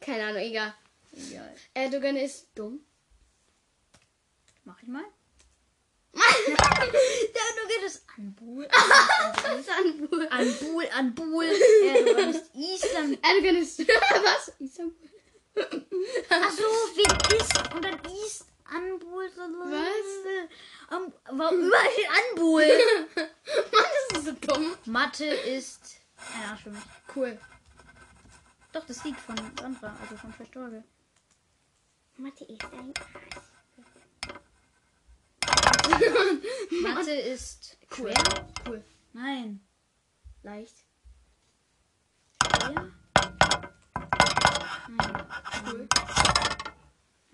Keine 0.00 0.24
Ahnung, 0.24 0.42
egal. 0.42 0.74
Egal. 1.12 1.54
Erdogan 1.74 2.16
ist 2.16 2.48
dumm. 2.54 2.80
Mach 4.64 4.82
ich 4.82 4.88
mal. 4.88 5.04
Erdogan 6.14 7.84
ist 7.86 8.04
Anbul. 8.16 8.68
Istanbul. 9.58 10.28
Anbul, 10.30 10.88
Anbul. 10.92 11.44
Erdogan 11.44 12.30
ist 12.30 12.50
Islam. 12.54 13.18
Erdogan 13.22 13.56
ist. 13.56 13.78
Was? 13.80 14.52
Istanbul. 14.58 15.08
Achso, 15.54 16.62
wegen 16.96 17.40
ist 17.40 17.74
und 17.74 17.84
dann 17.84 18.00
ist 18.24 18.46
Anbul. 18.74 19.30
Was? 19.36 20.96
Um, 20.96 21.12
warum 21.38 21.60
überall 21.66 21.90
steht 21.92 22.08
Anbul? 22.30 22.64
Mann, 23.72 23.90
das 24.10 24.18
ist 24.18 24.24
so 24.26 24.32
dumm. 24.32 24.76
Mathe 24.86 25.26
ist 25.26 26.00
ein 26.34 26.50
Arsch 26.50 26.62
für 26.62 26.70
mich. 26.70 26.82
Cool. 27.14 27.38
Doch, 28.72 28.86
das 28.86 29.04
Lied 29.04 29.18
von 29.20 29.36
Sandra, 29.60 29.96
also 30.00 30.16
von 30.16 30.32
Verstorge. 30.32 30.84
Mathe 32.16 32.44
ist 32.44 32.62
ein. 32.72 32.94
Mathe 36.82 37.12
ist 37.12 37.76
Cool. 37.98 38.12
schwer? 38.14 38.46
Cool. 38.66 38.84
Nein. 39.12 39.60
Leicht. 40.42 40.76
Schwer? 42.42 42.90
Nein. 44.88 45.26
Cool. 45.66 45.88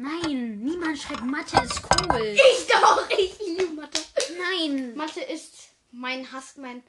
Nein, 0.00 0.60
niemand 0.60 0.96
schreibt 0.96 1.24
Mathe 1.24 1.60
ist 1.64 1.82
cool. 1.82 2.22
Ich 2.22 2.66
doch. 2.68 3.10
Ich 3.10 3.36
liebe 3.40 3.72
Mathe. 3.72 4.00
Nein. 4.38 4.94
Mathe 4.94 5.20
ist 5.22 5.70
mein 5.90 6.30
Hass, 6.30 6.56
mein 6.56 6.84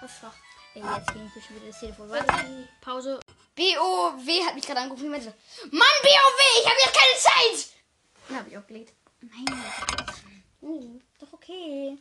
Hassfach. 0.00 0.34
Ey, 0.74 0.82
jetzt 0.82 1.12
ging 1.12 1.30
ich 1.36 1.44
schon 1.44 1.56
wieder 1.56 1.66
das 1.66 1.78
Telefon. 1.78 2.08
Warte. 2.08 2.68
Pause. 2.80 3.20
BOW 3.54 4.46
hat 4.46 4.54
mich 4.54 4.66
gerade 4.66 4.80
angerufen. 4.80 5.10
Mann, 5.10 5.20
BOW, 5.20 6.40
ich 6.58 6.66
habe 6.66 6.76
jetzt 6.84 6.96
keine 6.96 7.18
Zeit. 7.18 7.68
Dann 8.28 8.38
habe 8.38 8.48
ich 8.48 8.56
aufgelegt. 8.56 8.94
Nein. 9.20 9.62
Mhm. 10.62 11.02
Ist 11.12 11.22
doch 11.22 11.32
okay. 11.34 11.98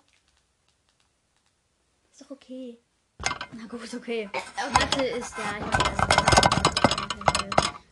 Ist 2.09 2.22
doch 2.22 2.32
okay. 2.32 2.80
Na 3.51 3.66
gut, 3.68 3.93
okay. 3.93 4.30
Mathe 4.72 5.05
ist 5.07 5.38
ja. 5.38 5.43
Ich 5.57 5.63
hab 7.68 7.84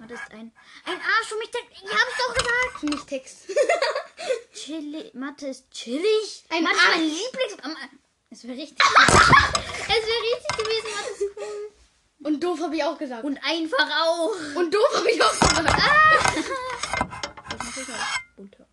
Mathe 0.00 0.14
ist 0.14 0.30
ein. 0.32 0.52
Ein 0.84 1.00
Arsch 1.00 1.28
für 1.28 1.36
mich. 1.38 1.50
denn- 1.50 1.70
Ich 1.72 1.90
hab's 1.90 2.16
doch 2.18 2.34
gesagt. 2.34 2.80
Für 2.80 2.86
mich 2.86 3.02
Text. 3.04 3.36
Chillig. 4.52 5.14
Mathe 5.14 5.46
ist 5.48 5.70
chillig. 5.70 6.44
Ein 6.50 6.62
Mathe 6.64 6.76
ist 6.76 6.82
mein 6.84 6.92
Arsch. 6.92 7.02
Lieblings. 7.02 7.76
Es 8.30 8.44
wäre 8.44 8.56
richtig. 8.58 8.78
es 8.86 9.88
wäre 9.88 10.22
richtig 10.22 10.56
gewesen. 10.58 10.90
Mathe 10.94 11.10
ist 11.12 11.22
cool. 11.36 11.72
Und 12.24 12.42
doof 12.42 12.60
habe 12.60 12.74
ich 12.76 12.84
auch 12.84 12.98
gesagt. 12.98 13.24
Und 13.24 13.38
einfach 13.44 13.88
auch. 14.02 14.32
Und 14.56 14.74
doof 14.74 14.88
habe 14.96 15.10
ich 15.10 15.22
auch 15.22 15.30
gesagt. 15.30 15.56
Das 15.56 15.62
mache 17.58 17.80
ich 17.80 17.88
auch. 17.88 18.36
Unter. 18.36 18.66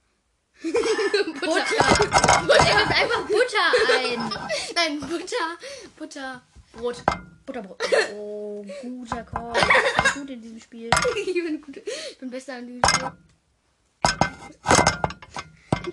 Butter. 1.39 1.65
Er 2.55 2.77
gibt 2.77 2.91
einfach 2.91 3.21
Butter 3.27 3.67
ein. 3.93 4.33
Nein, 4.75 4.99
Butter. 4.99 5.57
Butter. 5.97 6.41
Brot. 6.75 7.03
Butterbrot. 7.45 7.81
Oh, 8.13 8.65
guter 8.81 9.23
Call. 9.23 9.53
Ich 9.55 10.13
bin 10.13 10.21
gut 10.21 10.29
in 10.29 10.41
diesem 10.41 10.59
Spiel. 10.59 10.89
ich 11.15 11.33
bin 11.33 11.61
gut. 11.61 11.77
Ich 11.77 12.17
bin 12.17 12.29
besser 12.29 12.55
an 12.55 12.67
diesem 12.67 12.81
Spiel. 12.85 13.11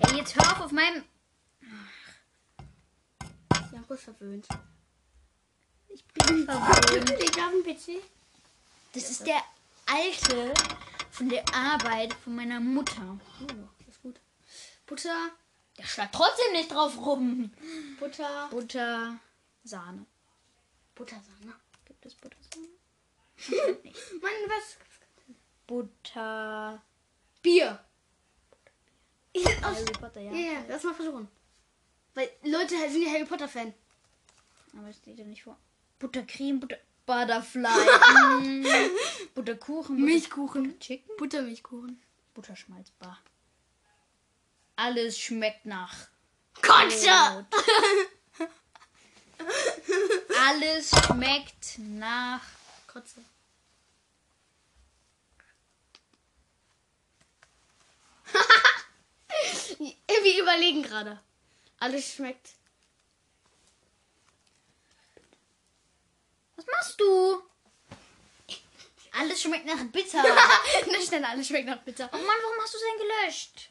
Ey, 0.00 0.16
jetzt 0.16 0.34
hör 0.34 0.52
auf 0.52 0.60
auf 0.62 0.72
meinem... 0.72 1.04
Janko 3.72 3.94
ist 3.94 4.04
verwöhnt. 4.04 4.46
Ich 5.88 6.04
bin 6.04 6.44
verwöhnt. 6.44 7.10
Ich 7.10 7.42
einen 7.42 7.62
PC. 7.62 8.02
Das 8.94 9.10
ist 9.10 9.26
der 9.26 9.42
alte 9.86 10.52
von 11.10 11.28
der 11.28 11.44
Arbeit 11.54 12.14
von 12.14 12.34
meiner 12.34 12.60
Mutter. 12.60 13.18
Oh, 13.42 13.46
das 13.78 13.94
ist 13.94 14.02
gut. 14.02 14.20
Butter. 14.86 15.30
Der 15.78 15.84
schlägt 15.84 16.14
trotzdem 16.14 16.52
nicht 16.52 16.70
drauf 16.70 16.98
rum. 16.98 17.52
Butter. 17.98 18.48
Butter, 18.50 19.18
Sahne. 19.64 20.06
Buttersahne. 21.02 21.52
Gibt 21.84 22.06
es 22.06 22.14
Buttersahne? 22.14 22.68
Mann, 24.22 24.32
was? 24.46 24.76
Butter. 25.66 26.80
Bier. 27.42 27.84
Ich 29.32 29.46
aus. 29.48 29.62
Harry 29.78 29.92
Potter, 29.98 30.20
ja. 30.20 30.32
Ja, 30.32 30.64
lass 30.68 30.84
mal 30.84 30.94
versuchen. 30.94 31.26
Weil 32.14 32.30
Leute 32.44 32.76
sind 32.88 33.02
ja 33.02 33.10
Harry 33.10 33.24
Potter 33.24 33.48
Fan. 33.48 33.74
Aber 34.78 34.88
es 34.90 34.98
steht 34.98 35.18
ja 35.18 35.24
nicht 35.24 35.42
vor. 35.42 35.58
Buttercreme, 35.98 36.60
Butter. 36.60 36.76
Butterfly. 37.04 37.68
mm, 38.42 38.64
Butterkuchen. 39.34 39.96
Butter- 39.96 40.06
Milchkuchen. 40.06 40.78
Chicken. 40.78 41.16
Buttermilchkuchen. 41.18 42.00
Butterschmalz. 42.32 42.92
Bah. 43.00 43.18
Alles 44.76 45.18
schmeckt 45.18 45.66
nach. 45.66 45.94
Kotze! 46.62 47.46
Alles 50.46 50.90
schmeckt 51.06 51.78
nach. 51.78 52.42
Kotze. 52.86 53.24
Wir 60.22 60.42
überlegen 60.42 60.82
gerade. 60.82 61.20
Alles 61.78 62.14
schmeckt. 62.14 62.50
Was 66.56 66.66
machst 66.66 67.00
du? 67.00 67.42
Alles 69.12 69.42
schmeckt 69.42 69.66
nach 69.66 69.84
bitter. 69.90 70.22
Na 70.90 71.00
schnell, 71.00 71.24
alles 71.24 71.48
schmeckt 71.48 71.66
nach 71.66 71.82
Bitter. 71.82 72.08
Oh 72.12 72.16
Mann, 72.16 72.26
warum 72.26 72.62
hast 72.62 72.74
du 72.74 72.78
es 72.78 72.84
denn 72.84 72.98
gelöscht? 72.98 73.68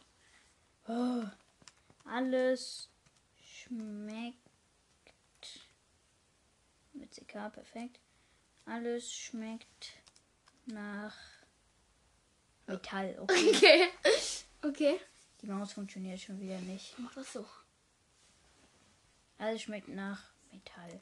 Oh. 0.88 1.24
Alles 2.10 2.90
schmeckt. 3.42 4.41
CK, 7.32 7.50
perfekt. 7.54 8.00
Alles 8.66 9.12
schmeckt 9.14 9.94
nach 10.66 11.16
Metall. 12.68 13.18
Okay. 13.20 13.90
Okay. 14.64 14.70
Okay. 14.70 15.00
Die 15.42 15.48
Maus 15.48 15.74
funktioniert 15.74 16.20
schon 16.20 16.40
wieder 16.40 16.60
nicht. 16.60 16.94
Mach 17.00 17.14
das 17.16 17.34
so. 17.34 17.46
Alles 19.40 19.64
schmeckt 19.64 19.88
nach 19.88 20.22
Metall. 20.52 21.02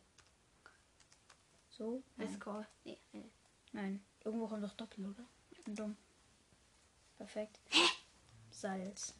So? 1.69 2.03
Nein. 2.15 2.39
Nee, 2.85 2.97
nee. 3.11 3.29
Nein. 3.73 4.03
Irgendwo 4.23 4.47
kommt 4.47 4.63
doch 4.63 4.73
Doppel, 4.73 5.07
oder? 5.07 5.25
Ich 5.51 5.61
bin 5.63 5.75
dumm. 5.75 5.97
Perfekt. 7.17 7.59
Salz. 8.49 9.13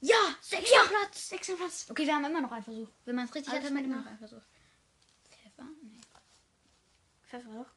Ja! 0.00 0.16
Sechster 0.40 0.86
Platz! 0.88 1.28
Sechster 1.28 1.56
Platz. 1.56 1.90
Okay, 1.90 2.06
wir 2.06 2.14
haben 2.14 2.24
immer 2.24 2.40
noch 2.40 2.52
einen 2.52 2.64
Versuch. 2.64 2.88
Wenn 3.04 3.16
man 3.16 3.26
es 3.26 3.34
richtig 3.34 3.52
Alles 3.52 3.64
hat, 3.64 3.70
hat 3.70 3.74
man 3.74 3.84
immer 3.84 3.96
noch 3.96 4.06
einen 4.06 4.18
Versuch. 4.18 4.42
Pfeffer? 5.60 5.70
Nee. 5.82 6.00
Pfeffer 7.22 7.52
doch. 7.52 7.70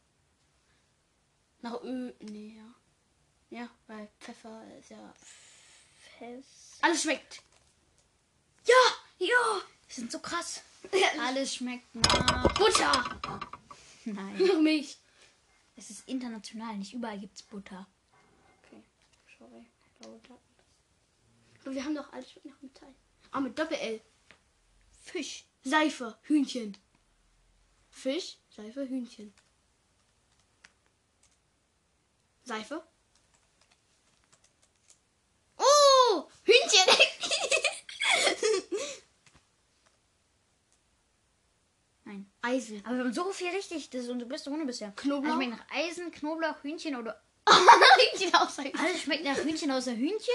Nach 1.61 1.81
Öl. 1.84 2.15
Nee, 2.19 2.57
ja. 2.57 3.59
Ja, 3.59 3.69
weil 3.88 4.09
Pfeffer 4.19 4.63
ist 4.79 4.89
ja. 4.89 5.13
Fest. 6.17 6.77
Alles 6.81 7.03
schmeckt. 7.03 7.41
Ja! 8.65 9.25
Ja! 9.25 9.61
Die 9.89 9.93
sind 9.93 10.11
so 10.11 10.19
krass. 10.19 10.61
Alles 11.19 11.55
schmeckt 11.55 11.93
nach. 11.95 12.53
Butter. 12.57 13.19
Nein. 14.05 14.38
Noch 14.38 14.59
Milch. 14.59 14.97
Es 15.75 15.89
ist 15.89 16.07
international. 16.07 16.77
Nicht 16.77 16.93
überall 16.93 17.19
gibt 17.19 17.36
es 17.36 17.43
Butter. 17.43 17.88
Okay, 18.63 18.84
sorry. 19.38 19.65
Aber 21.65 21.73
wir 21.73 21.84
haben 21.84 21.95
doch 21.95 22.11
alles 22.11 22.31
schmeckt 22.31 22.45
nach 22.47 22.61
Metall. 22.61 22.93
Ah, 23.31 23.39
mit 23.39 23.57
Doppel-L. 23.57 24.01
Fisch. 25.01 25.45
Seife, 25.63 26.17
Hühnchen. 26.23 26.77
Fisch, 27.93 28.37
Seife, 28.49 28.89
Hühnchen. 28.89 29.33
Seife. 32.43 32.83
Oh, 35.57 36.27
Hühnchen. 36.43 36.85
Nein. 42.03 42.29
Eisen. 42.41 42.85
Aber 42.85 42.97
wir 42.97 43.05
haben 43.05 43.13
so 43.13 43.31
viel 43.31 43.47
richtig. 43.49 43.89
Das 43.91 44.01
ist 44.01 44.09
unsere 44.09 44.27
beste 44.27 44.49
Runde 44.49 44.65
bisher. 44.65 44.91
Knoblauch? 44.91 45.35
Alles 45.35 45.45
schmeckt 45.45 45.59
nach 45.59 45.71
Eisen, 45.71 46.11
Knoblauch, 46.11 46.61
Hühnchen 46.63 46.97
oder. 46.97 47.23
Hühnchen 47.47 48.35
aus 48.35 48.57
Seife. 48.57 48.77
Alles 48.77 49.03
schmeckt 49.03 49.23
nach 49.23 49.37
Hühnchen 49.37 49.71
außer 49.71 49.95
Hühnchen? 49.95 50.33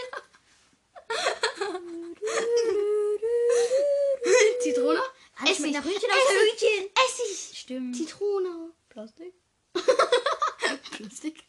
Zitrone. 4.62 5.02
Alles 5.40 5.50
Essig. 5.52 5.56
schmeckt 5.58 5.74
nach 5.74 5.84
Hühnchen 5.84 6.10
außer 6.10 6.40
Hühnchen. 6.40 6.90
Essig. 7.06 7.58
Stimmt. 7.58 7.96
Zitrone. 7.96 8.72
Plastik. 8.88 9.34
Plastik. 10.92 11.44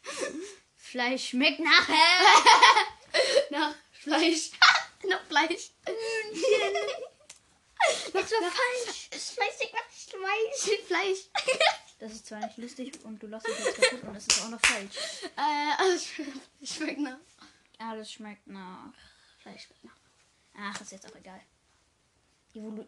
Fleisch 0.76 1.28
schmeckt 1.30 1.60
nach. 1.60 1.88
Nach 3.50 3.74
Fleisch. 3.92 4.50
nach 5.08 5.24
Fleisch. 5.26 5.70
Das 8.12 8.30
war 8.30 8.50
falsch. 8.52 9.08
Fleischig 9.10 9.72
nach 9.72 9.88
Fleisch. 9.90 10.80
Fleisch. 10.86 11.18
Das 11.98 12.12
ist 12.12 12.26
zwar 12.26 12.38
nicht 12.40 12.56
lustig 12.58 12.92
und 13.04 13.20
du 13.22 13.26
lässt 13.26 13.48
es 13.48 13.58
jetzt 13.64 13.80
kaputt 13.80 14.02
und 14.04 14.14
das 14.14 14.26
ist 14.26 14.42
auch 14.42 14.48
noch 14.48 14.60
falsch. 14.60 14.96
Äh, 15.36 15.72
alles 15.78 16.06
schmeckt 16.64 17.00
nach 17.00 17.18
Alles 17.78 18.12
schmeckt 18.12 18.46
nach. 18.46 18.92
Fleisch. 19.42 19.62
Schmeckt 19.66 19.84
nach. 19.84 19.96
Ach, 20.56 20.80
ist 20.80 20.92
jetzt 20.92 21.06
auch 21.10 21.16
egal. 21.16 21.40
Evolu 22.54 22.86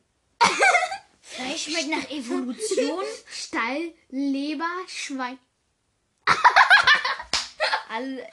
Fleisch 1.23 1.65
schmeckt 1.65 1.89
nach 1.89 2.11
Evolution. 2.11 3.05
Stall, 3.31 3.95
Leber, 4.11 4.69
Schwein. 4.89 5.39
All, 7.89 8.27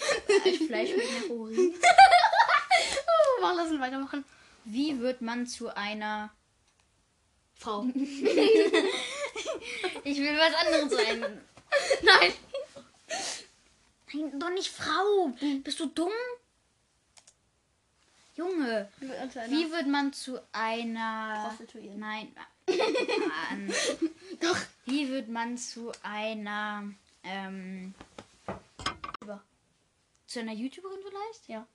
all 0.45 0.53
Fleisch 0.53 0.89
schmeckt 0.89 1.21
nach 1.21 1.29
Urin. 1.29 1.73
Oh, 1.75 3.41
mach, 3.41 3.55
lass 3.55 3.69
uns 3.69 3.79
weitermachen. 3.79 4.25
Wie 4.65 4.99
wird 4.99 5.21
man 5.21 5.47
zu 5.47 5.75
einer. 5.75 6.31
Frau. 7.53 7.85
Ich 10.03 10.17
will 10.17 10.37
was 10.37 10.53
anderes 10.55 10.91
sein. 10.91 11.19
Nein. 12.01 12.33
Nein, 14.13 14.39
doch 14.39 14.49
nicht 14.49 14.69
Frau. 14.69 15.31
Bist 15.63 15.79
du 15.79 15.87
dumm? 15.87 16.11
Junge, 18.35 18.89
wie 18.99 19.71
wird 19.71 19.87
man 19.87 20.13
zu 20.13 20.41
einer. 20.51 21.45
Prostituierten. 21.47 21.99
Nein. 21.99 22.35
Mann. 22.77 23.73
Doch. 24.39 24.57
Wie 24.85 25.09
wird 25.09 25.29
man 25.29 25.57
zu 25.57 25.91
einer. 26.03 26.83
Ähm, 27.23 27.93
zu 30.29 30.39
einer 30.39 30.53
YouTuberin 30.53 30.99
vielleicht? 31.01 31.47
Ja. 31.47 31.67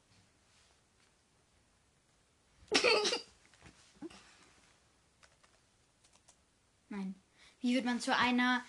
Nein. 6.88 7.14
Wie 7.60 7.74
wird 7.74 7.84
man 7.84 8.00
zu 8.00 8.16
einer. 8.16 8.64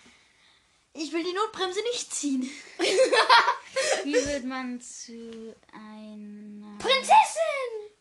Ich 0.92 1.12
will 1.12 1.22
die 1.22 1.32
Notbremse 1.32 1.80
nicht 1.92 2.12
ziehen. 2.12 2.50
Wie 4.04 4.14
wird 4.14 4.44
man 4.44 4.80
zu 4.80 5.54
einer. 5.72 6.78
Prinzessin! 6.78 7.92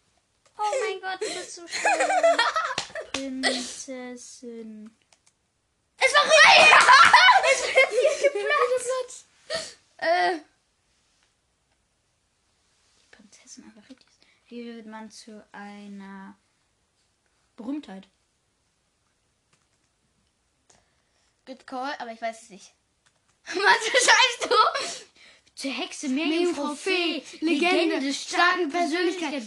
Oh 0.57 0.71
mein 0.81 1.01
Gott, 1.01 1.21
du 1.21 1.33
bist 1.33 1.55
so 1.55 1.67
schön. 1.67 1.91
Prinzessin. 3.15 4.91
Es 5.97 6.13
war 6.13 6.23
richtig! 6.25 6.75
es 7.51 7.61
war 7.63 7.71
der 7.73 7.87
vierte 7.89 8.29
Platz. 8.85 9.25
Äh, 9.97 10.39
Die 12.99 13.07
Prinzessin 13.11 13.63
ist. 13.89 14.05
Wie 14.47 14.65
wird 14.65 14.85
man 14.85 15.09
zu 15.09 15.45
einer 15.51 16.37
Berühmtheit? 17.55 18.07
good 21.45 21.67
call, 21.67 21.93
aber 21.99 22.11
ich 22.11 22.21
weiß 22.21 22.41
es 22.43 22.49
nicht. 22.49 22.73
Was 23.45 23.53
scheißt 23.53 24.49
du? 24.49 25.05
Zur 25.53 25.71
Hexe, 25.71 26.09
Meerjungfrau, 26.09 26.73
Fee, 26.73 27.23
Legende, 27.39 28.11
starken 28.13 28.69
Persönlichkeit. 28.69 29.43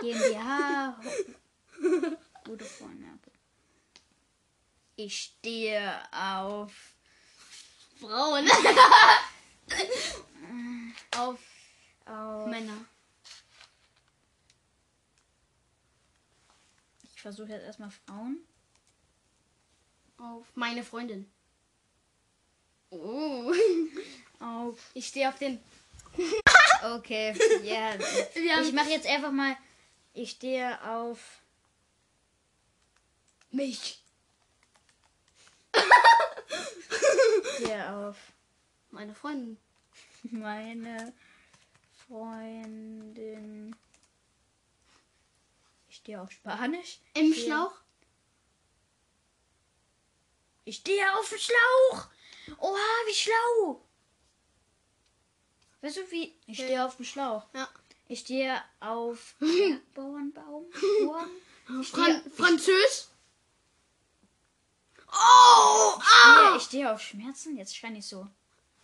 GmbH. 0.00 1.00
Gute 2.44 2.64
Vorname. 2.64 3.18
Ich 4.96 5.16
stehe 5.16 6.02
auf. 6.12 6.72
Frauen. 8.00 8.48
Auf 11.16 11.38
auf 12.08 12.46
Männer. 12.46 12.86
ich 17.18 17.22
versuche 17.22 17.48
jetzt 17.48 17.64
erstmal 17.64 17.90
Frauen. 17.90 18.38
Auf 20.18 20.46
meine 20.54 20.84
Freundin. 20.84 21.28
Oh. 22.90 23.52
Auf. 24.40 24.78
Ich 24.94 25.08
stehe 25.08 25.28
auf 25.28 25.36
den. 25.36 25.60
Okay, 26.94 27.34
ja. 27.64 27.90
Haben 27.90 28.64
Ich 28.64 28.72
mache 28.72 28.90
jetzt 28.90 29.08
einfach 29.08 29.32
mal. 29.32 29.56
Ich 30.14 30.30
stehe 30.30 30.80
auf. 30.88 31.42
Mich. 33.50 34.02
Stehe 37.56 37.92
auf 37.96 38.16
Meine 38.90 39.14
Freundin. 39.14 39.58
meine 40.22 41.12
Freundin. 42.06 43.74
Ich 45.88 45.96
stehe 45.96 46.20
auf 46.20 46.30
Spanisch. 46.30 46.98
Im 47.14 47.32
Stehe- 47.32 47.46
Schlauch. 47.46 47.74
Ich 50.64 50.76
stehe 50.76 51.14
auf 51.18 51.28
dem 51.28 51.38
Schlauch. 51.38 52.08
Oha, 52.58 52.76
wie 53.06 53.14
schlau. 53.14 53.82
Weißt 55.80 55.96
du 55.98 56.10
wie? 56.10 56.34
Ich 56.46 56.56
stehe 56.58 56.84
auf 56.84 56.96
dem 56.96 57.04
Schlauch. 57.04 57.46
Ja. 57.54 57.68
Ich 58.08 58.20
stehe 58.20 58.62
auf 58.80 59.34
Bauernbaum. 59.94 60.66
Baum. 61.04 61.84
Fran 61.84 62.22
Französ. 62.32 63.10
Oh! 65.12 66.00
Ah! 66.00 66.54
Ich 66.56 66.64
stehe 66.64 66.92
auf 66.92 67.00
Schmerzen. 67.00 67.56
Jetzt 67.56 67.76
schreie 67.76 67.96
ich 67.96 68.06
so. 68.06 68.26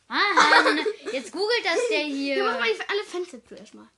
Mann, 0.08 0.78
jetzt 1.12 1.32
googelt 1.32 1.64
das 1.64 1.78
der 1.90 2.06
Wir 2.06 2.44
machen 2.44 2.60
mal 2.60 2.68
hier. 2.68 2.90
alle 2.90 3.04
Fenster 3.04 3.44
zu 3.44 3.54
erstmal. 3.54 3.88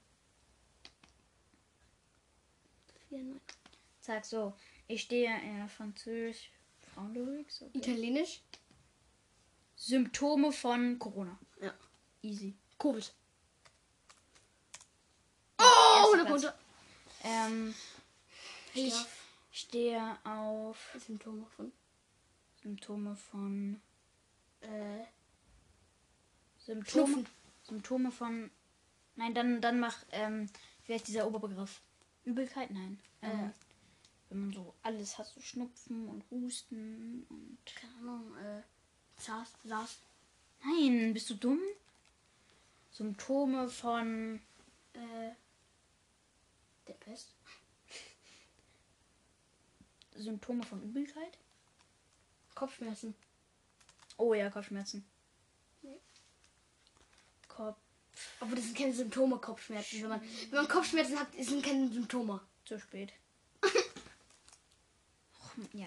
94. 3.08 3.56
Sag 4.00 4.24
so. 4.24 4.54
Ich 4.88 5.02
stehe 5.02 5.34
in 5.42 5.68
Französisch. 5.68 6.50
Frauenlyrics. 6.94 7.62
Okay. 7.62 7.78
Italienisch. 7.78 8.40
Symptome 9.74 10.52
von 10.52 10.98
Corona. 10.98 11.38
Ja. 11.60 11.74
Easy. 12.22 12.54
Covid. 12.78 13.12
Oh, 15.58 16.04
100 16.04 16.26
Platz. 16.26 16.42
Punkte. 16.42 16.58
Ähm, 17.24 17.74
ich 18.74 18.94
stehe 19.52 20.18
auf 20.24 20.76
Symptome 21.06 21.46
von. 21.56 21.72
Symptome 22.66 23.14
von 23.14 23.80
Äh, 24.60 25.04
Symptome. 26.58 27.06
Schnupfen. 27.06 27.26
Symptome 27.62 28.10
von. 28.10 28.50
Nein, 29.14 29.34
dann, 29.34 29.60
dann 29.60 29.78
mach, 29.78 30.04
ähm, 30.10 30.50
wie 30.84 30.94
heißt 30.94 31.06
dieser 31.06 31.28
Oberbegriff? 31.28 31.80
Übelkeit? 32.24 32.72
Nein. 32.72 32.98
Ähm, 33.22 33.52
wenn 34.28 34.40
man 34.40 34.52
so 34.52 34.74
alles 34.82 35.16
hat, 35.16 35.28
so 35.28 35.40
Schnupfen 35.40 36.08
und 36.08 36.24
Husten 36.32 37.24
und. 37.28 37.58
keine 37.76 37.94
Ahnung, 38.00 38.36
äh, 38.38 38.62
SARS, 39.16 39.52
SARS. 39.64 40.00
Nein, 40.64 41.14
bist 41.14 41.30
du 41.30 41.34
dumm? 41.34 41.60
Symptome 42.90 43.68
von. 43.68 44.40
Äh, 44.92 45.30
der 46.88 46.94
Pest. 46.94 47.32
Symptome 50.16 50.64
von 50.64 50.82
Übelkeit? 50.82 51.38
Kopfschmerzen. 52.56 53.14
Oh 54.16 54.34
ja, 54.34 54.50
Kopfschmerzen. 54.50 55.06
Nee. 55.82 56.00
Kopf. 57.46 57.76
Aber 58.40 58.56
das 58.56 58.64
sind 58.64 58.76
keine 58.76 58.94
Symptome, 58.94 59.38
Kopfschmerzen. 59.38 60.02
Wenn 60.02 60.08
man, 60.08 60.20
wenn 60.22 60.58
man 60.58 60.68
Kopfschmerzen 60.68 61.20
hat, 61.20 61.28
sind 61.38 61.64
keine 61.64 61.88
Symptome. 61.88 62.40
Zu 62.64 62.80
spät. 62.80 63.12
Och, 63.62 65.52
ja. 65.72 65.86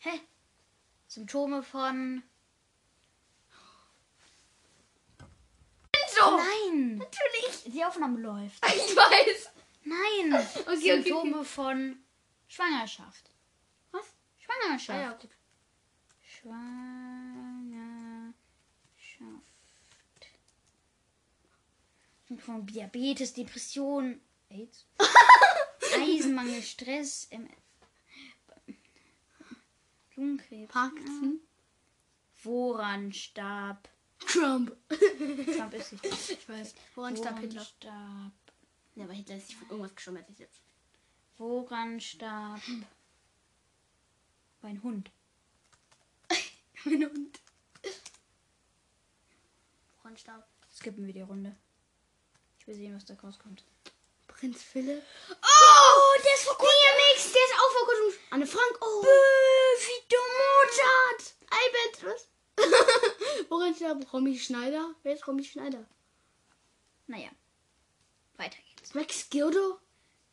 Hä? 0.00 0.20
Symptome 1.06 1.62
von. 1.62 2.22
So! 6.08 6.36
Nein! 6.36 6.98
Natürlich! 6.98 7.72
Die 7.72 7.84
Aufnahme 7.84 8.20
läuft. 8.20 8.64
Ich 8.66 8.96
weiß! 8.96 9.50
Nein! 9.84 10.46
okay, 10.66 10.76
Symptome 10.76 11.36
okay. 11.36 11.44
von 11.44 12.04
Schwangerschaft. 12.48 13.30
Was? 13.92 14.06
Schwangerschaft. 14.38 14.98
Ah, 14.98 15.02
ja, 15.02 15.12
gut. 15.12 15.30
Schwangerschaft. 16.44 18.34
Symptome 22.28 22.58
von 22.58 22.66
Diabetes, 22.66 23.32
Depression, 23.32 24.20
AIDS, 24.50 24.86
Eisenmangel, 25.96 26.62
Stress, 26.62 27.28
MS, 27.30 27.50
Lungenkrebs. 30.16 30.72
Parkinson. 30.72 31.40
Woran 32.42 33.12
starb? 33.12 33.88
Trump. 34.18 34.76
Trump 34.88 35.74
ist 35.74 35.92
nicht. 35.92 36.04
Ich 36.30 36.48
weiß. 36.48 36.74
Woran 36.94 37.16
starb 37.16 37.38
Hitler? 37.40 37.64
starb? 37.64 38.32
Ja, 38.94 39.04
aber 39.04 39.14
Hitler 39.14 39.36
ist 39.36 39.48
sich 39.48 39.56
von 39.56 39.70
irgendwas 39.70 39.94
ich 40.28 40.38
jetzt. 40.38 40.60
Woran 41.38 42.00
starb? 42.00 42.60
Mein 44.60 44.82
Hund. 44.82 45.10
Mein 46.84 47.04
Hund. 47.04 47.40
Woran 49.98 50.16
starb? 50.16 50.46
Skippen 50.70 51.06
wir 51.06 51.14
die 51.14 51.22
Runde. 51.22 51.56
Ich 52.58 52.66
will 52.66 52.74
sehen, 52.74 52.94
was 52.94 53.04
da 53.04 53.14
rauskommt. 53.14 53.64
Prinz 54.26 54.62
Philipp. 54.62 55.02
Oh, 55.30 56.22
der 56.24 56.34
ist 56.34 56.44
vor 56.44 56.58
kurzem. 56.58 56.74
Nix, 57.12 57.32
der 57.32 57.42
ist 57.42 57.54
auch 57.54 57.72
vor 57.72 57.86
kurzem. 57.86 58.20
Anne 58.30 58.46
Frank. 58.46 58.78
Oh. 58.80 59.02
wie 59.02 60.04
Mozart. 60.40 61.34
Albert, 61.50 62.04
was? 62.04 62.28
Woran 63.48 63.74
starb 63.74 64.12
Romy 64.12 64.38
Schneider? 64.38 64.94
Wer 65.02 65.14
ist 65.14 65.26
Romy 65.26 65.44
Schneider? 65.44 65.86
Naja. 67.06 67.30
Weiter 68.36 68.58
geht's. 68.76 68.94
Max 68.94 69.28
Gildo? 69.30 69.78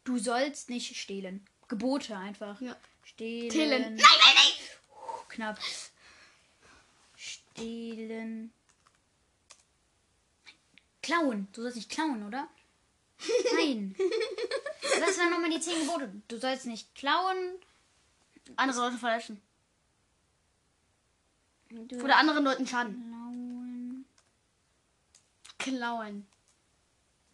Du 0.04 0.18
sollst 0.18 0.70
nicht 0.70 0.96
stehlen. 0.98 1.48
Gebote 1.68 2.18
einfach. 2.18 2.60
Ja. 2.62 2.76
Stehlen. 3.04 3.50
Tillen. 3.50 3.96
Nein, 3.96 3.96
nein, 3.96 4.36
nein. 4.36 4.54
Puh, 4.90 5.24
knapp. 5.30 5.60
Stehlen. 7.62 8.52
Klauen. 11.04 11.48
Du 11.54 11.62
sollst 11.62 11.78
nicht 11.78 11.90
klauen, 11.90 12.24
oder? 12.26 12.48
Nein. 13.56 13.96
Was 15.00 15.18
waren 15.20 15.30
nochmal 15.32 15.52
die 15.52 15.60
zehn 15.60 15.80
Gebote? 15.82 16.12
Du 16.28 16.38
sollst 16.38 16.66
nicht 16.66 16.94
klauen. 16.96 17.38
Andere 18.56 18.82
Leute 18.82 18.98
verletzen. 18.98 19.42
Du 21.70 22.04
Oder 22.04 22.18
anderen 22.18 22.44
Leuten 22.44 22.68
schaden. 22.68 22.96
klauen. 23.08 24.06
Klauen. 25.58 26.28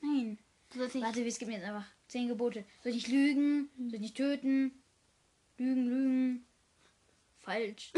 Nein. 0.02 0.38
Du 0.72 0.80
sollst 0.80 0.96
nicht. 0.96 1.04
Warte, 1.06 1.24
wir 1.24 1.32
skippen 1.32 1.54
jetzt 1.54 1.64
einfach. 1.66 1.86
Zehn 2.08 2.28
Gebote. 2.28 2.66
Soll 2.84 2.92
ich 2.92 2.96
nicht 2.96 3.08
lügen? 3.08 3.70
Soll 3.78 3.96
ich 3.96 4.02
nicht 4.02 4.18
töten? 4.18 4.72
Lügen, 5.58 5.86
lügen. 5.88 6.47
Falsch. 7.48 7.94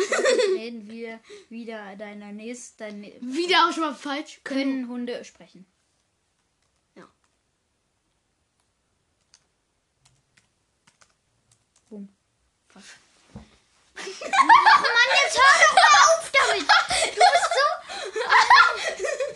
Reden 0.55 0.87
wir 0.91 1.19
wieder 1.49 1.95
deiner 1.95 2.31
nächsten. 2.31 3.01
Wieder 3.01 3.67
auch 3.67 3.73
schon 3.73 3.81
mal 3.81 3.95
falsch. 3.95 4.41
können 4.43 4.87
Hunde 4.87 5.25
sprechen? 5.25 5.65
Ja. 6.93 7.07
Boom. 11.89 12.09
Fuck. 12.67 12.83
Mann, 13.95 14.05
jetzt 15.23 15.39
hör 15.39 15.53
doch 15.65 15.73
mal 15.73 15.97
auf 16.05 16.31
damit! 16.31 16.61
Du 17.15 17.23
bist 17.33 17.51
so. 17.57 17.65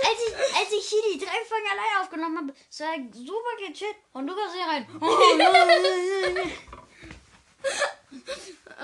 als, 0.08 0.20
ich, 0.28 0.34
als 0.56 0.72
ich 0.78 0.86
hier 0.90 1.02
die 1.12 1.18
drei 1.26 1.40
Folgen 1.48 1.70
alleine 1.72 2.02
aufgenommen 2.04 2.38
habe, 2.38 2.54
es 2.70 2.80
war 2.82 2.94
super 3.14 3.56
gechillt 3.68 3.96
und 4.14 4.28
du 4.28 4.36
kommst 4.36 4.56
hier 4.56 4.68
rein. 4.68 4.86
Äh, 5.02 6.50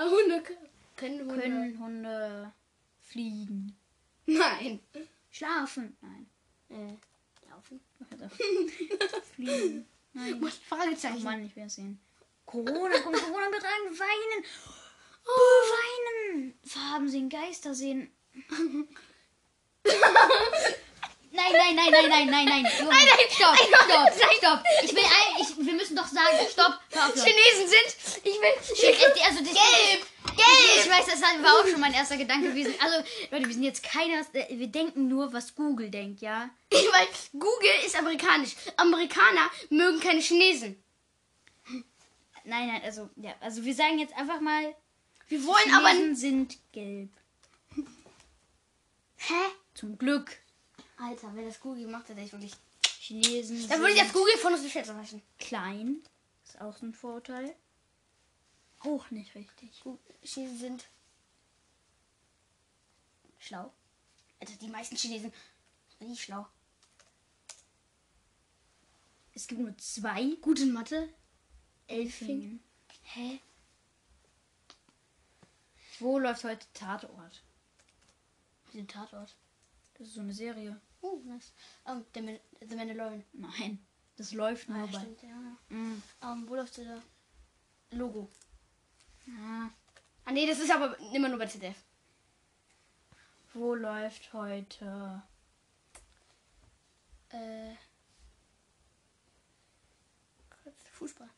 Hunde 0.10 0.42
k- 0.42 0.69
können 1.00 1.20
Hunde. 1.30 1.40
Können 1.42 1.78
Hunde 1.80 2.52
fliegen? 3.00 3.76
Nein. 4.26 4.80
Schlafen? 5.30 5.96
Nein. 6.00 6.30
Äh, 6.68 7.48
laufen. 7.50 7.80
Fliegen? 9.34 9.86
Nein. 10.12 10.40
Was? 10.42 10.60
Oh 10.70 10.76
Fragezeichen. 10.76 11.22
Mann, 11.22 11.44
ich 11.44 11.56
will 11.56 11.64
es 11.64 11.74
sehen. 11.76 11.98
Corona, 12.46 12.98
kommt 13.00 13.16
Corona 13.16 13.48
mit 13.48 13.62
rein, 13.62 13.98
weinen. 13.98 14.44
Oh, 15.24 15.62
weinen. 15.72 16.54
Farben 16.64 17.08
sehen, 17.08 17.28
Geister 17.28 17.74
sehen. 17.74 18.10
Nein, 21.32 21.52
nein, 21.52 21.76
nein, 21.76 21.90
nein, 21.92 22.08
nein, 22.08 22.26
nein, 22.26 22.44
nein. 22.46 22.64
Junge, 22.78 22.90
Nein, 22.90 23.06
nein, 23.06 23.26
stopp, 23.30 23.54
nein, 23.54 23.68
stopp, 23.68 23.88
nein. 23.88 24.36
stopp. 24.38 24.64
Ich 24.82 24.92
will 24.94 25.04
ein, 25.04 25.40
ich, 25.40 25.66
wir 25.66 25.74
müssen 25.74 25.94
doch 25.96 26.08
sagen, 26.08 26.36
stopp, 26.50 26.80
hör 26.90 27.06
auf. 27.06 27.14
Chinesen 27.14 27.68
sind. 27.68 28.24
Ich 28.24 28.34
will. 28.34 28.90
Äh, 28.90 29.22
Also 29.26 29.38
das, 29.44 29.54
Gelb! 29.54 30.06
Ich, 30.40 30.74
Gelb! 30.74 30.84
ich 30.84 30.90
weiß, 30.90 31.06
das 31.06 31.22
war 31.22 31.60
auch 31.60 31.66
schon 31.66 31.80
mein 31.80 31.94
erster 31.94 32.16
Gedanke 32.16 32.48
gewesen. 32.48 32.74
Also, 32.80 32.96
Leute, 33.30 33.46
wir 33.46 33.54
sind 33.54 33.62
jetzt 33.62 33.82
keiner, 33.82 34.20
äh, 34.32 34.58
wir 34.58 34.66
denken 34.68 35.08
nur, 35.08 35.32
was 35.32 35.54
Google 35.54 35.90
denkt, 35.90 36.20
ja? 36.20 36.50
Weil 36.70 37.08
Google 37.32 37.70
ist 37.84 37.96
amerikanisch. 37.96 38.54
Amerikaner 38.76 39.50
mögen 39.70 40.00
keine 40.00 40.20
Chinesen. 40.20 40.82
Nein, 42.44 42.68
nein, 42.68 42.82
also, 42.84 43.10
ja, 43.16 43.34
also 43.40 43.64
wir 43.64 43.74
sagen 43.74 43.98
jetzt 43.98 44.16
einfach 44.16 44.40
mal, 44.40 44.74
Wir 45.28 45.44
wollen 45.44 45.62
Chinesen 45.64 45.76
aber. 46.08 46.14
sind 46.16 46.58
gelb. 46.72 47.10
Hä? 49.16 49.34
Zum 49.74 49.98
Glück. 49.98 50.36
Alter, 50.96 51.30
wenn 51.34 51.46
das 51.46 51.60
Google 51.60 51.86
macht, 51.86 52.08
hätte 52.08 52.20
ich 52.20 52.32
wirklich. 52.32 52.52
Chinesen 52.98 53.68
Dann 53.68 53.80
würde 53.80 53.92
ich 53.92 53.98
jetzt 54.00 54.12
Google 54.12 54.36
von 54.38 54.52
uns 54.52 54.62
die 54.62 54.70
Schätze 54.70 54.96
waschen. 54.96 55.22
klein. 55.38 56.02
Ist 56.44 56.60
auch 56.60 56.76
so 56.76 56.86
ein 56.86 56.92
Vorteil. 56.94 57.54
Auch 58.80 59.10
nicht 59.10 59.34
richtig. 59.34 59.82
Chinesen 60.22 60.58
sind. 60.58 60.88
Schlau. 63.38 63.72
Also 64.40 64.54
die 64.56 64.68
meisten 64.68 64.96
Chinesen 64.96 65.32
sind 65.98 66.08
nicht 66.10 66.22
schlau. 66.22 66.46
Es 69.34 69.46
gibt 69.46 69.60
nur 69.60 69.76
zwei 69.78 70.34
Gut 70.42 70.60
in 70.60 70.72
Mathe. 70.72 71.12
Elfingen. 71.86 72.62
Hä? 73.02 73.40
Wo 75.98 76.18
läuft 76.18 76.44
heute 76.44 76.66
Tatort? 76.72 77.42
Den 78.72 78.86
Tatort. 78.88 79.34
Das 79.94 80.08
ist 80.08 80.14
so 80.14 80.20
eine 80.20 80.32
Serie. 80.32 80.80
Oh, 81.02 81.20
nice. 81.24 81.52
Um, 81.84 82.04
the, 82.14 82.22
Man 82.22 82.38
the 82.68 82.76
Mandalorian. 82.76 83.24
Nein, 83.32 83.84
das 84.16 84.32
läuft 84.32 84.68
nur 84.68 84.78
Ah, 84.78 84.86
bei. 84.86 84.98
stimmt, 85.00 85.22
ja. 85.22 85.56
Mm. 85.68 86.02
Um, 86.22 86.48
wo 86.48 86.54
läuft 86.54 86.76
der 86.78 87.02
Logo? 87.90 88.30
Ah. 89.28 89.70
Ah, 90.24 90.32
nee, 90.32 90.46
das 90.46 90.60
ist 90.60 90.70
aber 90.70 90.98
immer 91.14 91.28
nur 91.28 91.38
bei 91.38 91.46
ZDF. 91.46 91.76
Wo 93.52 93.74
läuft 93.74 94.32
heute? 94.32 95.22
Äh. 97.30 97.74
Fußball. 100.92 101.30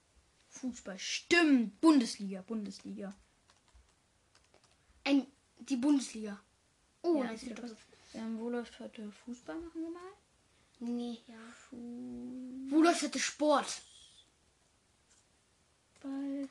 Fußball. 0.48 0.98
Stimmt. 0.98 1.80
Bundesliga. 1.80 2.42
Bundesliga. 2.42 3.14
Ein, 5.04 5.26
die 5.58 5.76
Bundesliga. 5.76 6.40
Oh, 7.02 7.22
Ja, 7.22 7.32
doch 7.32 7.76
Ähm, 8.14 8.38
wo 8.38 8.50
läuft 8.50 8.78
heute 8.78 9.10
Fußball? 9.10 9.58
Machen 9.58 9.82
wir 9.82 9.90
mal. 9.90 10.12
Nee, 10.80 11.22
ja. 11.28 11.38
Wo 12.70 12.82
läuft 12.82 13.02
heute 13.02 13.18
Sport? 13.18 13.82
Fußball. 16.02 16.48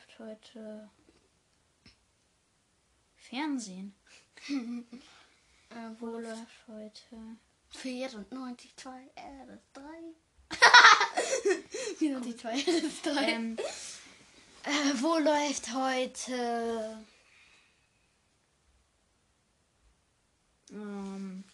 Wo 0.18 0.18
läuft 0.18 0.18
heute 0.18 0.90
Fernsehen? 3.16 3.94
Äh, 4.48 5.90
Wo 5.98 6.18
läuft 6.18 6.66
heute 6.68 7.36
94, 7.70 8.76
2, 8.76 8.90
RS3. 9.16 9.80
94, 11.98 12.38
2, 12.38 12.54
RS3. 12.54 13.28
ähm, 13.28 13.58
äh, 14.64 15.02
wo 15.02 15.18
läuft 15.18 15.72
heute 15.74 17.04
ähm, 20.72 21.44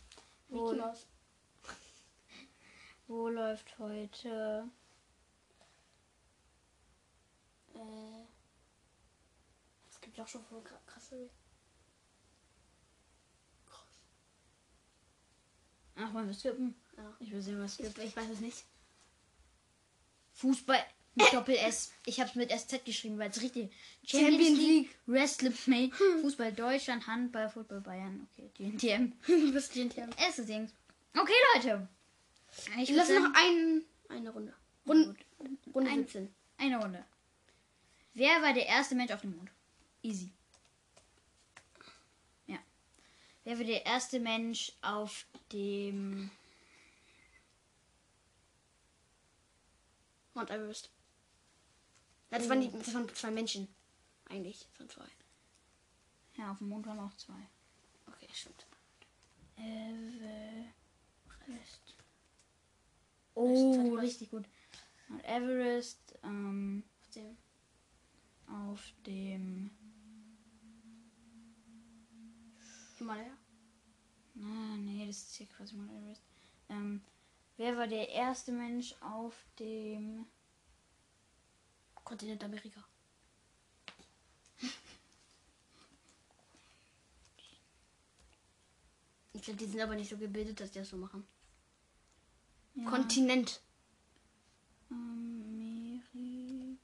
wo, 0.49 0.75
wo 3.09 3.29
läuft 3.29 3.79
heute 3.79 4.71
Äh. 7.77 8.36
Es 10.07 10.09
gibt 10.09 10.19
ja 10.19 10.25
auch 10.25 10.29
schon 10.29 10.45
voll 10.45 10.61
kra- 10.61 10.87
krasse. 10.87 11.29
Ach, 15.97 16.15
wollen 16.15 16.29
wir 16.29 16.35
skippen? 16.35 16.77
Ja. 16.97 17.17
Ich 17.19 17.33
will 17.33 17.43
sehen, 17.43 17.61
was 17.61 17.73
es 17.73 17.81
Ich, 17.81 17.95
gibt. 17.95 18.07
ich 18.07 18.17
weiß 18.17 18.29
es 18.31 18.39
nicht. 18.39 18.65
Fußball 20.35 20.79
mit 21.17 21.33
Doppel 21.33 21.57
S. 21.57 21.91
Ich 22.05 22.21
habe 22.21 22.31
es 22.31 22.37
mit 22.37 22.53
SZ 22.53 22.85
geschrieben, 22.85 23.19
weil 23.19 23.31
es 23.31 23.43
richtig. 23.43 23.73
Champions 24.05 24.59
League. 24.61 24.97
Wrestling, 25.07 25.91
Fußball 26.21 26.53
Deutschland, 26.53 27.05
Handball, 27.09 27.49
Fußball 27.51 27.81
Bayern. 27.81 28.29
Okay, 28.31 28.49
GNTM. 28.55 29.13
du 29.27 29.53
bist 29.53 29.73
GNTM. 29.73 30.11
Erste 30.19 30.45
Ding. 30.45 30.71
Okay, 31.19 31.33
Leute. 31.55 31.89
Ich 32.79 32.91
Lass 32.91 33.09
würde 33.09 33.25
noch 33.29 33.35
ein, 33.35 33.85
eine 34.09 34.31
Runde. 34.31 34.55
Runde, 34.87 35.17
Runde 35.75 35.91
Ein- 35.91 35.99
17. 36.05 36.33
eine 36.59 36.79
Runde. 36.81 37.05
Wer 38.15 38.41
war 38.43 38.53
der 38.55 38.67
erste 38.67 38.95
Mensch 38.95 39.11
auf 39.11 39.23
dem 39.23 39.35
Mond? 39.37 39.51
Easy. 40.07 40.31
Ja. 42.47 42.59
Wer 43.43 43.59
war 43.59 43.65
der 43.65 43.85
erste 43.85 44.21
Mensch 44.21 44.71
auf 44.81 45.27
dem. 45.53 46.31
Mount 50.33 50.51
Everest. 50.51 50.91
Das, 52.31 52.49
waren 52.49 52.61
die, 52.61 52.71
das 52.71 52.95
waren 52.95 53.13
zwei 53.17 53.33
Menschen. 53.33 53.67
Eigentlich. 54.29 54.69
Das 54.79 54.79
waren 54.79 54.91
zwei. 54.91 55.07
Ja, 56.37 56.53
auf 56.53 56.59
dem 56.59 56.69
Mond 56.69 56.87
waren 56.87 57.01
auch 57.01 57.17
zwei. 57.17 57.49
Okay, 58.07 58.29
stimmt. 58.33 58.65
Everest. 59.57 60.71
Oh, 63.35 63.95
richtig 63.95 64.31
gut. 64.31 64.45
Mount 65.09 65.25
Everest 65.25 66.15
ähm, 66.23 66.85
Auf 67.01 67.11
dem. 67.11 67.37
auf 68.47 68.93
dem. 69.05 69.71
Himalaya. 73.07 73.37
Ah, 74.43 74.77
nee, 74.79 75.07
das 75.07 75.17
ist 75.19 75.37
hier 75.37 75.47
quasi 75.47 75.77
Mount 75.77 75.93
Everest. 75.93 76.23
Ähm, 76.69 77.03
wer 77.57 77.77
war 77.77 77.87
der 77.87 78.09
erste 78.09 78.51
Mensch 78.53 78.95
auf 79.01 79.47
dem. 79.59 80.27
Kontinent 82.03 82.43
Amerika. 82.45 82.85
Ich 89.33 89.43
glaube, 89.43 89.59
die 89.59 89.67
sind 89.67 89.81
aber 89.81 89.97
nicht 89.97 90.09
so 90.09 90.17
gebildet, 90.17 90.61
dass 90.61 90.71
die 90.71 90.79
das 90.79 90.89
so 90.89 90.97
machen. 90.97 91.27
Ja, 92.75 92.89
Kontinent. 92.89 93.61
Amerika. 94.89 96.79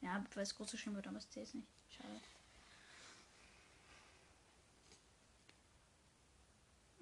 Ja, 0.00 0.24
weil 0.34 0.42
es 0.42 0.54
groß 0.54 0.70
geschrieben 0.70 0.96
wird, 0.96 1.06
aber 1.06 1.18
es 1.18 1.28
zählt 1.28 1.54
nicht. 1.54 1.68
Schade. 1.88 2.20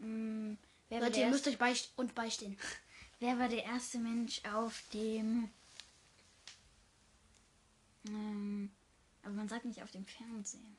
Mm, 0.03 0.57
wer, 0.89 1.01
war 1.01 1.07
Leute, 1.07 1.19
der 1.19 1.25
ihr 1.25 1.31
müsst 1.31 1.47
erste, 1.47 1.51
euch 1.51 1.59
beist 1.59 1.93
und 1.97 2.15
beistehen. 2.15 2.59
wer 3.21 3.39
war 3.39 3.49
der 3.49 3.65
erste 3.65 3.99
Mensch 3.99 4.43
auf 4.45 4.83
dem. 4.93 5.49
Ähm, 8.07 8.71
aber 9.23 9.35
man 9.35 9.49
sagt 9.49 9.65
nicht 9.65 9.83
auf 9.83 9.91
dem 9.93 10.05
Fernsehen. 10.07 10.77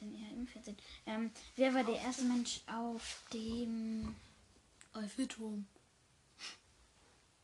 Denn 0.00 0.14
eher 0.14 0.30
im 0.32 0.46
Fernsehen. 0.46 0.76
Ähm, 1.06 1.30
wer 1.56 1.72
war 1.74 1.84
der 1.84 2.00
erste 2.00 2.24
Mensch 2.24 2.60
auf 2.66 3.22
dem. 3.32 4.14
Eiffelturm. 4.94 5.66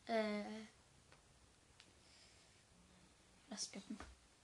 Äh, 0.05 0.43
Lass 3.49 3.65
skippen. 3.65 3.97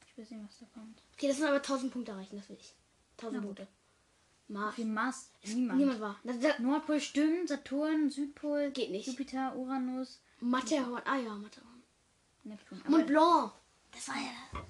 Ich 0.08 0.18
will 0.18 0.26
sehen, 0.26 0.44
was 0.48 0.58
da 0.58 0.66
kommt. 0.74 1.00
okay, 1.14 1.28
das 1.28 1.38
sind 1.38 1.46
aber 1.46 1.58
1000 1.58 1.94
Punkte 1.94 2.12
erreichen, 2.14 2.38
das 2.38 2.50
will 2.50 2.58
ich. 2.60 2.74
1000 3.18 3.34
Na 3.34 3.48
gut. 3.48 3.58
Punkte. 3.58 3.68
Mars. 4.48 4.76
Dem 4.76 4.94
Mars. 4.94 5.32
Niemand. 5.44 5.80
Niemand 5.80 6.00
war. 6.00 6.20
Das, 6.24 6.40
das, 6.40 6.60
Nordpol 6.60 7.00
stimmt, 7.00 7.50
Saturn, 7.50 8.10
Südpol, 8.10 8.72
Geht 8.72 8.92
nicht. 8.92 9.08
Jupiter, 9.08 9.56
Uranus, 9.56 10.20
Matterhorn. 10.40 11.02
Ah 11.06 11.18
ja, 11.18 11.36
Matterhorn. 11.36 11.84
Neptun. 12.44 12.82
Mont 12.88 13.08
Blanc. 13.08 13.52
Das 13.92 14.08
war 14.08 14.16
ja. 14.16 14.62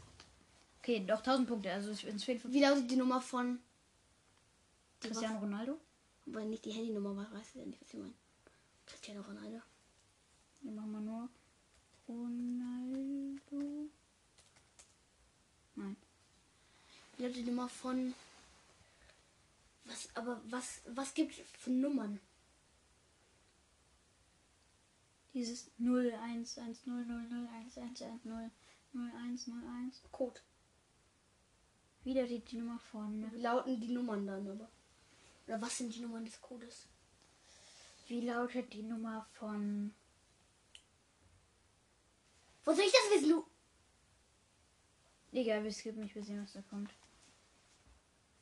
okay, 0.80 1.04
doch 1.06 1.18
1000 1.18 1.48
Punkte. 1.48 1.72
Also 1.72 1.92
es 1.92 2.24
fehlt 2.24 2.42
Wie 2.52 2.62
lautet 2.62 2.90
die 2.90 2.96
Nummer 2.96 3.20
von. 3.22 3.60
Cristiano 5.02 5.40
Ronaldo. 5.40 5.78
aber 6.28 6.46
nicht 6.46 6.66
die 6.66 6.72
Handynummer, 6.72 7.16
was 7.18 7.32
weißt 7.32 7.56
du 7.56 7.60
denn 7.60 7.70
nicht, 7.70 7.82
was 7.82 7.94
ich 7.94 8.00
meine? 8.00 8.14
Cristiano 8.86 9.22
Ronaldo. 9.22 9.62
Hier 10.62 10.72
machen 10.72 10.92
wir 10.92 11.02
nur 11.02 11.30
Ronaldo. 12.08 13.90
Nein. 15.76 15.98
Wie 17.18 17.24
lautet 17.24 17.38
die 17.38 17.44
Nummer 17.44 17.68
von. 17.68 18.14
Was, 19.86 20.10
aber 20.16 20.42
was, 20.46 20.82
was 20.88 21.14
gibt 21.14 21.38
es 21.38 21.48
für 21.60 21.72
Nummern? 21.72 22.20
Dieses 25.34 25.70
0, 25.78 26.12
1, 26.12 26.58
1, 26.58 26.86
0, 26.86 27.06
0, 27.06 27.28
0, 27.30 27.48
1, 27.48 27.78
1, 27.78 28.02
1, 28.02 28.26
0, 28.26 28.52
0, 28.94 29.12
1, 29.12 29.48
0, 29.48 29.64
1. 29.86 30.02
Code. 30.12 30.40
Wie 32.04 32.14
lautet 32.14 32.52
die 32.52 32.58
Nummer 32.58 32.80
von? 32.80 33.32
Wie 33.32 33.42
lauten 33.42 33.80
die 33.80 33.92
Nummern 33.92 34.26
dann 34.26 34.48
aber? 34.48 34.70
Oder 35.48 35.62
was 35.62 35.78
sind 35.78 35.94
die 35.94 36.02
Nummern 36.02 36.26
des 36.26 36.40
Codes? 36.42 36.88
Wie 38.08 38.22
lautet 38.22 38.74
die 38.74 38.84
Nummer 38.84 39.28
von? 39.34 39.94
Wo 42.64 42.74
soll 42.74 42.86
ich 42.86 42.92
das 42.92 43.20
wissen, 43.20 43.30
du? 43.30 43.46
Egal, 45.32 45.64
wir 45.64 45.72
skippen 45.72 46.02
nicht, 46.02 46.16
wir 46.16 46.24
sehen, 46.24 46.42
was 46.42 46.54
da 46.54 46.62
kommt. 46.62 46.92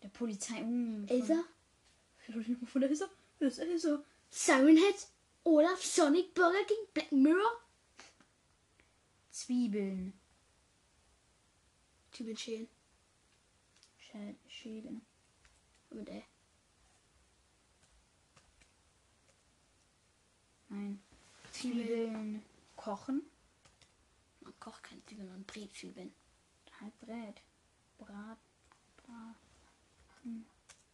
Der 0.04 0.10
Polizei. 0.10 0.62
Uh, 0.62 1.06
Elsa? 1.08 1.43
Von, 2.66 2.82
der 2.82 2.89
Elsa? 2.89 3.10
Das 3.39 3.54
ist 3.54 3.60
Elsa. 3.60 4.04
Siren 4.30 4.78
Head? 4.78 5.08
Olaf? 5.45 5.84
Sonic? 5.84 6.34
Burger 6.34 6.64
King? 6.66 6.78
Black 6.93 7.12
Mirror? 7.12 7.60
Zwiebeln. 9.32 10.14
Zwiebeln 12.12 12.38
schälen. 12.38 12.68
Schä- 13.99 14.36
Schälen. 14.47 15.01
Mit 15.89 16.10
Ä. 16.10 16.24
Nein. 20.70 21.01
Zwiebeln 21.51 22.43
kochen. 22.76 23.22
Man 24.41 24.54
kocht 24.60 24.84
keine 24.84 25.04
Zwiebeln, 25.06 25.30
man 25.30 25.43
brät 25.43 25.74
Zwiebeln. 25.76 26.14
Halt 26.80 26.99
Brät. 26.99 27.41
Brat. 27.97 28.39
Brat. 28.97 29.43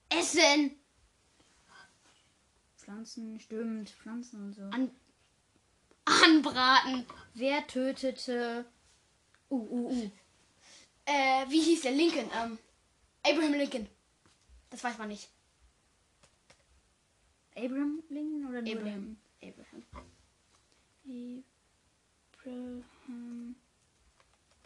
Essen! 0.10 0.76
Pflanzen. 2.76 3.40
Stimmt. 3.40 3.90
Pflanzen 3.90 4.42
und 4.42 4.54
so. 4.54 4.64
An 4.64 4.92
anbraten. 6.06 7.06
Wer 7.36 7.66
tötete. 7.68 8.66
Uh, 9.50 9.56
uh, 9.56 9.92
uh. 9.92 10.12
Äh, 11.06 11.46
wie 11.50 11.62
hieß 11.62 11.82
der? 11.82 11.92
Lincoln. 11.92 12.30
Ähm, 12.36 12.58
Abraham 13.24 13.54
Lincoln. 13.54 13.88
Das 14.70 14.84
weiß 14.84 14.98
man 14.98 15.10
nicht. 15.10 15.30
Abraham 17.56 18.02
Lincoln 18.10 18.48
oder 18.48 18.62
nur 18.62 18.72
Abraham. 18.74 19.18
Abraham. 19.42 19.84
Lincoln? 21.06 21.44
Abraham 22.42 23.56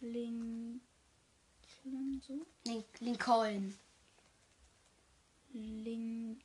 Lincoln. 0.01 0.81
So? 2.25 2.45
Link 2.65 2.85
Lincoln. 2.99 3.77
Lincoln. 5.53 6.41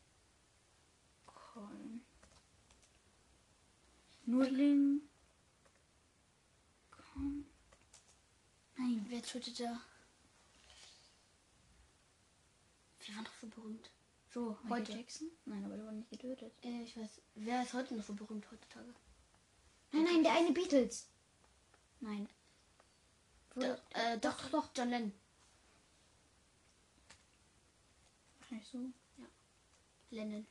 Nur 4.27 4.45
Lincoln. 4.45 5.09
Nein. 8.77 9.07
Wer 9.09 9.23
tötete? 9.23 9.81
Wer 13.01 13.17
war 13.17 13.23
noch 13.23 13.35
so 13.41 13.47
berühmt? 13.49 13.91
So, 14.31 14.59
Michael 14.65 14.81
heute. 14.81 14.93
Jackson? 14.93 15.31
Nein, 15.47 15.65
aber 15.65 15.77
der 15.77 15.87
wurde 15.87 15.97
nicht 15.97 16.11
getötet. 16.11 16.53
Äh, 16.63 16.83
ich 16.83 16.97
weiß. 16.97 17.23
Wer 17.35 17.63
ist 17.63 17.73
heute 17.73 17.95
noch 17.95 18.05
so 18.05 18.13
berühmt 18.15 18.51
heutzutage? 18.51 18.95
Nein, 19.93 20.05
nein, 20.05 20.23
der 20.23 20.33
eine 20.35 20.53
Beatles. 20.53 21.09
Nein. 22.01 22.29
Da, 23.55 23.75
äh, 23.95 24.19
doch, 24.19 24.39
doch, 24.43 24.51
doch, 24.51 24.69
John 24.77 24.91
Lennon. 24.91 25.13
Wahrscheinlich 28.51 28.69
so. 28.69 28.93
Lennon. 30.11 30.47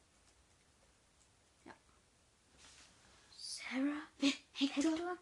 Sarah? 3.37 4.07
Wer? 4.19 4.33
Hector? 4.53 4.91
Hector? 4.91 5.17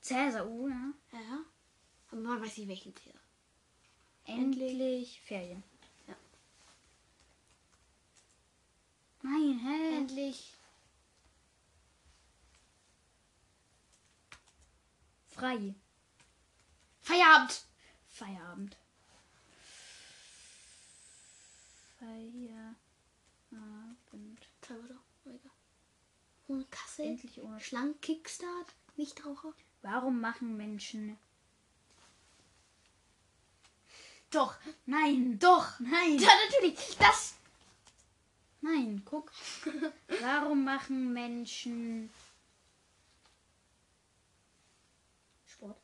Cäsar, 0.00 0.46
oh 0.46 0.68
ja. 0.68 0.92
Ja. 1.12 1.44
Aber 2.10 2.20
man 2.20 2.40
weiß 2.40 2.58
nicht 2.58 2.68
welchen 2.68 2.94
Tier. 2.94 3.14
Endlich 4.24 5.20
Ferien. 5.22 5.62
Ja. 6.06 6.16
Nein, 9.22 9.58
hä? 9.58 9.96
Endlich. 9.96 10.54
Frei. 15.28 15.74
Feierabend. 17.00 17.64
Feierabend. 18.08 18.76
Feierabend. 21.98 22.76
Zwei 24.60 24.74
Wörter. 24.76 24.98
Oh, 25.24 25.30
egal. 25.30 25.52
Ohne 26.48 26.64
Kasse. 26.70 27.02
Endlich 27.04 27.40
ohne 27.42 27.60
Schlank, 27.60 28.00
Kickstart. 28.02 28.74
Nichtraucher. 28.96 29.52
Warum 29.82 30.20
machen 30.20 30.56
Menschen. 30.56 31.18
Doch. 34.30 34.56
Nein, 34.86 35.38
Doch. 35.38 35.78
nein, 35.80 36.18
Ja, 36.18 36.28
natürlich. 36.46 36.96
Das. 36.98 37.34
nein, 38.60 39.02
guck. 39.04 39.32
Warum 40.20 40.64
machen 40.64 41.12
Menschen. 41.12 42.10
Sport. 45.46 45.78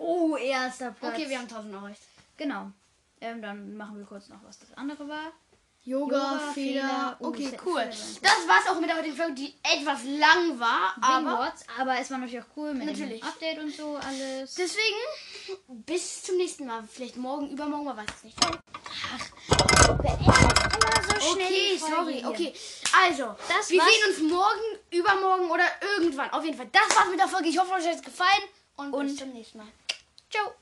Oh, 0.00 0.36
erster 0.36 0.92
Platz. 0.92 1.14
Okay, 1.14 1.28
wir 1.28 1.38
haben 1.38 1.46
1000 1.48 1.74
erreicht. 1.74 2.00
Genau. 2.36 2.70
Ähm, 3.20 3.42
dann 3.42 3.76
machen 3.76 3.98
wir 3.98 4.06
kurz 4.06 4.28
noch, 4.28 4.42
was 4.44 4.58
das 4.58 4.72
andere 4.76 5.06
war. 5.08 5.32
Yoga, 5.82 6.16
Yoga, 6.16 6.52
Fehler. 6.52 7.16
Oh, 7.20 7.28
Okay, 7.28 7.48
Fe- 7.48 7.56
cool. 7.66 7.84
Das 8.22 8.46
war's 8.48 8.66
auch 8.68 8.78
mit 8.80 8.88
der 8.90 8.96
heutigen 8.98 9.16
Folge, 9.16 9.32
die 9.34 9.54
etwas 9.62 10.04
lang 10.04 10.58
war, 10.58 10.94
aber 11.00 11.30
Aber, 11.30 11.52
aber 11.78 11.98
es 11.98 12.10
war 12.10 12.18
natürlich 12.18 12.42
auch 12.44 12.48
cool 12.56 12.74
mit 12.74 12.86
Natürlich. 12.86 13.20
dem 13.20 13.28
Update 13.28 13.58
und 13.58 13.74
so 13.74 13.96
alles. 13.96 14.54
deswegen 14.54 14.96
bis 15.86 16.22
zum 16.22 16.36
nächsten 16.36 16.66
Mal. 16.66 16.82
Vielleicht 16.90 17.16
morgen, 17.16 17.48
übermorgen, 17.50 17.84
man 17.86 17.96
weiß 17.96 18.06
es 18.16 18.24
nicht. 18.24 18.36
Immer 18.44 18.58
so 21.02 21.34
schnell. 21.34 21.46
Okay, 21.46 21.78
sorry. 21.78 22.24
Okay, 22.26 22.54
also, 23.04 23.34
Das 23.48 23.70
wir 23.70 23.80
war's. 23.80 23.90
sehen 23.90 24.24
uns 24.24 24.32
morgen, 24.32 24.78
übermorgen 24.90 25.50
oder 25.50 25.64
irgendwann. 25.96 26.30
Auf 26.30 26.44
jeden 26.44 26.56
Fall. 26.56 26.68
Das 26.72 26.94
war's 26.96 27.08
mit 27.10 27.18
der 27.18 27.28
Folge. 27.28 27.48
Ich 27.48 27.58
hoffe, 27.58 27.72
euch 27.74 27.86
hat 27.86 27.96
es 27.96 28.02
gefallen 28.02 28.42
und, 28.76 28.92
Und- 28.92 29.06
bis 29.06 29.16
zum 29.16 29.30
nächsten 29.32 29.58
Mal. 29.58 29.66
Ciao. 30.30 30.59